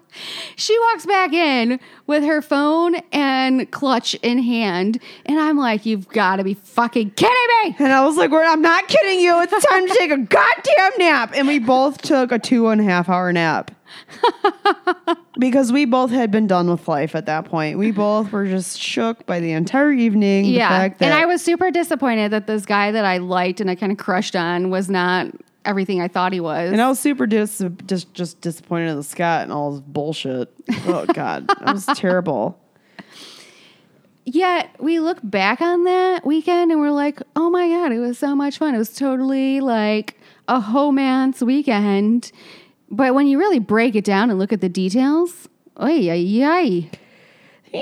She 0.57 0.79
walks 0.81 1.07
back 1.07 1.33
in 1.33 1.79
with 2.07 2.22
her 2.24 2.41
phone 2.43 2.97
and 3.12 3.70
clutch 3.70 4.14
in 4.16 4.39
hand. 4.39 4.99
And 5.27 5.39
I'm 5.39 5.57
like, 5.59 5.87
you've 5.87 6.09
got 6.09 6.37
to 6.37 6.45
be 6.45 6.55
fucking 6.55 7.11
kidding 7.12 7.33
me. 7.64 7.77
And 7.79 7.93
I 7.93 8.05
was 8.07 8.16
like, 8.16 8.31
"We're- 8.31 8.47
I'm 8.47 8.62
not 8.62 8.89
kidding 8.89 9.20
you. 9.20 9.41
It's 9.43 9.66
time 9.66 9.87
to 9.89 9.95
take 9.95 10.11
a 10.11 10.16
goddamn 10.18 10.93
nap. 10.99 11.33
And 11.35 11.47
we 11.49 11.59
both 11.59 12.01
took 12.03 12.33
a 12.33 12.39
two 12.39 12.68
and 12.68 12.81
a 12.81 12.85
half 12.85 13.09
hour 13.09 13.33
nap. 13.33 13.70
because 15.39 15.72
we 15.72 15.85
both 15.85 16.11
had 16.11 16.31
been 16.31 16.47
done 16.47 16.68
with 16.70 16.87
life 16.89 17.14
at 17.14 17.27
that 17.27 17.45
point. 17.45 17.79
We 17.79 17.91
both 17.93 18.33
were 18.33 18.47
just 18.47 18.79
shook 18.81 19.27
by 19.27 19.41
the 19.41 19.53
entire 19.53 19.93
evening. 19.93 20.45
The 20.45 20.51
Yeah. 20.51 20.68
fact 20.68 20.99
that 20.99 21.05
And 21.07 21.14
I 21.14 21.24
was 21.27 21.43
super 21.43 21.70
disappointed 21.70 22.31
that 22.33 22.47
this 22.47 22.66
guy 22.66 22.91
that 22.93 23.05
I 23.05 23.18
liked 23.18 23.61
and 23.61 23.70
I 23.70 23.74
kind 23.74 23.93
of 23.93 23.99
crushed 23.99 24.35
on 24.37 24.70
was 24.70 24.89
not 24.91 25.29
everything 25.66 26.00
I 26.00 26.08
thought 26.08 26.32
he 26.32 26.40
was. 26.40 26.72
and 26.72 26.80
I 26.80 26.88
was 26.88 26.98
super 26.98 27.26
dis- 27.26 27.64
just 27.86 28.12
just 28.14 28.40
disappointed 28.40 28.88
in 28.90 28.96
the 28.96 29.02
Scott 29.02 29.42
and 29.42 29.52
all 29.52 29.72
his 29.72 29.80
bullshit. 29.80 30.52
Oh 30.86 31.04
God, 31.14 31.48
that 31.48 31.72
was 31.74 31.86
terrible. 31.86 32.58
Yet 34.24 34.70
we 34.80 34.98
look 34.98 35.18
back 35.22 35.60
on 35.60 35.84
that 35.84 36.26
weekend 36.26 36.72
and 36.72 36.80
we're 36.80 36.90
like, 36.90 37.20
oh 37.36 37.48
my 37.48 37.68
God, 37.68 37.92
it 37.92 38.00
was 38.00 38.18
so 38.18 38.34
much 38.34 38.58
fun. 38.58 38.74
It 38.74 38.78
was 38.78 38.92
totally 38.94 39.60
like 39.60 40.18
a 40.48 40.60
homance 40.60 41.42
weekend. 41.42 42.32
But 42.90 43.14
when 43.14 43.28
you 43.28 43.38
really 43.38 43.60
break 43.60 43.94
it 43.94 44.04
down 44.04 44.30
and 44.30 44.38
look 44.38 44.52
at 44.52 44.60
the 44.60 44.68
details, 44.68 45.48
oy, 45.80 46.08
oy, 46.10 46.44
oy. 46.44 46.90
Eh, 47.72 47.80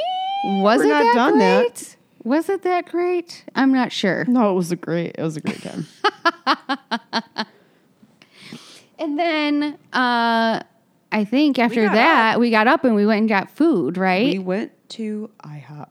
was 0.63 0.79
We're 0.81 0.85
it 0.85 0.89
not 0.89 1.03
that 1.03 1.15
done 1.15 1.33
great? 1.39 1.75
that. 1.75 1.97
Was 2.25 2.49
it 2.51 2.63
that 2.63 2.91
great? 2.91 3.45
I'm 3.55 3.73
not 3.73 3.91
sure. 3.93 4.25
No, 4.27 4.51
it 4.51 4.55
was 4.55 4.71
a 4.71 4.77
great. 4.77 5.15
It 5.19 5.23
was 5.23 5.37
a 5.39 5.41
great 5.41 5.63
time. 5.63 5.87
And 8.99 9.19
then 9.19 9.79
uh, 9.93 10.61
I 11.13 11.25
think 11.25 11.59
after 11.59 11.85
got 11.87 11.95
that, 11.95 12.41
we 12.41 12.51
got 12.51 12.67
up 12.67 12.85
and 12.85 12.95
we 12.95 13.07
went 13.07 13.21
and 13.21 13.29
got 13.29 13.51
food, 13.51 13.97
right? 13.99 14.33
We 14.35 14.39
went 14.39 14.73
to 14.91 15.31
IHOP. 15.45 15.89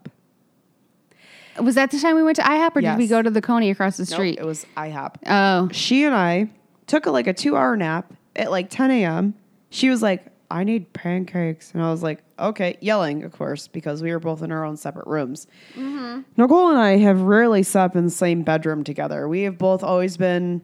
was 1.60 1.76
that 1.76 1.92
the 1.92 2.00
time 2.00 2.16
we 2.16 2.24
went 2.24 2.38
to 2.38 2.42
IHOP 2.44 2.76
or 2.76 2.82
did 2.82 2.98
we 2.98 3.08
go 3.08 3.22
to 3.22 3.30
the 3.30 3.42
Coney 3.42 3.70
across 3.70 3.98
the 3.98 4.04
Nope, 4.04 4.10
street? 4.10 4.40
it 4.40 4.46
was 4.46 4.66
IHOP. 4.78 5.16
oh, 5.28 5.70
She 5.72 6.04
and 6.04 6.16
I 6.16 6.50
took 6.88 7.06
a, 7.06 7.12
like 7.12 7.28
a 7.28 7.34
two 7.34 7.56
hour 7.56 7.76
nap 7.76 8.12
at 8.36 8.52
like 8.52 8.70
10 8.70 8.92
a.m. 8.92 9.34
She 9.70 9.90
was 9.90 10.02
like, 10.02 10.26
I 10.52 10.64
need 10.64 10.94
pancakes. 10.94 11.72
And 11.74 11.82
I 11.82 11.90
was 11.90 12.04
like, 12.04 12.24
okay, 12.38 12.78
yelling, 12.80 13.24
of 13.24 13.32
course, 13.32 13.68
because 13.68 14.04
we 14.04 14.12
were 14.12 14.20
both 14.20 14.44
in 14.44 14.52
our 14.52 14.64
own 14.64 14.78
separate 14.78 15.08
rooms. 15.08 15.48
Nicole 15.76 16.70
and 16.70 16.78
I 16.78 16.98
have 16.98 17.22
rarely 17.22 17.64
slept 17.64 17.96
in 17.96 18.06
the 18.06 18.12
same 18.12 18.44
bedroom 18.44 18.84
together. 18.84 19.28
We 19.28 19.42
have 19.44 19.58
both 19.58 19.84
always 19.84 20.16
been 20.16 20.62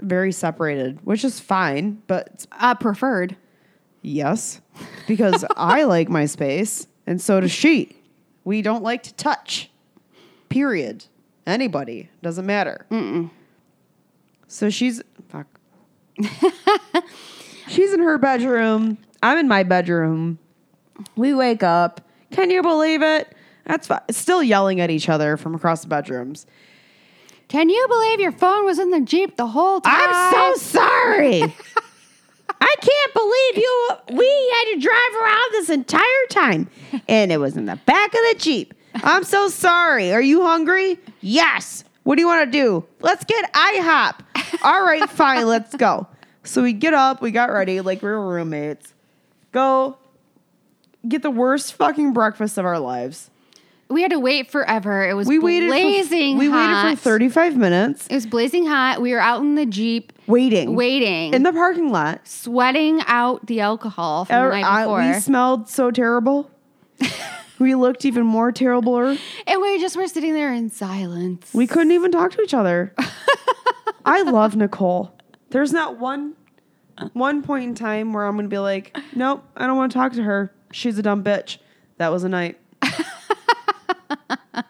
very 0.00 0.32
separated, 0.32 0.98
which 1.04 1.24
is 1.24 1.40
fine, 1.40 2.02
but 2.06 2.46
uh, 2.52 2.74
preferred. 2.74 3.36
yes, 4.02 4.60
because 5.06 5.44
I 5.56 5.84
like 5.84 6.08
my 6.08 6.26
space 6.26 6.86
and 7.06 7.20
so 7.20 7.40
does 7.40 7.52
she. 7.52 7.96
We 8.44 8.62
don't 8.62 8.82
like 8.82 9.02
to 9.04 9.14
touch, 9.14 9.70
period. 10.48 11.06
Anybody, 11.46 12.10
doesn't 12.22 12.46
matter. 12.46 12.86
So 14.48 14.70
she's, 14.70 15.02
fuck. 15.28 15.46
she's 17.68 17.92
in 17.92 18.00
her 18.00 18.18
bedroom. 18.18 18.98
I'm 19.22 19.38
in 19.38 19.48
my 19.48 19.62
bedroom. 19.62 20.38
We 21.14 21.34
wake 21.34 21.62
up. 21.62 22.00
Can 22.32 22.50
you 22.50 22.62
believe 22.62 23.02
it? 23.02 23.32
That's 23.64 23.86
fi- 23.86 24.02
still 24.10 24.42
yelling 24.42 24.80
at 24.80 24.90
each 24.90 25.08
other 25.08 25.36
from 25.36 25.54
across 25.54 25.82
the 25.82 25.88
bedrooms. 25.88 26.46
Can 27.48 27.68
you 27.68 27.86
believe 27.88 28.20
your 28.20 28.32
phone 28.32 28.64
was 28.64 28.78
in 28.78 28.90
the 28.90 29.00
Jeep 29.00 29.36
the 29.36 29.46
whole 29.46 29.80
time? 29.80 29.94
I'm 29.94 30.56
so 30.56 30.62
sorry. 30.62 31.42
I 32.60 32.74
can't 32.80 33.14
believe 33.14 33.64
you. 33.64 33.90
We 34.18 34.26
had 34.54 34.74
to 34.74 34.80
drive 34.80 35.22
around 35.22 35.52
this 35.52 35.70
entire 35.70 36.26
time, 36.30 36.68
and 37.08 37.30
it 37.30 37.38
was 37.38 37.56
in 37.56 37.66
the 37.66 37.76
back 37.86 38.08
of 38.08 38.20
the 38.32 38.34
Jeep. 38.38 38.74
I'm 38.94 39.24
so 39.24 39.48
sorry. 39.48 40.12
Are 40.12 40.22
you 40.22 40.42
hungry? 40.42 40.98
Yes. 41.20 41.84
What 42.02 42.16
do 42.16 42.22
you 42.22 42.26
want 42.28 42.50
to 42.50 42.58
do? 42.58 42.84
Let's 43.00 43.24
get 43.24 43.52
IHOP. 43.52 44.20
All 44.62 44.84
right, 44.84 45.08
fine. 45.10 45.46
Let's 45.46 45.74
go. 45.76 46.06
So 46.44 46.62
we 46.62 46.72
get 46.72 46.94
up. 46.94 47.20
We 47.20 47.30
got 47.30 47.50
ready 47.52 47.80
like 47.80 48.02
we 48.02 48.08
were 48.08 48.26
roommates. 48.28 48.94
Go 49.52 49.98
get 51.08 51.22
the 51.22 51.30
worst 51.30 51.74
fucking 51.74 52.12
breakfast 52.12 52.58
of 52.58 52.64
our 52.64 52.78
lives. 52.78 53.30
We 53.88 54.02
had 54.02 54.10
to 54.10 54.18
wait 54.18 54.50
forever. 54.50 55.08
It 55.08 55.14
was 55.14 55.28
We 55.28 55.38
waited. 55.38 55.68
blazing 55.68 56.36
For, 56.36 56.40
we 56.40 56.50
hot. 56.50 56.84
waited 56.86 56.98
for 56.98 57.04
35 57.10 57.56
minutes 57.56 58.06
It 58.08 58.14
was 58.14 58.26
blazing 58.26 58.66
hot. 58.66 59.00
We 59.00 59.12
were 59.12 59.20
out 59.20 59.40
in 59.42 59.54
the 59.54 59.64
Jeep 59.66 60.12
waiting. 60.26 60.74
waiting, 60.74 61.32
in 61.34 61.42
the 61.44 61.52
parking 61.52 61.90
lot. 61.92 62.26
sweating 62.26 63.00
out 63.06 63.46
the 63.46 63.60
alcohol 63.60 64.24
from 64.24 64.36
the 64.36 64.42
Er, 64.46 64.50
night 64.50 64.64
I- 64.64 65.12
we 65.14 65.20
smelled 65.20 65.68
so 65.68 65.90
terrible. 65.92 66.50
we 67.60 67.74
looked 67.76 68.04
even 68.04 68.26
more 68.26 68.50
terrible. 68.50 68.98
and 69.46 69.62
we 69.62 69.78
just 69.78 69.96
were 69.96 70.08
sitting 70.08 70.34
there 70.34 70.52
in 70.52 70.68
silence. 70.70 71.52
We 71.54 71.66
couldn't 71.68 71.92
even 71.92 72.10
talk 72.10 72.32
to 72.32 72.42
each 72.42 72.54
other. 72.54 72.92
I 74.04 74.22
love 74.22 74.56
Nicole. 74.56 75.16
There's 75.50 75.72
not 75.72 75.98
one 75.98 76.34
one 77.12 77.42
point 77.42 77.64
in 77.64 77.74
time 77.74 78.12
where 78.12 78.24
I'm 78.24 78.36
gonna 78.36 78.48
be 78.48 78.58
like, 78.58 78.96
nope, 79.14 79.44
I 79.56 79.66
don't 79.66 79.76
want 79.76 79.92
to 79.92 79.98
talk 79.98 80.12
to 80.14 80.22
her. 80.22 80.52
She's 80.72 80.98
a 80.98 81.02
dumb 81.02 81.22
bitch. 81.22 81.58
That 81.98 82.10
was 82.10 82.24
a 82.24 82.28
night. 82.28 82.58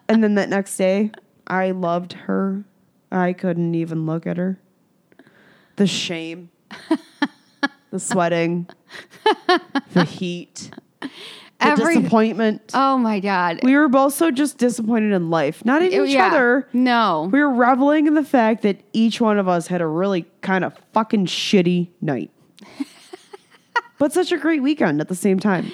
And 0.09 0.23
then 0.23 0.35
that 0.35 0.49
next 0.49 0.75
day, 0.77 1.11
I 1.47 1.71
loved 1.71 2.13
her. 2.13 2.63
I 3.11 3.33
couldn't 3.33 3.75
even 3.75 4.05
look 4.05 4.27
at 4.27 4.37
her. 4.37 4.59
The 5.77 5.87
shame, 5.87 6.49
the 7.91 7.99
sweating, 7.99 8.67
the 9.93 10.03
heat, 10.03 10.71
the 11.01 11.09
Every- 11.59 11.95
disappointment. 11.97 12.71
oh 12.73 12.97
my 12.97 13.19
god. 13.19 13.59
we 13.63 13.75
were 13.75 13.87
both 13.87 14.13
so 14.13 14.31
just 14.31 14.57
disappointed 14.57 15.13
in 15.13 15.29
life, 15.29 15.63
not 15.65 15.81
in 15.83 15.91
each 15.93 16.13
Yeah. 16.13 16.27
other. 16.27 16.67
No. 16.73 17.29
We 17.31 17.39
were 17.39 17.53
reveling 17.53 18.07
in 18.07 18.15
the 18.15 18.23
fact 18.23 18.63
that 18.63 18.81
each 18.93 19.21
one 19.21 19.37
of 19.37 19.47
us 19.47 19.67
had 19.67 19.81
a 19.81 19.87
really 19.87 20.25
kind 20.41 20.63
of 20.65 20.73
fucking 20.93 21.27
shitty 21.27 21.89
night. 22.01 22.31
but 23.99 24.11
such 24.13 24.31
a 24.31 24.37
great 24.37 24.61
weekend 24.63 24.99
at 24.99 25.07
the 25.07 25.15
same 25.15 25.39
time. 25.39 25.71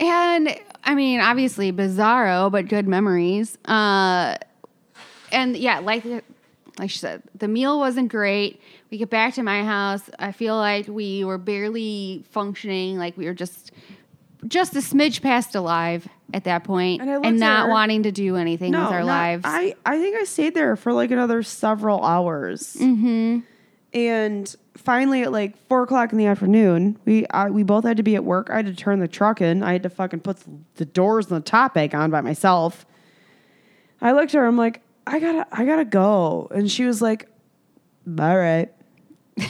And 0.00 0.56
I 0.84 0.94
mean, 0.94 1.20
obviously 1.20 1.72
bizarro, 1.72 2.50
but 2.50 2.68
good 2.68 2.88
memories. 2.88 3.56
Uh, 3.64 4.36
and 5.30 5.56
yeah, 5.56 5.78
like 5.78 6.04
like 6.78 6.90
she 6.90 6.98
said, 6.98 7.22
the 7.34 7.48
meal 7.48 7.78
wasn't 7.78 8.10
great. 8.10 8.60
We 8.90 8.98
get 8.98 9.10
back 9.10 9.34
to 9.34 9.42
my 9.42 9.62
house. 9.64 10.02
I 10.18 10.32
feel 10.32 10.56
like 10.56 10.88
we 10.88 11.24
were 11.24 11.38
barely 11.38 12.24
functioning. 12.30 12.98
Like 12.98 13.16
we 13.16 13.26
were 13.26 13.34
just 13.34 13.72
just 14.48 14.74
a 14.74 14.80
smidge 14.80 15.22
past 15.22 15.54
alive 15.54 16.08
at 16.34 16.44
that 16.44 16.64
point, 16.64 17.00
And 17.02 17.24
and, 17.24 17.38
not 17.38 17.66
her- 17.66 17.70
wanting 17.70 18.02
to 18.04 18.10
do 18.12 18.36
anything 18.36 18.72
with 18.72 18.80
our 18.80 19.00
not- 19.00 19.06
lives. 19.06 19.42
I, 19.46 19.74
I 19.86 19.98
think 20.00 20.16
I 20.16 20.24
stayed 20.24 20.54
there 20.54 20.74
for 20.76 20.92
like 20.92 21.10
another 21.10 21.42
several 21.42 22.02
hours. 22.02 22.74
Mm-hmm. 22.80 23.40
And 23.94 24.54
finally, 24.76 25.22
at 25.22 25.32
like 25.32 25.56
four 25.68 25.82
o'clock 25.82 26.12
in 26.12 26.18
the 26.18 26.26
afternoon, 26.26 26.98
we 27.04 27.26
I, 27.28 27.50
we 27.50 27.62
both 27.62 27.84
had 27.84 27.98
to 27.98 28.02
be 28.02 28.14
at 28.16 28.24
work. 28.24 28.48
I 28.50 28.56
had 28.56 28.66
to 28.66 28.74
turn 28.74 29.00
the 29.00 29.08
truck 29.08 29.40
in. 29.40 29.62
I 29.62 29.72
had 29.72 29.82
to 29.82 29.90
fucking 29.90 30.20
put 30.20 30.38
the 30.76 30.84
doors 30.84 31.26
and 31.30 31.36
the 31.36 31.44
top 31.44 31.74
back 31.74 31.94
on 31.94 32.10
by 32.10 32.20
myself. 32.20 32.86
I 34.00 34.12
looked 34.12 34.34
at 34.34 34.38
her. 34.38 34.46
I'm 34.46 34.56
like, 34.56 34.80
I 35.06 35.20
gotta, 35.20 35.46
I 35.52 35.64
gotta 35.64 35.84
go. 35.84 36.48
And 36.54 36.70
she 36.70 36.84
was 36.84 37.02
like, 37.02 37.28
All 38.18 38.36
right. 38.36 38.72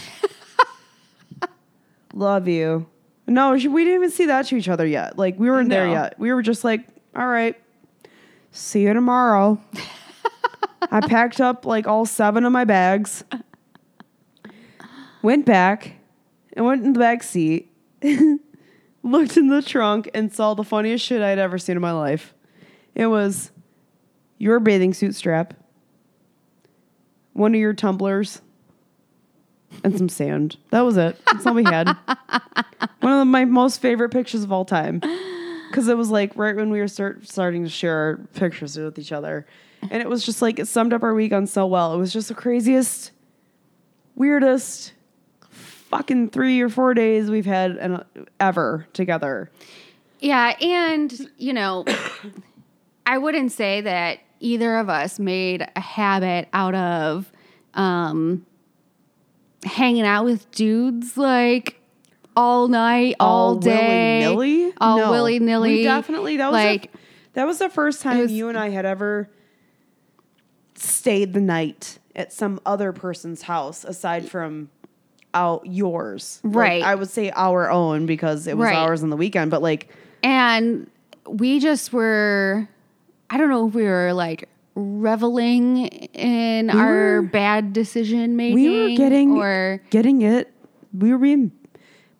Love 2.15 2.49
you. 2.49 2.87
No, 3.27 3.57
she, 3.59 3.69
we 3.69 3.85
didn't 3.85 4.01
even 4.01 4.11
see 4.11 4.27
that 4.27 4.47
to 4.47 4.57
each 4.57 4.69
other 4.69 4.87
yet. 4.87 5.19
Like 5.19 5.39
we 5.39 5.49
weren't 5.49 5.71
there 5.71 5.89
yet. 5.89 6.19
We 6.19 6.33
were 6.33 6.43
just 6.43 6.65
like, 6.65 6.87
all 7.15 7.27
right, 7.27 7.59
see 8.51 8.83
you 8.83 8.93
tomorrow. 8.93 9.61
I 10.91 11.01
packed 11.01 11.41
up 11.41 11.65
like 11.65 11.87
all 11.87 12.05
seven 12.05 12.45
of 12.45 12.53
my 12.53 12.65
bags, 12.65 13.25
went 15.23 15.47
back, 15.47 15.97
and 16.53 16.67
went 16.67 16.85
in 16.85 16.93
the 16.93 16.99
back 16.99 17.23
seat, 17.23 17.73
looked 19.03 19.37
in 19.37 19.49
the 19.49 19.63
trunk, 19.63 20.11
and 20.15 20.33
saw 20.33 20.55
the 20.55 20.65
funniest 20.65 21.05
shit 21.05 21.23
I'd 21.23 21.39
ever 21.39 21.59
seen 21.59 21.77
in 21.77 21.83
my 21.83 21.93
life. 21.93 22.35
It 22.95 23.07
was 23.07 23.51
your 24.39 24.61
bathing 24.61 24.93
suit 24.93 25.15
strap, 25.15 25.55
one 27.33 27.55
of 27.55 27.61
your 27.61 27.73
tumblers, 27.73 28.43
and 29.85 29.97
some 29.97 30.09
sand. 30.09 30.57
That 30.71 30.83
was 30.83 30.97
it. 30.97 31.19
That's 31.27 31.47
all 31.47 31.55
we 31.55 31.65
had. 31.65 31.97
One 33.01 33.21
of 33.21 33.27
my 33.27 33.45
most 33.45 33.81
favorite 33.81 34.11
pictures 34.11 34.45
of 34.45 34.53
all 34.53 34.65
time. 34.65 35.01
Because 35.69 35.89
it 35.89 35.97
was 35.97 36.11
like 36.11 36.37
right 36.37 36.55
when 36.55 36.71
we 36.71 36.79
were 36.79 36.89
start, 36.89 37.27
starting 37.27 37.65
to 37.65 37.71
share 37.71 37.97
our 37.97 38.17
pictures 38.35 38.77
with 38.77 38.99
each 38.99 39.13
other. 39.13 39.47
And 39.91 40.03
it 40.03 40.09
was 40.09 40.25
just 40.25 40.43
like, 40.43 40.59
it 40.59 40.69
summed 40.69 40.93
up 40.93 41.03
our 41.03 41.15
week 41.15 41.33
on 41.33 41.47
so 41.47 41.67
well. 41.67 41.95
It 41.95 41.97
was 41.97 42.13
just 42.13 42.29
the 42.29 42.35
craziest, 42.35 43.11
weirdest 44.15 44.93
fucking 45.93 46.31
three 46.31 46.61
or 46.61 46.69
four 46.69 46.95
days 46.95 47.31
we've 47.31 47.47
had 47.47 47.73
an, 47.73 48.03
ever 48.41 48.87
together. 48.95 49.51
Yeah, 50.21 50.57
and 50.61 51.13
you 51.37 51.53
know, 51.53 51.85
I 53.07 53.19
wouldn't 53.19 53.53
say 53.53 53.83
that 53.83 54.19
either 54.41 54.79
of 54.79 54.89
us 54.89 55.19
made 55.19 55.65
a 55.77 55.81
habit 55.81 56.49
out 56.53 56.75
of 56.75 57.31
um 57.75 58.45
hanging 59.65 60.03
out 60.05 60.25
with 60.25 60.51
dudes 60.51 61.17
like 61.17 61.79
all 62.35 62.67
night, 62.69 63.15
all, 63.21 63.57
day, 63.57 64.21
willy-nilly? 64.27 64.73
all 64.81 64.99
No. 64.99 65.11
willy 65.11 65.39
nilly. 65.39 65.77
We 65.79 65.83
definitely 65.85 66.39
that 66.39 66.51
was 66.51 66.65
like 66.65 66.93
the, 66.93 66.99
that 67.35 67.47
was 67.47 67.59
the 67.59 67.69
first 67.69 68.01
time 68.03 68.19
was- 68.19 68.33
you 68.33 68.49
and 68.49 68.57
I 68.59 68.71
had 68.71 68.85
ever 68.87 69.29
stayed 70.75 71.35
the 71.35 71.41
night 71.41 71.99
at 72.17 72.33
some 72.33 72.59
other 72.67 72.93
person's 72.93 73.43
house 73.43 73.85
aside 73.85 74.29
from 74.31 74.71
out 75.35 75.63
yours. 75.67 76.41
Like, 76.45 76.55
Right. 76.57 76.83
I 76.83 76.95
would 76.95 77.09
say 77.11 77.31
our 77.35 77.71
own 77.71 78.07
because 78.07 78.47
it 78.47 78.57
was 78.57 78.67
Right. 78.67 78.77
ours 78.77 79.03
on 79.03 79.11
the 79.11 79.17
weekend, 79.17 79.51
but 79.51 79.63
like 79.63 79.89
and 80.23 80.89
we 81.29 81.59
just 81.61 81.93
were 81.93 82.69
I 83.31 83.39
don't 83.39 83.49
know 83.49 83.67
if 83.69 83.75
we 83.75 83.85
were 83.85 84.13
like 84.13 84.49
reveling 84.75 85.87
in 85.89 86.71
our 86.71 87.21
were- 87.21 87.23
bad 87.23 87.73
decision 87.73 88.37
making 88.37 88.55
we 88.55 88.69
were 88.91 88.97
getting 88.97 89.33
or 89.33 89.83
getting 89.91 90.23
it. 90.23 90.53
We 90.97 91.13
were 91.13 91.19
being 91.19 91.53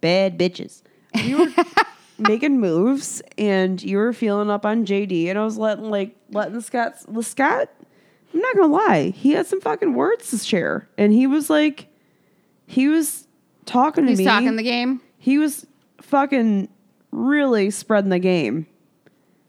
bad 0.01 0.39
bitches. 0.39 0.83
We 1.15 1.35
were 1.35 1.49
making 2.19 2.59
moves, 2.61 3.21
and 3.37 3.83
you 3.83 3.99
were 3.99 4.13
feeling 4.13 4.51
up 4.51 4.65
on 4.65 4.85
JD, 4.87 5.29
and 5.29 5.39
I 5.39 5.45
was 5.45 5.59
letting 5.59 5.91
like 5.91 6.17
letting 6.31 6.61
Scott. 6.61 6.95
Scott, 7.23 7.69
I'm 8.33 8.41
not 8.41 8.57
gonna 8.57 8.73
lie, 8.73 9.11
he 9.11 9.33
had 9.33 9.47
some 9.47 9.61
fucking 9.61 9.93
words 9.95 10.31
to 10.31 10.39
share, 10.39 10.89
and 10.97 11.13
he 11.13 11.27
was 11.27 11.51
like, 11.51 11.89
he 12.73 12.89
was 12.89 13.29
talking 13.67 14.05
to 14.05 14.07
me. 14.07 14.13
he's 14.13 14.19
me. 14.21 14.25
talking 14.25 14.57
the 14.57 14.63
game. 14.63 15.03
he 15.19 15.37
was 15.37 15.67
fucking 16.01 16.69
really 17.11 17.71
spreading 17.71 18.09
the 18.09 18.19
game 18.19 18.67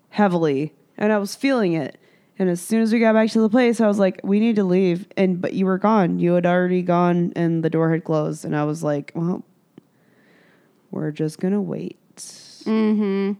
heavily, 0.09 0.73
and 0.97 1.11
I 1.13 1.17
was 1.17 1.33
feeling 1.33 1.71
it. 1.71 1.97
And 2.37 2.49
as 2.49 2.59
soon 2.59 2.81
as 2.81 2.91
we 2.91 2.99
got 2.99 3.13
back 3.13 3.29
to 3.29 3.39
the 3.39 3.47
place, 3.49 3.79
I 3.79 3.87
was 3.87 3.97
like, 3.97 4.19
"We 4.23 4.41
need 4.41 4.57
to 4.57 4.65
leave." 4.65 5.07
And 5.15 5.39
but 5.39 5.53
you 5.53 5.65
were 5.65 5.77
gone. 5.77 6.19
You 6.19 6.33
had 6.33 6.45
already 6.45 6.81
gone, 6.81 7.31
and 7.35 7.63
the 7.63 7.69
door 7.69 7.91
had 7.91 8.03
closed. 8.03 8.43
And 8.43 8.55
I 8.55 8.65
was 8.65 8.83
like, 8.83 9.13
"Well, 9.15 9.45
we're 10.91 11.11
just 11.11 11.39
gonna 11.39 11.61
wait." 11.61 11.97
Mm-hmm. 12.17 13.33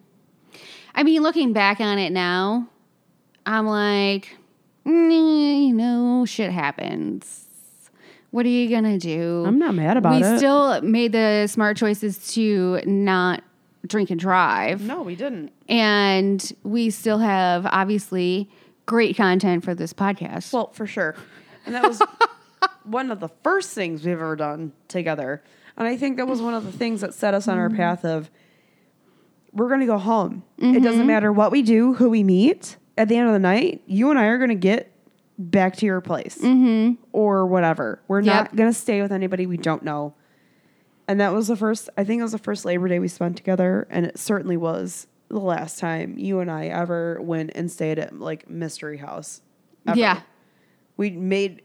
I 0.96 1.04
mean, 1.04 1.22
looking 1.22 1.52
back 1.54 1.82
on 1.82 1.98
it 1.98 2.12
now, 2.12 2.68
I'm 3.46 3.66
like, 3.68 4.38
"Mm, 4.86 5.68
you 5.68 5.74
know, 5.74 6.24
shit 6.26 6.52
happens. 6.52 7.43
What 8.34 8.48
are 8.48 8.50
you 8.50 8.68
gonna 8.68 8.98
do? 8.98 9.44
I'm 9.46 9.60
not 9.60 9.76
mad 9.76 9.96
about 9.96 10.20
we 10.20 10.26
it. 10.26 10.32
We 10.32 10.38
still 10.38 10.82
made 10.82 11.12
the 11.12 11.46
smart 11.46 11.78
choices 11.78 12.34
to 12.34 12.82
not 12.84 13.44
drink 13.86 14.10
and 14.10 14.20
drive. 14.20 14.82
no, 14.82 15.04
we 15.04 15.16
didn't. 15.16 15.52
And 15.70 16.52
we 16.64 16.90
still 16.90 17.20
have 17.20 17.68
obviously 17.68 18.50
great 18.88 19.16
content 19.16 19.64
for 19.64 19.76
this 19.76 19.94
podcast. 19.94 20.52
Well, 20.52 20.72
for 20.72 20.88
sure. 20.88 21.16
And 21.68 21.76
that 21.76 21.84
was 21.84 22.02
one 22.86 23.12
of 23.12 23.20
the 23.20 23.30
first 23.44 23.76
things 23.76 24.04
we've 24.04 24.14
ever 24.14 24.36
done 24.36 24.74
together. 24.88 25.44
And 25.78 25.88
I 25.88 25.96
think 25.96 26.18
that 26.18 26.26
was 26.26 26.42
one 26.42 26.56
of 26.56 26.66
the 26.66 26.72
things 26.72 27.02
that 27.02 27.14
set 27.14 27.36
us 27.36 27.48
on 27.48 27.60
our 27.60 27.68
mm-hmm. 27.68 27.78
path 27.78 28.04
of 28.04 28.32
we're 29.52 29.68
going 29.68 29.82
to 29.82 29.86
go 29.86 30.00
home. 30.00 30.42
It 30.58 30.82
doesn't 30.82 31.02
mm-hmm. 31.02 31.06
matter 31.06 31.32
what 31.32 31.52
we 31.52 31.62
do, 31.62 31.94
who 31.94 32.10
we 32.10 32.24
meet. 32.24 32.78
At 32.98 33.10
the 33.10 33.18
end 33.18 33.28
of 33.28 33.34
the 33.34 33.40
night, 33.40 33.84
you 33.86 34.10
and 34.10 34.18
I 34.18 34.26
are 34.26 34.40
going 34.40 34.50
to 34.50 34.56
get 34.56 34.93
back 35.38 35.76
to 35.78 35.86
your 35.86 36.02
place 36.02 36.38
mm-hmm. 36.38 36.94
or 37.12 37.46
whatever. 37.46 38.02
We're 38.08 38.22
Yep. 38.22 38.34
not 38.34 38.56
going 38.56 38.70
to 38.70 38.78
stay 38.78 39.02
with 39.02 39.12
anybody 39.12 39.46
we 39.46 39.58
don't 39.58 39.84
know. 39.84 40.14
And 41.08 41.20
that 41.20 41.34
was 41.34 41.48
the 41.48 41.56
first, 41.58 41.90
I 41.98 42.04
think 42.04 42.20
it 42.20 42.24
was 42.24 42.32
the 42.32 42.38
first 42.38 42.66
Labor 42.66 42.88
Day 42.88 43.00
we 43.00 43.08
spent 43.08 43.36
together. 43.36 43.88
And 43.90 44.06
it 44.06 44.18
certainly 44.18 44.58
was 44.58 45.08
the 45.30 45.40
last 45.40 45.80
time 45.80 46.18
you 46.18 46.40
and 46.40 46.50
I 46.52 46.68
ever 46.68 47.20
went 47.22 47.52
and 47.56 47.72
stayed 47.72 48.00
at 48.00 48.18
like 48.20 48.50
Mystery 48.50 48.98
House. 48.98 49.42
ever. 49.88 50.00
yeah. 50.00 50.22
We 50.96 51.10
made 51.10 51.64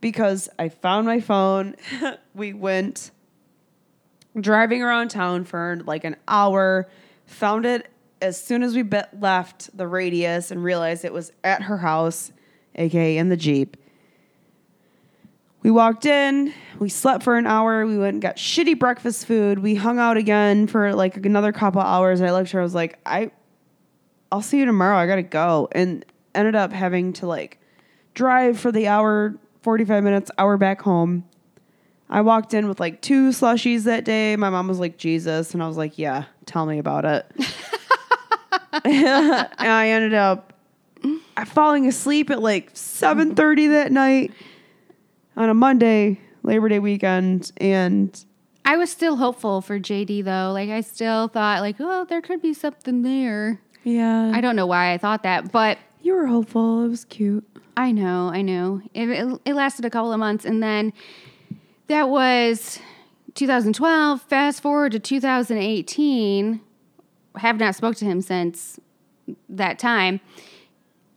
because 0.00 0.48
I 0.58 0.68
found 0.68 1.06
my 1.06 1.20
phone. 1.20 1.74
we 2.34 2.52
went 2.52 3.10
driving 4.40 4.82
around 4.82 5.08
town 5.08 5.44
for 5.44 5.80
like 5.84 6.04
an 6.04 6.16
hour. 6.28 6.88
Found 7.26 7.66
it 7.66 7.88
as 8.22 8.42
soon 8.42 8.62
as 8.62 8.74
we 8.74 8.84
left 9.18 9.76
the 9.76 9.86
radius 9.86 10.50
and 10.50 10.62
realized 10.62 11.04
it 11.04 11.12
was 11.12 11.32
at 11.44 11.62
her 11.62 11.78
house, 11.78 12.32
aka 12.78 13.16
in 13.16 13.28
the 13.28 13.36
jeep. 13.36 13.76
We 15.62 15.70
walked 15.70 16.06
in. 16.06 16.54
We 16.78 16.88
slept 16.88 17.24
for 17.24 17.36
an 17.36 17.46
hour. 17.46 17.84
We 17.84 17.98
went 17.98 18.14
and 18.14 18.22
got 18.22 18.36
shitty 18.36 18.78
breakfast 18.78 19.26
food. 19.26 19.58
We 19.58 19.74
hung 19.74 19.98
out 19.98 20.16
again 20.16 20.66
for 20.66 20.94
like 20.94 21.16
another 21.16 21.52
couple 21.52 21.80
hours. 21.80 22.20
I 22.20 22.30
looked 22.30 22.48
at 22.48 22.52
her. 22.52 22.60
I 22.60 22.62
was 22.62 22.74
like, 22.74 22.98
I, 23.04 23.30
I'll 24.30 24.42
see 24.42 24.58
you 24.58 24.64
tomorrow. 24.64 24.96
I 24.96 25.06
gotta 25.06 25.22
go. 25.22 25.68
And 25.72 26.04
ended 26.34 26.54
up 26.54 26.72
having 26.72 27.12
to 27.14 27.26
like 27.26 27.60
drive 28.14 28.58
for 28.58 28.70
the 28.70 28.86
hour, 28.86 29.34
45 29.62 30.04
minutes, 30.04 30.30
hour 30.38 30.56
back 30.56 30.80
home. 30.80 31.24
I 32.08 32.20
walked 32.22 32.54
in 32.54 32.68
with 32.68 32.80
like 32.80 33.02
two 33.02 33.30
slushies 33.30 33.82
that 33.84 34.04
day. 34.04 34.36
My 34.36 34.48
mom 34.48 34.68
was 34.68 34.78
like, 34.78 34.96
Jesus. 34.96 35.52
And 35.52 35.62
I 35.62 35.68
was 35.68 35.76
like, 35.76 35.98
yeah, 35.98 36.24
tell 36.46 36.64
me 36.64 36.78
about 36.78 37.04
it. 37.04 37.30
and 38.84 39.48
I 39.58 39.88
ended 39.88 40.14
up 40.14 40.54
Mm-hmm. 41.02 41.44
falling 41.44 41.86
asleep 41.86 42.30
at 42.30 42.42
like 42.42 42.74
7.30 42.74 43.70
that 43.70 43.92
night 43.92 44.32
on 45.36 45.48
a 45.48 45.54
Monday, 45.54 46.20
Labor 46.42 46.68
Day 46.68 46.78
weekend. 46.78 47.52
And 47.58 48.24
I 48.64 48.76
was 48.76 48.90
still 48.90 49.16
hopeful 49.16 49.60
for 49.60 49.78
JD 49.78 50.24
though. 50.24 50.52
Like 50.52 50.68
I 50.68 50.80
still 50.82 51.28
thought 51.28 51.60
like, 51.60 51.76
oh, 51.80 52.04
there 52.04 52.20
could 52.20 52.42
be 52.42 52.52
something 52.52 53.02
there. 53.02 53.60
yeah, 53.84 54.30
I 54.34 54.40
don't 54.40 54.56
know 54.56 54.66
why 54.66 54.92
I 54.92 54.98
thought 54.98 55.22
that, 55.22 55.52
but 55.52 55.78
you 56.02 56.14
were 56.14 56.26
hopeful. 56.26 56.84
It 56.84 56.88
was 56.88 57.04
cute. 57.04 57.44
I 57.76 57.92
know, 57.92 58.28
I 58.28 58.42
know. 58.42 58.82
It, 58.92 59.08
it, 59.08 59.40
it 59.44 59.54
lasted 59.54 59.84
a 59.84 59.90
couple 59.90 60.12
of 60.12 60.18
months 60.18 60.44
and 60.44 60.62
then 60.62 60.92
that 61.86 62.08
was 62.08 62.80
2012. 63.34 64.20
Fast 64.22 64.60
forward 64.60 64.92
to 64.92 64.98
2018. 64.98 66.60
Have 67.36 67.58
not 67.60 67.74
spoke 67.76 67.94
to 67.96 68.04
him 68.04 68.20
since 68.20 68.80
that 69.48 69.78
time. 69.78 70.20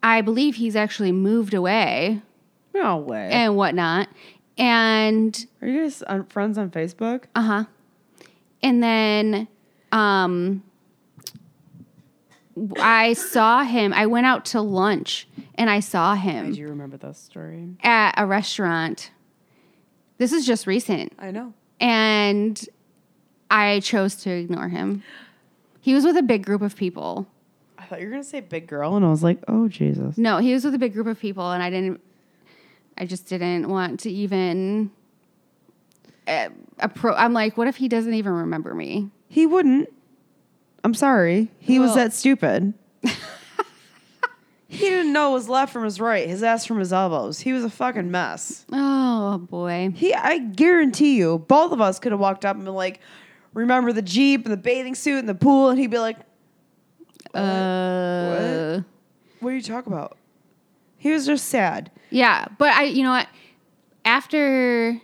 I 0.04 0.22
believe 0.22 0.56
he's 0.56 0.76
actually 0.76 1.12
moved 1.12 1.54
away 1.54 2.22
No 2.74 2.98
way. 2.98 3.30
and 3.32 3.56
whatnot. 3.56 4.10
And 4.58 5.46
Are 5.62 5.68
you 5.68 5.82
guys 5.84 6.02
on, 6.04 6.26
friends 6.26 6.58
on 6.58 6.70
Facebook? 6.72 7.24
Uh 7.36 7.42
huh. 7.42 7.64
And 8.64 8.82
then 8.84 9.48
um, 9.92 10.64
I 12.80 13.14
saw 13.14 13.64
him. 13.64 13.94
I 13.94 14.06
went 14.08 14.26
out 14.26 14.46
to 14.46 14.62
lunch 14.62 15.28
and 15.56 15.70
I 15.70 15.80
saw 15.80 16.16
him 16.16 16.54
do 16.54 16.60
you 16.60 16.68
remember 16.68 16.98
this 16.98 17.18
story. 17.18 17.76
at 17.84 18.14
a 18.18 18.26
restaurant. 18.26 19.12
This 20.18 20.32
is 20.34 20.46
just 20.46 20.68
recent. 20.68 21.14
I 21.18 21.32
know. 21.32 21.54
And 21.80 22.64
I 23.50 23.80
chose 23.80 24.16
to 24.18 24.30
ignore 24.30 24.70
him. 24.70 25.02
He 25.80 25.96
was 25.96 26.04
with 26.06 26.16
a 26.18 26.22
big 26.22 26.46
group 26.46 26.62
of 26.62 26.76
people. 26.76 27.26
Thought 27.92 28.00
you 28.00 28.08
were 28.08 28.12
gonna 28.12 28.24
say 28.24 28.40
big 28.40 28.68
girl, 28.68 28.96
and 28.96 29.06
I 29.06 29.10
was 29.10 29.22
like, 29.22 29.44
oh 29.50 29.68
Jesus. 29.68 30.18
No, 30.18 30.38
he 30.38 30.54
was 30.54 30.64
with 30.64 30.74
a 30.74 30.78
big 30.78 30.94
group 30.94 31.08
of 31.08 31.20
people, 31.20 31.52
and 31.52 31.62
I 31.62 31.70
didn't. 31.70 32.00
I 32.98 33.06
just 33.06 33.28
didn't 33.28 33.68
want 33.68 34.00
to 34.00 34.10
even. 34.10 34.92
Uh, 36.26 36.48
appro- 36.80 37.16
I'm 37.18 37.34
like, 37.34 37.58
what 37.58 37.68
if 37.68 37.76
he 37.76 37.90
doesn't 37.90 38.14
even 38.14 38.32
remember 38.32 38.74
me? 38.74 39.10
He 39.28 39.46
wouldn't. 39.46 39.90
I'm 40.86 40.94
sorry. 40.94 41.52
He 41.60 41.80
was 41.80 41.94
that 41.96 42.14
stupid. 42.14 42.74
he 43.04 43.10
didn't 44.70 45.12
know 45.12 45.36
his 45.36 45.50
left 45.50 45.74
from 45.74 45.84
his 45.84 46.00
right, 46.00 46.30
his 46.30 46.44
ass 46.44 46.66
from 46.66 46.80
his 46.80 46.94
elbows. 46.94 47.42
He 47.42 47.52
was 47.52 47.66
a 47.66 47.70
fucking 47.70 48.10
mess. 48.10 48.66
Oh 48.72 49.40
boy. 49.40 49.92
He, 49.94 50.14
I 50.14 50.38
guarantee 50.38 51.18
you, 51.18 51.40
both 51.40 51.74
of 51.74 51.82
us 51.82 52.00
could 52.00 52.14
have 52.14 52.22
walked 52.22 52.46
up 52.46 52.56
and 52.56 52.64
been 52.64 52.74
like, 52.74 53.02
"Remember 53.54 53.92
the 53.92 54.02
jeep 54.02 54.46
and 54.46 54.54
the 54.54 54.56
bathing 54.56 54.96
suit 54.96 55.20
and 55.20 55.28
the 55.28 55.36
pool?" 55.36 55.72
And 55.72 55.78
he'd 55.78 55.92
be 55.92 56.00
like, 56.00 56.20
Uh, 57.34 58.82
"What 59.40 59.54
are 59.54 59.56
you 59.56 59.62
talking 59.62 59.92
about?" 59.94 60.18
He 60.98 61.12
was 61.12 61.26
just 61.26 61.46
sad. 61.48 61.90
yeah, 62.12 62.46
but 62.58 62.72
I, 62.74 62.84
you 62.84 63.04
know 63.04 63.10
what? 63.12 63.28
After 64.06 65.00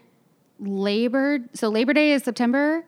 Labor, 0.59 1.39
so 1.53 1.69
Labor 1.69 1.93
Day 1.93 2.11
is 2.13 2.23
September. 2.23 2.83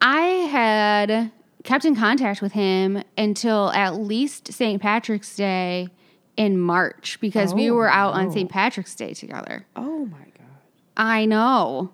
I 0.00 0.20
had 0.50 1.30
kept 1.64 1.84
in 1.84 1.96
contact 1.96 2.40
with 2.42 2.52
him 2.52 3.02
until 3.18 3.70
at 3.72 3.96
least 3.96 4.52
St. 4.52 4.80
Patrick's 4.80 5.34
Day 5.34 5.88
in 6.36 6.58
March 6.60 7.18
because 7.20 7.54
we 7.54 7.70
Oh, 7.70 7.74
were 7.74 7.88
out 7.90 8.14
on. 8.14 8.30
St. 8.30 8.50
Patrick's 8.50 8.94
Day 8.94 9.14
together. 9.14 9.66
Oh 9.74 10.04
my 10.06 10.18
god. 10.18 10.60
I 10.96 11.24
know. 11.24 11.90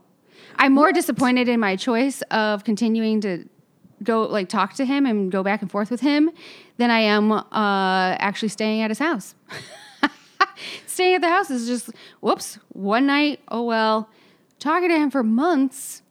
I'm 0.57 0.73
more 0.75 0.93
disappointed 0.93 1.49
in 1.49 1.59
my 1.61 1.77
choice 1.77 2.23
of 2.31 2.65
continuing 2.65 3.21
to 3.23 3.49
go 4.03 4.23
like 4.25 4.49
talk 4.49 4.75
to 4.75 4.85
him 4.85 5.07
and 5.07 5.31
go 5.31 5.43
back 5.45 5.63
and 5.63 5.71
forth 5.71 5.91
with 5.91 6.01
him 6.01 6.31
than 6.83 6.91
I 6.91 7.01
am 7.01 7.33
uh, 7.33 7.43
actually 8.19 8.49
staying 8.49 8.83
at 8.83 8.91
his 8.91 8.99
house. 8.99 9.35
staying 10.87 11.15
at 11.15 11.21
the 11.21 11.29
house 11.29 11.51
is 11.51 11.67
just 11.67 11.91
whoops, 12.21 12.59
one 12.71 13.07
night, 13.07 13.41
oh 13.49 13.63
well. 13.63 14.09
Talking 14.59 14.91
to 14.91 14.97
him 14.97 15.11
for 15.11 15.23
months 15.25 16.03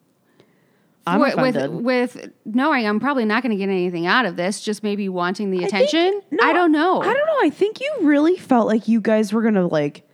I'm 1.08 1.20
with, 1.20 1.36
with 1.36 1.56
offended. 1.56 1.84
with 1.86 2.32
knowing 2.46 2.86
I'm 2.88 3.00
probably 3.00 3.26
not 3.26 3.44
going 3.44 3.52
to 3.52 3.56
get 3.58 3.70
anything 3.70 4.06
out 4.08 4.26
of 4.26 4.36
this, 4.36 4.62
just 4.62 4.84
maybe 4.84 5.08
wanting 5.10 5.52
the 5.52 5.66
I 5.66 5.68
think- 5.68 5.90
attention. 5.90 6.22
no, 6.32 6.46
I 6.48 6.54
don't 6.54 6.72
know. 6.72 7.02
I 7.02 7.06
don't 7.14 7.28
know. 7.28 7.38
I 7.42 7.50
think 7.50 7.80
you 7.80 7.92
really 8.02 8.36
felt 8.38 8.68
like 8.68 8.88
you 8.88 9.00
guys 9.02 9.32
were 9.34 9.42
gonna 9.42 9.68
like 9.68 10.08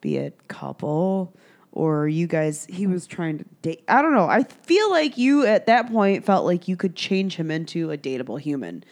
be 0.00 0.16
a 0.18 0.30
couple, 0.48 1.34
or 1.72 2.08
you 2.08 2.26
guys 2.26 2.66
he 2.70 2.86
was 2.86 3.06
trying 3.06 3.38
to 3.38 3.44
date. 3.62 3.84
I 3.88 4.00
don't 4.02 4.14
know. 4.14 4.28
I 4.28 4.44
feel 4.44 4.90
like 4.90 5.18
you 5.18 5.44
at 5.46 5.66
that 5.66 5.90
point 5.92 6.24
felt 6.24 6.44
like 6.46 6.68
you 6.68 6.76
could 6.76 6.96
change 6.96 7.36
him 7.36 7.50
into 7.50 7.90
a 7.90 7.98
dateable 7.98 8.40
human, 8.40 8.84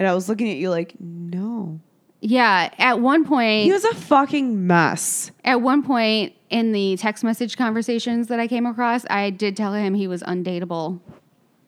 and 0.00 0.08
I 0.08 0.14
was 0.14 0.30
looking 0.30 0.50
at 0.50 0.56
you 0.56 0.70
like, 0.70 0.94
no, 0.98 1.78
Yeah, 2.22 2.70
at 2.78 3.00
one 3.00 3.26
point 3.26 3.64
he 3.64 3.72
was 3.72 3.84
a 3.84 3.94
fucking 3.94 4.66
mess. 4.66 5.30
At 5.44 5.60
one 5.60 5.82
point 5.82 6.32
in 6.48 6.72
the 6.72 6.96
text 6.96 7.22
message 7.22 7.58
conversations 7.58 8.28
that 8.28 8.40
I 8.40 8.48
came 8.48 8.64
across, 8.64 9.04
I 9.10 9.28
did 9.28 9.58
tell 9.58 9.74
him 9.74 9.92
he 9.92 10.08
was 10.08 10.22
undateable. 10.22 11.00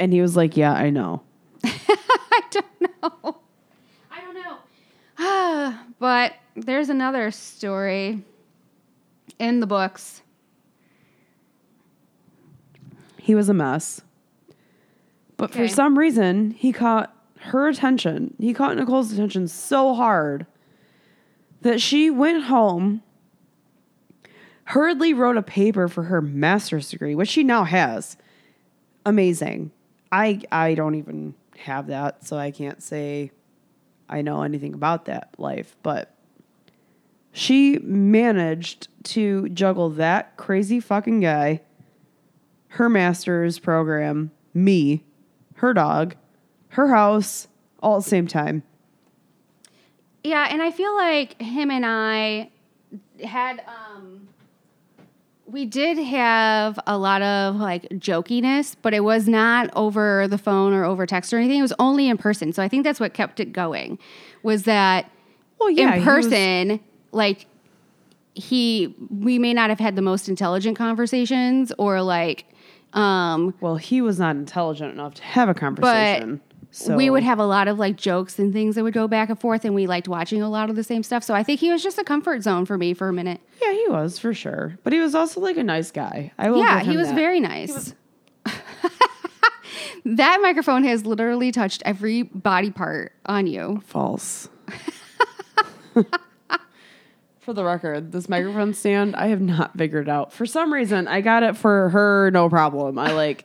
And 0.01 0.15
he 0.15 0.23
was 0.23 0.35
like, 0.35 0.57
yeah, 0.57 0.73
I 0.73 0.89
know. 0.89 1.21
I 1.65 2.41
don't 2.51 2.81
know. 2.81 3.39
I 4.11 4.21
don't 4.23 4.35
know. 5.19 5.79
but 5.99 6.33
there's 6.57 6.89
another 6.89 7.31
story 7.31 8.25
in 9.39 9.61
the 9.61 9.67
books. 9.67 10.23
He 13.19 13.35
was 13.35 13.51
a 13.51 13.55
mess. 13.55 14.01
But 15.37 15.51
for 15.53 15.69
some 15.69 15.99
reason, 15.99 16.53
he 16.53 16.73
caught 16.73 17.12
her 17.43 17.69
attention. 17.69 18.35
He 18.39 18.55
caught 18.55 18.77
Nicole's 18.77 19.13
attention 19.13 19.49
so 19.49 19.95
hard 19.95 20.47
that 21.63 21.81
she 21.81 22.11
went 22.11 22.45
home, 22.45 23.03
hurriedly 24.65 25.13
wrote 25.13 25.37
a 25.37 25.43
paper 25.43 25.89
for 25.89 26.05
her 26.05 26.21
master's 26.21 26.91
degree, 26.91 27.15
which 27.15 27.29
she 27.29 27.45
now 27.45 27.65
has. 27.65 28.17
Amazing. 29.05 29.71
I 30.11 30.41
I 30.51 30.75
don't 30.75 30.95
even 30.95 31.35
have 31.59 31.89
that, 31.89 32.25
so 32.27 32.37
I 32.37 32.51
can't 32.51 32.83
say 32.83 33.33
I 34.09 34.23
know 34.23 34.43
anything 34.43 34.75
about 34.75 35.07
that 35.07 35.35
life, 35.39 35.77
but 35.83 36.15
She 37.33 37.79
managed 37.79 38.89
to 39.05 39.49
juggle 39.49 39.89
that 39.91 40.37
crazy 40.37 40.81
fucking 40.81 41.21
guy, 41.21 41.63
her 42.69 42.89
master's 42.91 43.59
program, 43.59 44.31
me, 44.53 45.03
her 45.55 45.73
dog, 45.73 46.15
her 46.73 46.89
house, 46.89 47.49
all 47.83 47.97
at 47.99 48.05
the 48.05 48.09
same 48.11 48.27
time. 48.27 48.63
Yeah, 50.25 50.47
and 50.51 50.63
I 50.63 50.71
feel 50.71 50.95
like 50.95 51.41
him 51.41 51.71
and 51.71 51.85
I 51.87 52.51
had 53.25 53.63
um 53.67 54.29
we 55.47 55.67
did 55.67 55.99
have 55.99 56.79
a 56.87 56.97
lot 56.97 57.21
of 57.23 57.57
like 57.57 57.83
jokiness, 57.91 58.75
but 58.81 58.95
it 58.95 59.01
was 59.01 59.29
not 59.29 59.69
over 59.77 60.27
the 60.29 60.39
phone 60.39 60.73
or 60.73 60.85
over 60.85 61.05
text 61.07 61.33
or 61.35 61.39
anything. 61.39 61.59
It 61.59 61.63
was 61.63 61.75
only 61.79 62.09
in 62.09 62.17
person. 62.17 62.53
So 62.53 62.63
I 62.63 62.69
think 62.69 62.85
that's 62.85 63.01
what 63.01 63.13
kept 63.15 63.39
it 63.41 63.53
going. 63.53 63.99
Was 64.43 64.63
that 64.63 65.11
Well, 65.59 65.71
yeah, 65.71 65.95
in 65.97 66.05
was- 66.05 66.05
person, 66.05 66.81
like 67.11 67.47
he 68.35 68.95
we 69.11 69.39
may 69.39 69.53
not 69.53 69.69
have 69.69 69.79
had 69.81 69.95
the 69.97 70.01
most 70.03 70.29
intelligent 70.29 70.79
conversations 70.79 71.71
or 71.79 72.01
like 72.01 72.47
um 72.95 73.55
well, 73.61 73.77
he 73.77 74.01
was 74.01 74.19
not 74.19 74.37
intelligent 74.37 74.93
enough 74.95 75.15
to 75.15 75.23
have 75.25 75.49
a 75.49 75.55
conversation. 75.55 76.41
So 76.75 76.97
we 76.97 77.11
would 77.11 77.23
have 77.23 77.39
a 77.39 77.45
lot 77.45 77.69
of 77.69 77.79
like 77.79 77.97
jokes 77.97 78.39
and 78.39 78.51
things 78.51 78.77
that 78.77 78.83
would 78.83 78.95
go 78.95 79.07
back 79.07 79.29
and 79.29 79.39
forth 79.39 79.67
and 79.67 79.75
we 79.75 79.87
liked 79.87 80.09
watching 80.09 80.41
a 80.41 80.49
lot 80.49 80.71
of 80.71 80.77
the 80.77 80.83
same 80.83 81.03
stuff. 81.03 81.23
So 81.23 81.35
I 81.35 81.43
think 81.43 81.61
he 81.61 81.71
was 81.71 81.83
just 81.83 81.99
a 81.99 82.05
comfort 82.05 82.43
zone 82.43 82.65
for 82.65 82.79
me 82.79 82.95
for 82.95 83.09
a 83.09 83.13
minute. 83.13 83.43
Yeah, 83.61 83.73
he 83.73 83.89
was 83.89 84.19
for 84.19 84.33
sure. 84.33 84.79
But 84.83 84.95
he 84.95 84.99
was 84.99 85.15
also 85.15 85.41
like 85.41 85.59
a 85.59 85.63
nice 85.63 85.91
guy. 85.91 86.33
I 86.39 86.51
will 86.51 86.59
yeah, 86.59 86.81
he 86.81 86.97
was 86.97 87.09
that. 87.09 87.15
very 87.15 87.41
nice. 87.41 87.95
that 90.07 90.39
microphone 90.41 90.85
has 90.85 91.05
literally 91.05 91.53
touched 91.53 91.83
every 91.85 92.23
body 92.23 92.71
part 92.71 93.13
on 93.27 93.47
you. 93.47 93.83
false. 93.85 94.49
for 97.41 97.53
the 97.53 97.65
record, 97.65 98.13
this 98.13 98.31
microphone 98.31 98.73
stand 98.73 99.15
I 99.15 99.27
have 99.27 99.43
not 99.43 99.77
figured 99.77 100.09
out. 100.09 100.33
For 100.33 100.47
some 100.47 100.73
reason, 100.73 101.07
I 101.07 101.21
got 101.21 101.43
it 101.43 101.55
for 101.55 101.91
her 101.91 102.31
no 102.31 102.49
problem. 102.49 102.99
I 102.99 103.13
like 103.13 103.45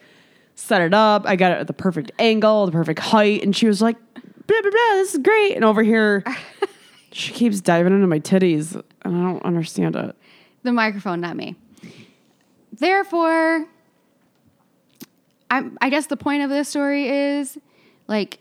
set 0.57 0.81
it 0.81 0.93
up. 0.93 1.25
I 1.25 1.35
got 1.35 1.51
it 1.51 1.59
at 1.59 1.67
the 1.67 1.73
perfect 1.73 2.11
angle, 2.19 2.65
the 2.65 2.71
perfect 2.71 2.99
height, 2.99 3.43
and 3.43 3.55
she 3.55 3.67
was 3.67 3.81
like, 3.81 3.95
blah 4.15 4.61
blah 4.61 4.71
blah, 4.71 4.95
this 4.95 5.13
is 5.13 5.19
great. 5.21 5.55
And 5.55 5.63
over 5.63 5.83
here, 5.83 6.23
she 7.11 7.31
keeps 7.31 7.61
diving 7.61 7.93
into 7.93 8.07
my 8.07 8.19
titties, 8.19 8.73
and 9.03 9.15
I 9.15 9.21
don't 9.21 9.45
understand 9.45 9.95
it. 9.95 10.15
The 10.63 10.73
microphone, 10.73 11.21
not 11.21 11.37
me. 11.37 11.55
Therefore, 12.73 13.65
I, 15.49 15.69
I 15.79 15.89
guess 15.89 16.07
the 16.07 16.17
point 16.17 16.43
of 16.43 16.49
this 16.49 16.67
story 16.67 17.07
is 17.07 17.57
like, 18.07 18.39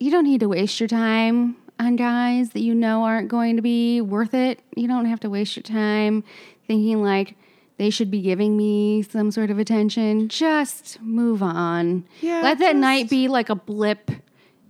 you 0.00 0.10
don't 0.10 0.24
need 0.24 0.40
to 0.40 0.48
waste 0.48 0.80
your 0.80 0.88
time 0.88 1.56
on 1.78 1.96
guys 1.96 2.50
that 2.50 2.60
you 2.60 2.74
know 2.74 3.04
aren't 3.04 3.28
going 3.28 3.56
to 3.56 3.62
be 3.62 4.00
worth 4.00 4.34
it. 4.34 4.60
You 4.76 4.88
don't 4.88 5.04
have 5.04 5.20
to 5.20 5.30
waste 5.30 5.56
your 5.56 5.62
time 5.62 6.24
thinking 6.66 7.02
like 7.02 7.36
they 7.78 7.90
should 7.90 8.10
be 8.10 8.20
giving 8.20 8.56
me 8.56 9.02
some 9.02 9.30
sort 9.30 9.50
of 9.50 9.58
attention. 9.58 10.28
Just 10.28 11.00
move 11.00 11.42
on. 11.42 12.04
Yeah, 12.20 12.40
Let 12.42 12.58
that 12.58 12.72
just- 12.72 12.76
night 12.80 13.10
be 13.10 13.28
like 13.28 13.48
a 13.48 13.54
blip 13.54 14.10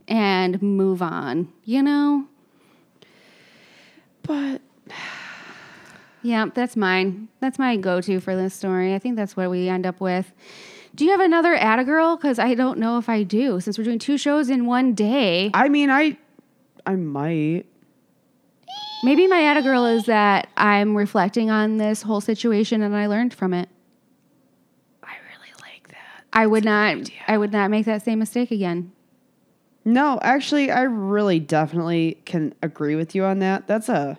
and 0.09 0.61
move 0.63 1.03
on, 1.03 1.49
you 1.65 1.83
know? 1.83 2.27
But 4.23 4.61
Yeah, 6.25 6.47
that's 6.55 6.77
mine. 6.77 7.27
That's 7.41 7.59
my 7.59 7.77
go 7.77 8.01
to 8.01 8.21
for 8.21 8.37
this 8.37 8.55
story. 8.55 8.95
I 8.95 9.01
think 9.01 9.17
that's 9.17 9.37
what 9.37 9.51
we 9.51 9.69
end 9.69 9.85
up 9.87 10.01
with. 10.01 10.33
Do 10.95 11.05
you 11.05 11.11
have 11.11 11.19
another 11.21 11.55
Atta 11.55 11.83
Girl? 11.85 12.17
Because 12.17 12.39
I 12.39 12.55
don't 12.55 12.79
know 12.79 12.99
if 12.99 13.09
I 13.09 13.25
do, 13.25 13.59
since 13.61 13.77
we're 13.77 13.83
doing 13.85 13.99
two 13.99 14.17
shows 14.17 14.49
in 14.49 14.67
one 14.67 14.95
day. 14.95 15.51
I 15.53 15.69
mean, 15.69 15.91
I 15.91 16.17
I 16.87 16.95
might. 16.95 17.67
Maybe 19.03 19.27
my 19.27 19.43
Atta 19.43 19.63
Girl 19.63 19.85
is 19.87 20.07
that 20.07 20.49
I'm 20.57 20.97
reflecting 20.97 21.51
on 21.51 21.77
this 21.77 22.03
whole 22.03 22.21
situation 22.21 22.83
and 22.83 22.95
I 22.95 23.07
learned 23.07 23.35
from 23.35 23.53
it. 23.53 23.69
I 25.03 25.15
really 25.29 25.53
like 25.61 25.89
that. 25.89 26.25
I 26.33 26.47
would 26.47 26.65
not. 26.65 27.11
I 27.27 27.37
would 27.37 27.53
not 27.53 27.71
make 27.71 27.87
that 27.87 28.05
same 28.05 28.21
mistake 28.21 28.51
again. 28.51 28.93
No, 29.85 30.21
actually, 30.23 30.71
I 30.71 30.83
really 30.83 31.41
definitely 31.41 32.23
can 32.25 32.55
agree 32.63 32.95
with 32.95 33.15
you 33.15 33.25
on 33.25 33.41
that. 33.41 33.67
That's 33.67 33.89
a 33.89 34.19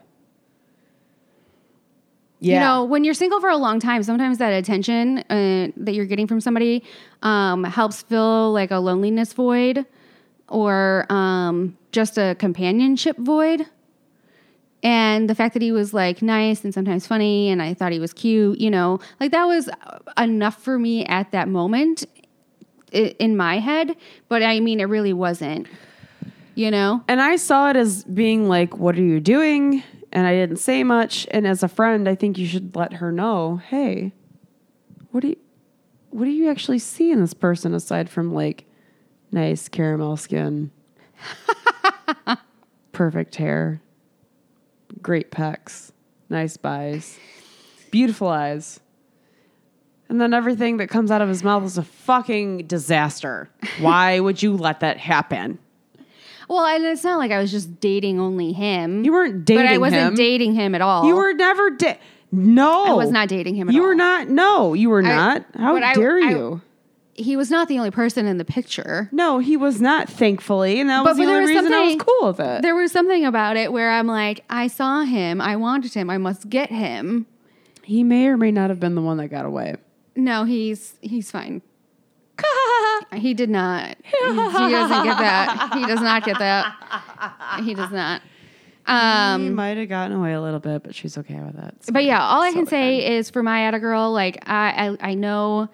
yeah. 2.44 2.56
You 2.56 2.60
know, 2.60 2.84
when 2.84 3.06
you're 3.06 3.14
single 3.14 3.40
for 3.40 3.50
a 3.50 3.56
long 3.56 3.80
time, 3.80 4.04
sometimes 4.04 4.38
that 4.40 4.50
attention 4.50 5.20
uh, 5.30 5.70
that 5.78 5.94
you're 5.94 6.06
getting 6.06 6.28
from 6.28 6.42
somebody 6.42 6.84
um, 7.22 7.64
helps 7.64 8.02
fill 8.02 8.52
like 8.52 8.70
a 8.70 8.80
loneliness 8.80 9.32
void 9.32 9.86
or 10.50 11.06
um, 11.10 11.78
just 11.94 12.18
a 12.18 12.36
companionship 12.38 13.18
void. 13.18 13.66
And 14.84 15.30
the 15.30 15.36
fact 15.36 15.54
that 15.54 15.62
he 15.62 15.72
was 15.72 15.94
like 15.94 16.22
nice 16.22 16.64
and 16.66 16.74
sometimes 16.74 17.08
funny, 17.08 17.50
and 17.50 17.62
I 17.62 17.74
thought 17.74 17.94
he 17.94 18.00
was 18.00 18.14
cute, 18.14 18.60
you 18.60 18.70
know, 18.70 19.00
like 19.20 19.32
that 19.32 19.46
was 19.46 19.70
enough 20.18 20.62
for 20.62 20.78
me 20.78 21.06
at 21.06 21.32
that 21.32 21.48
moment 21.48 22.06
in 22.92 23.38
my 23.38 23.60
head. 23.60 23.96
But 24.28 24.44
I 24.44 24.60
mean, 24.60 24.82
it 24.82 24.86
really 24.86 25.14
wasn't, 25.14 25.68
you 26.56 26.70
know? 26.70 27.02
and 27.08 27.22
I 27.22 27.38
saw 27.38 27.70
it 27.70 27.78
as 27.78 28.04
being 28.04 28.50
like, 28.50 28.78
"What 28.78 28.98
are 28.98 29.02
you 29.02 29.22
doing?" 29.22 29.84
And 30.12 30.28
I 30.28 30.34
didn't 30.34 30.58
say 30.58 30.84
much. 30.84 31.28
And 31.32 31.48
as 31.48 31.64
a 31.64 31.68
friend, 31.68 32.08
I 32.08 32.14
think 32.14 32.38
you 32.38 32.46
should 32.46 32.76
let 32.76 32.94
her 32.94 33.12
know, 33.12 33.62
"Hey, 33.70 34.12
what 35.12 35.22
do 35.22 35.30
you, 35.30 35.38
what 36.10 36.26
do 36.26 36.32
you 36.32 36.50
actually 36.50 36.80
see 36.80 37.10
in 37.10 37.22
this 37.22 37.34
person 37.34 37.74
aside 37.74 38.10
from 38.10 38.34
like 38.34 38.66
nice 39.32 39.70
caramel 39.70 40.18
skin, 40.18 40.72
perfect 42.92 43.36
hair, 43.36 43.82
great 45.02 45.32
pecs, 45.32 45.92
nice 46.30 46.58
buys, 46.58 47.18
beautiful 47.92 48.28
eyes." 48.28 48.80
And 50.10 50.20
then 50.22 50.34
everything 50.34 50.78
that 50.78 50.90
comes 50.90 51.10
out 51.10 51.22
of 51.22 51.30
his 51.30 51.44
mouth 51.44 51.64
is 51.64 51.78
a 51.78 51.84
fucking 51.84 52.68
disaster. 52.68 53.50
Why 53.80 54.20
would 54.20 54.44
you 54.44 54.56
let 54.56 54.82
that 54.82 54.98
happen? 54.98 55.58
Well, 56.50 56.66
and 56.66 56.84
it's 56.86 57.04
not 57.04 57.18
like 57.18 57.32
I 57.32 57.40
was 57.40 57.50
just 57.52 57.80
dating 57.80 58.20
only 58.20 58.52
him. 58.52 59.04
You 59.06 59.14
weren't 59.14 59.46
dating 59.46 59.66
but 59.66 59.72
I 59.74 59.78
wasn't 59.78 60.02
him. 60.10 60.16
dating 60.16 60.54
him 60.54 60.76
at 60.76 60.82
all. 60.82 61.06
You 61.08 61.16
were 61.16 61.34
never 61.34 61.70
da- 61.72 61.98
No. 62.32 62.84
I 62.86 62.94
was 62.94 63.10
not 63.12 63.30
dating 63.30 63.56
him 63.56 63.70
at 63.70 63.74
you 63.74 63.82
all. 63.82 63.88
were 63.88 63.96
not. 63.96 64.28
No, 64.28 64.74
you 64.74 64.90
were 64.90 65.00
I- 65.04 65.08
not. 65.08 65.46
How 65.58 65.78
I- 65.78 65.94
dare 65.94 66.18
I- 66.18 66.30
you? 66.30 66.62
He 67.16 67.36
was 67.38 67.52
not 67.52 67.68
the 67.68 67.78
only 67.78 67.92
person 67.92 68.26
in 68.26 68.38
the 68.40 68.46
picture. 68.46 69.08
no, 69.12 69.38
he 69.40 69.56
was 69.56 69.80
not, 69.80 70.10
thankfully. 70.10 70.80
And 70.80 70.90
that 70.90 71.04
But- 71.04 71.12
was 71.12 71.18
the 71.18 71.26
but 71.26 71.30
only 71.30 71.42
was 71.42 71.50
reason 71.52 71.74
I 71.74 71.82
was 71.84 71.96
cool 72.00 72.28
with 72.30 72.40
it. 72.40 72.62
There 72.64 72.76
was 72.76 72.92
something 72.92 73.24
about 73.26 73.56
it 73.56 73.72
where 73.72 73.92
I'm 73.92 74.08
like, 74.08 74.44
I 74.50 74.66
saw 74.68 75.04
him, 75.04 75.40
I 75.40 75.56
wanted 75.56 75.94
him, 75.94 76.10
I 76.10 76.18
must 76.18 76.50
get 76.50 76.70
him. 76.70 77.28
he 77.84 78.04
may 78.04 78.28
or 78.28 78.38
may 78.38 78.50
not 78.52 78.70
have 78.72 78.80
been 78.80 78.96
the 78.96 79.02
one 79.02 79.18
that 79.18 79.28
got 79.28 79.46
away. 79.46 79.76
No, 80.16 80.44
he's 80.46 80.96
he's 81.02 81.30
fine. 81.32 81.62
He 83.14 83.34
did 83.36 83.50
not. 83.50 83.96
He, 84.04 84.18
he 84.28 84.36
doesn't 84.36 85.04
get 85.04 85.18
that. 85.20 85.72
He 85.76 85.86
does 85.86 86.02
not 86.02 86.24
get 86.24 86.40
that. 86.40 87.62
He 87.64 87.74
does 87.76 87.92
not. 87.92 88.22
Um, 88.88 89.44
he 89.44 89.50
might 89.50 89.78
have 89.78 89.88
gotten 89.88 90.18
away 90.18 90.34
a 90.34 90.42
little 90.42 90.60
bit, 90.60 90.84
but 90.84 90.96
she's 90.96 91.18
okay 91.18 91.40
with 91.40 91.56
it. 91.58 91.74
It's 91.78 91.92
but 91.92 92.04
yeah, 92.06 92.26
all 92.26 92.42
I 92.42 92.50
So 92.50 92.56
can 92.56 92.66
fine. 92.66 92.70
say 92.72 93.18
is 93.18 93.30
for 93.30 93.44
my 93.44 93.68
Atta 93.68 93.80
girl, 93.80 94.12
like 94.12 94.40
I, 94.48 94.96
I 95.02 95.12
I 95.12 95.14
know 95.14 95.70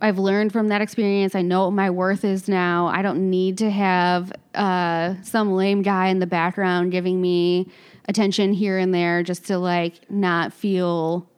I've 0.00 0.18
learned 0.18 0.52
from 0.52 0.68
that 0.68 0.82
experience. 0.82 1.34
I 1.34 1.42
know 1.42 1.64
what 1.64 1.70
my 1.72 1.90
worth 1.90 2.24
is 2.24 2.48
now. 2.48 2.86
I 2.88 3.00
don't 3.02 3.30
need 3.30 3.58
to 3.58 3.70
have 3.70 4.30
uh, 4.54 5.14
some 5.22 5.52
lame 5.52 5.82
guy 5.82 6.08
in 6.08 6.18
the 6.18 6.26
background 6.26 6.92
giving 6.92 7.20
me 7.20 7.68
attention 8.08 8.52
here 8.52 8.78
and 8.78 8.92
there 8.92 9.22
just 9.22 9.46
to 9.46 9.58
like 9.58 9.94
not 10.10 10.52
feel 10.52 11.28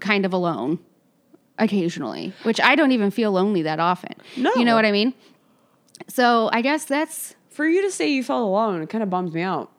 kind 0.00 0.26
of 0.26 0.32
alone 0.32 0.78
occasionally, 1.58 2.34
which 2.42 2.60
I 2.60 2.74
don't 2.74 2.92
even 2.92 3.10
feel 3.10 3.32
lonely 3.32 3.62
that 3.62 3.80
often. 3.80 4.14
No. 4.36 4.52
You 4.56 4.64
know 4.64 4.74
what 4.74 4.84
I 4.84 4.92
mean? 4.92 5.14
So 6.08 6.50
I 6.52 6.60
guess 6.60 6.84
that's 6.84 7.34
For 7.48 7.66
you 7.66 7.82
to 7.82 7.90
say 7.90 8.10
you 8.10 8.22
felt 8.24 8.42
alone, 8.42 8.82
it 8.82 8.90
kind 8.90 9.02
of 9.02 9.08
bums 9.10 9.32
me 9.32 9.40
out. 9.40 9.70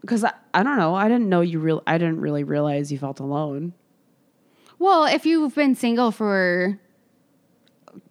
Because 0.00 0.24
I, 0.24 0.32
I 0.52 0.62
don't 0.62 0.76
know. 0.76 0.94
I 0.94 1.08
didn't 1.08 1.28
know 1.28 1.40
you 1.40 1.58
real. 1.58 1.82
I 1.86 1.98
didn't 1.98 2.20
really 2.20 2.44
realize 2.44 2.92
you 2.92 2.98
felt 2.98 3.20
alone. 3.20 3.72
Well, 4.78 5.04
if 5.04 5.26
you've 5.26 5.54
been 5.54 5.74
single 5.74 6.10
for 6.10 6.78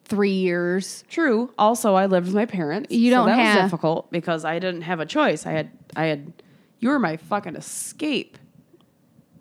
three 0.06 0.32
years, 0.34 1.04
True. 1.10 1.52
Also, 1.58 1.96
I 1.96 2.06
lived 2.06 2.28
with 2.28 2.36
my 2.36 2.46
parents. 2.46 2.92
You 2.92 3.12
so 3.12 3.18
don't 3.18 3.28
that 3.28 3.38
have- 3.40 3.56
was 3.64 3.72
difficult 3.72 4.12
because 4.12 4.46
I 4.46 4.60
didn't 4.60 4.82
have 4.84 5.00
a 5.00 5.06
choice. 5.06 5.46
I 5.46 5.52
had 5.52 5.72
I 5.96 6.06
had 6.06 6.34
you 6.80 6.90
were 6.90 7.00
my 7.00 7.18
fucking 7.18 7.56
escape. 7.56 8.38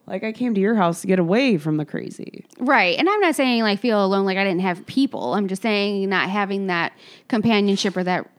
Like 0.07 0.23
I 0.23 0.33
came 0.33 0.55
to 0.55 0.61
your 0.61 0.75
house 0.75 1.01
to 1.01 1.07
get 1.07 1.19
away 1.19 1.57
from 1.57 1.79
the 1.79 1.85
crazy. 1.87 2.45
Right. 2.59 2.99
And 2.99 3.09
I'm 3.09 3.21
not 3.21 3.35
saying 3.35 3.63
like 3.63 3.81
feel 3.81 4.05
alone 4.05 4.27
like 4.27 4.37
I 4.37 4.45
didn't 4.45 4.61
have 4.61 4.85
people. 4.87 5.33
I'm 5.35 5.49
just 5.49 5.63
saying 5.63 6.09
not 6.09 6.29
having 6.29 6.67
that 6.67 6.93
companionship 7.29 7.97
or 7.97 8.05
that 8.05 8.31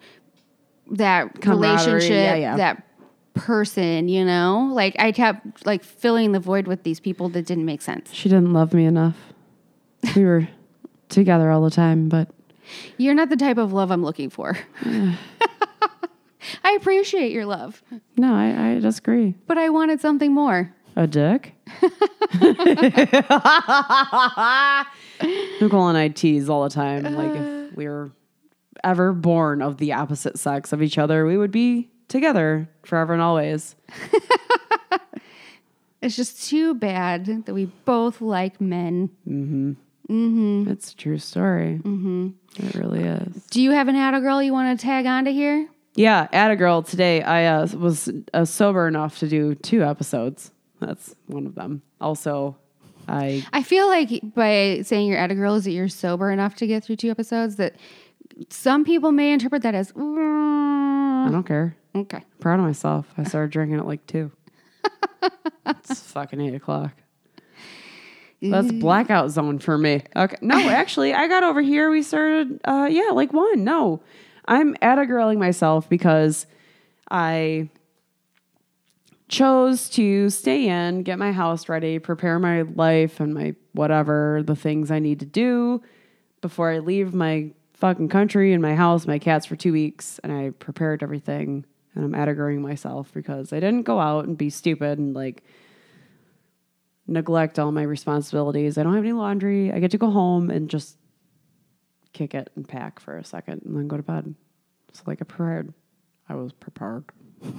that 0.92 1.42
Camaraderie, 1.42 1.94
relationship, 1.94 2.12
yeah, 2.12 2.36
yeah. 2.36 2.58
that 2.58 2.85
person, 3.36 4.08
you 4.08 4.26
know? 4.26 4.70
Like 4.74 4.96
I 4.98 5.12
kept 5.12 5.66
like 5.66 5.84
filling 5.84 6.32
the 6.32 6.40
void 6.40 6.68
with 6.68 6.84
these 6.84 7.00
people 7.00 7.30
that 7.30 7.46
didn't 7.46 7.66
make 7.66 7.82
sense. 7.82 8.12
She 8.14 8.30
didn't 8.30 8.54
love 8.54 8.74
me 8.74 8.86
enough. 8.86 9.16
We 10.16 10.24
were 10.26 10.48
together 11.10 11.52
all 11.52 11.62
the 11.62 11.70
time, 11.70 12.10
but 12.10 12.30
You're 12.98 13.14
not 13.14 13.30
the 13.30 13.36
type 13.38 13.58
of 13.58 13.74
love 13.74 13.92
I'm 13.92 14.04
looking 14.04 14.30
for. 14.30 14.58
I 16.64 16.74
appreciate 16.74 17.32
your 17.32 17.46
love, 17.46 17.82
No, 18.18 18.34
I, 18.34 18.72
I 18.76 18.80
disagree. 18.80 19.34
but 19.48 19.58
I 19.58 19.70
wanted 19.70 20.00
something 20.00 20.32
more. 20.34 20.74
A 20.96 21.08
dick? 21.08 21.54
Nicole 25.60 25.88
and 25.90 25.98
I 25.98 26.10
tease 26.14 26.48
all 26.50 26.64
the 26.64 26.70
time. 26.70 27.04
Like, 27.04 27.32
if 27.36 27.42
uh. 27.42 27.74
we 27.76 27.88
were 27.88 28.12
ever 28.84 29.12
born 29.12 29.62
of 29.62 29.78
the 29.78 29.94
opposite 29.94 30.38
sex 30.40 30.72
of 30.72 30.82
each 30.82 30.98
other, 30.98 31.26
we 31.26 31.38
would 31.38 31.52
be 31.52 31.90
together 32.08 32.70
forever 32.84 33.14
and 33.14 33.22
always. 33.22 33.76
It's 36.01 36.16
just 36.16 36.47
too 36.47 36.76
bad 36.76 37.45
that 37.45 37.53
we 37.56 37.66
both 37.86 38.22
like 38.22 38.62
men. 38.62 39.10
Mhm. 39.28 39.76
Mhm. 40.08 40.68
It's 40.70 40.91
a 40.91 40.95
true 40.95 41.18
story. 41.18 41.80
Mm-hmm. 41.84 42.30
It 42.58 42.76
really 42.76 43.01
is. 43.01 43.43
Do 43.49 43.60
you 43.60 43.72
have 43.72 43.88
an 43.88 43.95
Atta 43.95 44.20
girl 44.22 44.43
you 44.43 44.53
want 44.53 44.80
to 44.80 44.86
tag 44.86 45.08
onto 45.08 45.32
here? 45.32 45.68
Yeah, 45.95 46.28
at 46.32 46.51
a 46.51 46.56
girl 46.56 46.84
today, 46.84 47.24
I 47.24 47.45
uh, 47.47 47.68
was 47.76 48.12
uh, 48.36 48.45
sober 48.45 48.88
enough 48.88 49.18
to 49.20 49.28
do 49.28 49.56
two 49.56 49.82
episodes. 49.84 50.51
That's 50.80 51.16
one 51.26 51.47
of 51.47 51.56
them. 51.56 51.82
Also, 51.99 52.56
I 53.08 53.43
I 53.51 53.64
feel 53.64 53.88
like 53.88 54.22
by 54.36 54.82
saying 54.84 55.08
you're 55.08 55.18
Atta 55.18 55.34
girl 55.34 55.56
is 55.56 55.64
that 55.64 55.72
you're 55.72 55.88
sober 55.89 56.30
enough 56.30 56.56
to 56.58 56.68
get 56.68 56.84
through 56.84 56.97
two 56.97 57.10
episodes. 57.10 57.56
That 57.56 57.78
some 58.51 58.84
people 58.86 59.12
may 59.12 59.34
interpret 59.34 59.64
that 59.64 59.74
as 59.74 59.91
"Mm, 59.93 61.28
I 61.28 61.32
don't 61.32 61.47
care. 61.47 61.76
Okay. 61.96 62.24
proud 62.39 62.60
of 62.60 62.66
myself. 62.66 63.08
I 63.18 63.24
started 63.24 63.52
drinking 63.52 63.80
at 63.80 63.88
like 63.88 64.06
two. 64.08 64.32
it's 65.66 66.00
fucking 66.12 66.41
eight 66.41 66.56
o'clock. 66.56 66.91
That's 68.41 68.72
blackout 68.72 69.32
zone 69.32 69.60
for 69.60 69.78
me. 69.78 70.04
Okay. 70.16 70.38
No, 70.41 70.58
actually, 70.70 71.14
I 71.14 71.28
got 71.28 71.43
over 71.43 71.62
here. 71.62 71.89
We 71.89 72.04
started, 72.04 72.60
uh, 72.66 72.88
yeah, 72.89 73.10
like 73.12 73.34
one. 73.34 73.64
No, 73.64 74.02
I'm 74.46 74.76
at 74.82 75.00
a 75.00 75.04
girling 75.04 75.39
myself 75.39 75.89
because 75.89 76.46
I 77.10 77.70
chose 79.28 79.89
to 79.89 80.30
stay 80.30 80.68
in, 80.68 81.04
get 81.04 81.18
my 81.18 81.32
house 81.32 81.68
ready, 81.68 81.98
prepare 82.00 82.39
my 82.39 82.62
life 82.62 83.20
and 83.20 83.34
my 83.34 83.56
whatever, 83.72 84.43
the 84.46 84.56
things 84.56 84.91
I 84.91 85.00
need 85.00 85.20
to 85.22 85.26
do 85.26 85.82
before 86.41 86.70
I 86.70 86.80
leave 86.80 87.14
my 87.14 87.52
fucking 87.74 88.10
country 88.10 88.54
and 88.54 88.62
my 88.62 88.76
house, 88.76 89.08
my 89.08 89.20
cats 89.20 89.46
for 89.46 89.56
two 89.56 89.74
weeks. 89.74 90.20
And 90.20 90.32
I 90.32 90.52
prepared 90.52 91.02
everything 91.02 91.66
and 91.96 92.04
I'm 92.04 92.12
attagering 92.14 92.60
myself 92.60 93.12
because 93.14 93.52
I 93.54 93.60
didn't 93.60 93.84
go 93.84 94.00
out 94.00 94.26
and 94.26 94.38
be 94.38 94.50
stupid 94.50 95.00
and 95.00 95.14
like 95.16 95.43
neglect 97.08 97.60
all 97.60 97.72
my 97.72 97.84
responsibilities. 97.84 98.78
I 98.78 98.84
don't 98.84 98.93
have 98.96 99.04
any 99.04 99.14
laundry. 99.14 99.72
I 99.72 99.80
get 99.80 99.91
to 99.91 99.98
go 99.98 100.10
home 100.12 100.50
and 100.50 100.70
just 100.70 100.98
kick 102.14 102.34
it 102.34 102.50
and 102.56 102.68
pack 102.68 103.00
for 103.00 103.18
a 103.18 103.24
second 103.24 103.62
and 103.66 103.76
then 103.78 103.88
go 103.88 103.98
to 103.98 104.04
bed. 104.04 104.34
So 104.93 105.04
like 105.08 105.22
I 105.22 105.26
prepared. 105.26 105.74
I 106.30 106.36
was 106.36 106.52
prepared. 106.54 107.06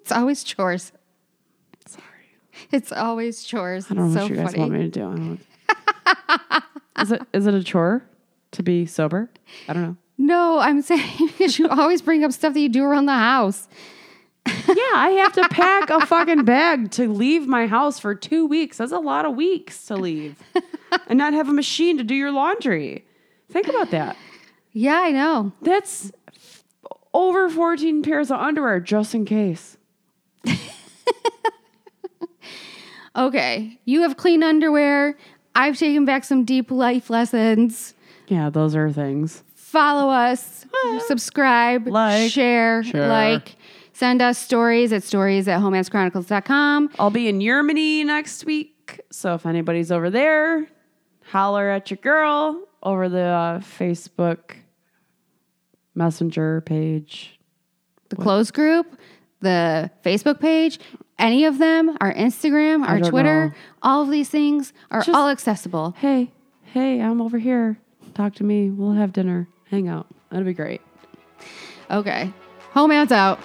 It's 0.00 0.12
always 0.12 0.44
chores. 0.44 0.92
Sorry. 1.88 2.04
It's 2.70 2.92
always 2.92 3.42
chores. 3.42 3.90
I 3.90 3.94
don't 3.94 4.06
It's 4.06 4.14
know 4.14 4.20
so 4.20 4.24
what 4.26 4.30
you 4.30 4.36
guys 4.36 4.46
funny. 4.52 4.58
want 4.60 4.72
me 4.72 4.78
to 4.82 4.88
do. 4.88 5.02
I 5.10 5.16
don't 5.16 5.40
is 7.02 7.10
it 7.12 7.22
is 7.32 7.46
it 7.48 7.54
a 7.54 7.62
chore 7.64 8.04
to 8.52 8.62
be 8.62 8.86
sober? 8.86 9.28
I 9.68 9.72
don't 9.72 9.82
know. 9.82 9.96
No, 10.18 10.58
I'm 10.58 10.82
saying 10.82 11.16
because 11.26 11.58
you 11.58 11.68
always 11.68 12.02
bring 12.02 12.24
up 12.24 12.32
stuff 12.32 12.54
that 12.54 12.60
you 12.60 12.68
do 12.68 12.84
around 12.84 13.06
the 13.06 13.14
house. 13.14 13.68
Yeah, 14.46 14.92
I 14.94 15.16
have 15.22 15.32
to 15.34 15.48
pack 15.48 15.90
a 15.90 16.06
fucking 16.06 16.44
bag 16.44 16.92
to 16.92 17.12
leave 17.12 17.48
my 17.48 17.66
house 17.66 17.98
for 17.98 18.14
two 18.14 18.46
weeks. 18.46 18.76
That's 18.78 18.92
a 18.92 18.98
lot 18.98 19.24
of 19.24 19.34
weeks 19.34 19.86
to 19.86 19.96
leave. 19.96 20.40
and 21.08 21.18
not 21.18 21.32
have 21.32 21.48
a 21.48 21.52
machine 21.52 21.98
to 21.98 22.04
do 22.04 22.14
your 22.14 22.30
laundry. 22.30 23.04
Think 23.50 23.66
about 23.66 23.90
that. 23.90 24.16
Yeah, 24.72 25.00
I 25.00 25.10
know. 25.10 25.52
That's 25.62 26.12
over 27.12 27.48
14 27.48 28.02
pairs 28.02 28.30
of 28.30 28.38
underwear 28.38 28.78
just 28.78 29.14
in 29.14 29.24
case. 29.24 29.76
Okay, 33.16 33.80
you 33.86 34.02
have 34.02 34.18
clean 34.18 34.42
underwear. 34.42 35.16
I've 35.54 35.78
taken 35.78 36.04
back 36.04 36.22
some 36.24 36.44
deep 36.44 36.70
life 36.70 37.08
lessons. 37.08 37.94
Yeah, 38.28 38.50
those 38.50 38.76
are 38.76 38.92
things. 38.92 39.42
Follow 39.76 40.08
us, 40.10 40.64
subscribe, 41.06 41.86
Like. 41.86 42.30
share, 42.30 42.82
Share. 42.82 43.08
like, 43.08 43.56
send 43.92 44.22
us 44.22 44.38
stories 44.38 44.90
at 44.90 45.02
stories 45.02 45.48
at 45.48 45.60
homancechronicles.com. 45.60 46.90
I'll 46.98 47.10
be 47.10 47.28
in 47.28 47.38
Germany 47.42 48.02
next 48.02 48.46
week. 48.46 49.00
So 49.10 49.34
if 49.34 49.44
anybody's 49.44 49.92
over 49.92 50.08
there, 50.08 50.66
holler 51.26 51.68
at 51.68 51.90
your 51.90 51.98
girl 51.98 52.58
over 52.82 53.10
the 53.10 53.20
uh, 53.20 53.58
Facebook 53.58 54.52
Messenger 55.94 56.62
page. 56.62 57.38
The 58.08 58.16
closed 58.16 58.54
group, 58.54 58.98
the 59.40 59.90
Facebook 60.02 60.40
page, 60.40 60.78
any 61.18 61.44
of 61.44 61.58
them, 61.58 61.98
our 62.00 62.14
Instagram, 62.14 62.86
our 62.88 63.00
don't 63.00 63.10
Twitter, 63.10 63.48
know. 63.48 63.54
all 63.82 64.02
of 64.04 64.10
these 64.10 64.30
things 64.30 64.72
are 64.90 65.02
Just- 65.02 65.14
all 65.14 65.28
accessible. 65.28 65.94
Hey, 65.98 66.30
hey, 66.64 67.02
I'm 67.02 67.20
over 67.20 67.36
here. 67.38 67.78
Talk 68.14 68.34
to 68.36 68.44
me. 68.44 68.70
We'll 68.70 68.92
have 68.92 69.12
dinner. 69.12 69.48
Hang 69.70 69.88
out. 69.88 70.06
That'd 70.30 70.46
be 70.46 70.54
great. 70.54 70.80
Okay. 71.90 72.32
home 72.72 72.90
Homance 72.90 73.12
out. 73.12 73.40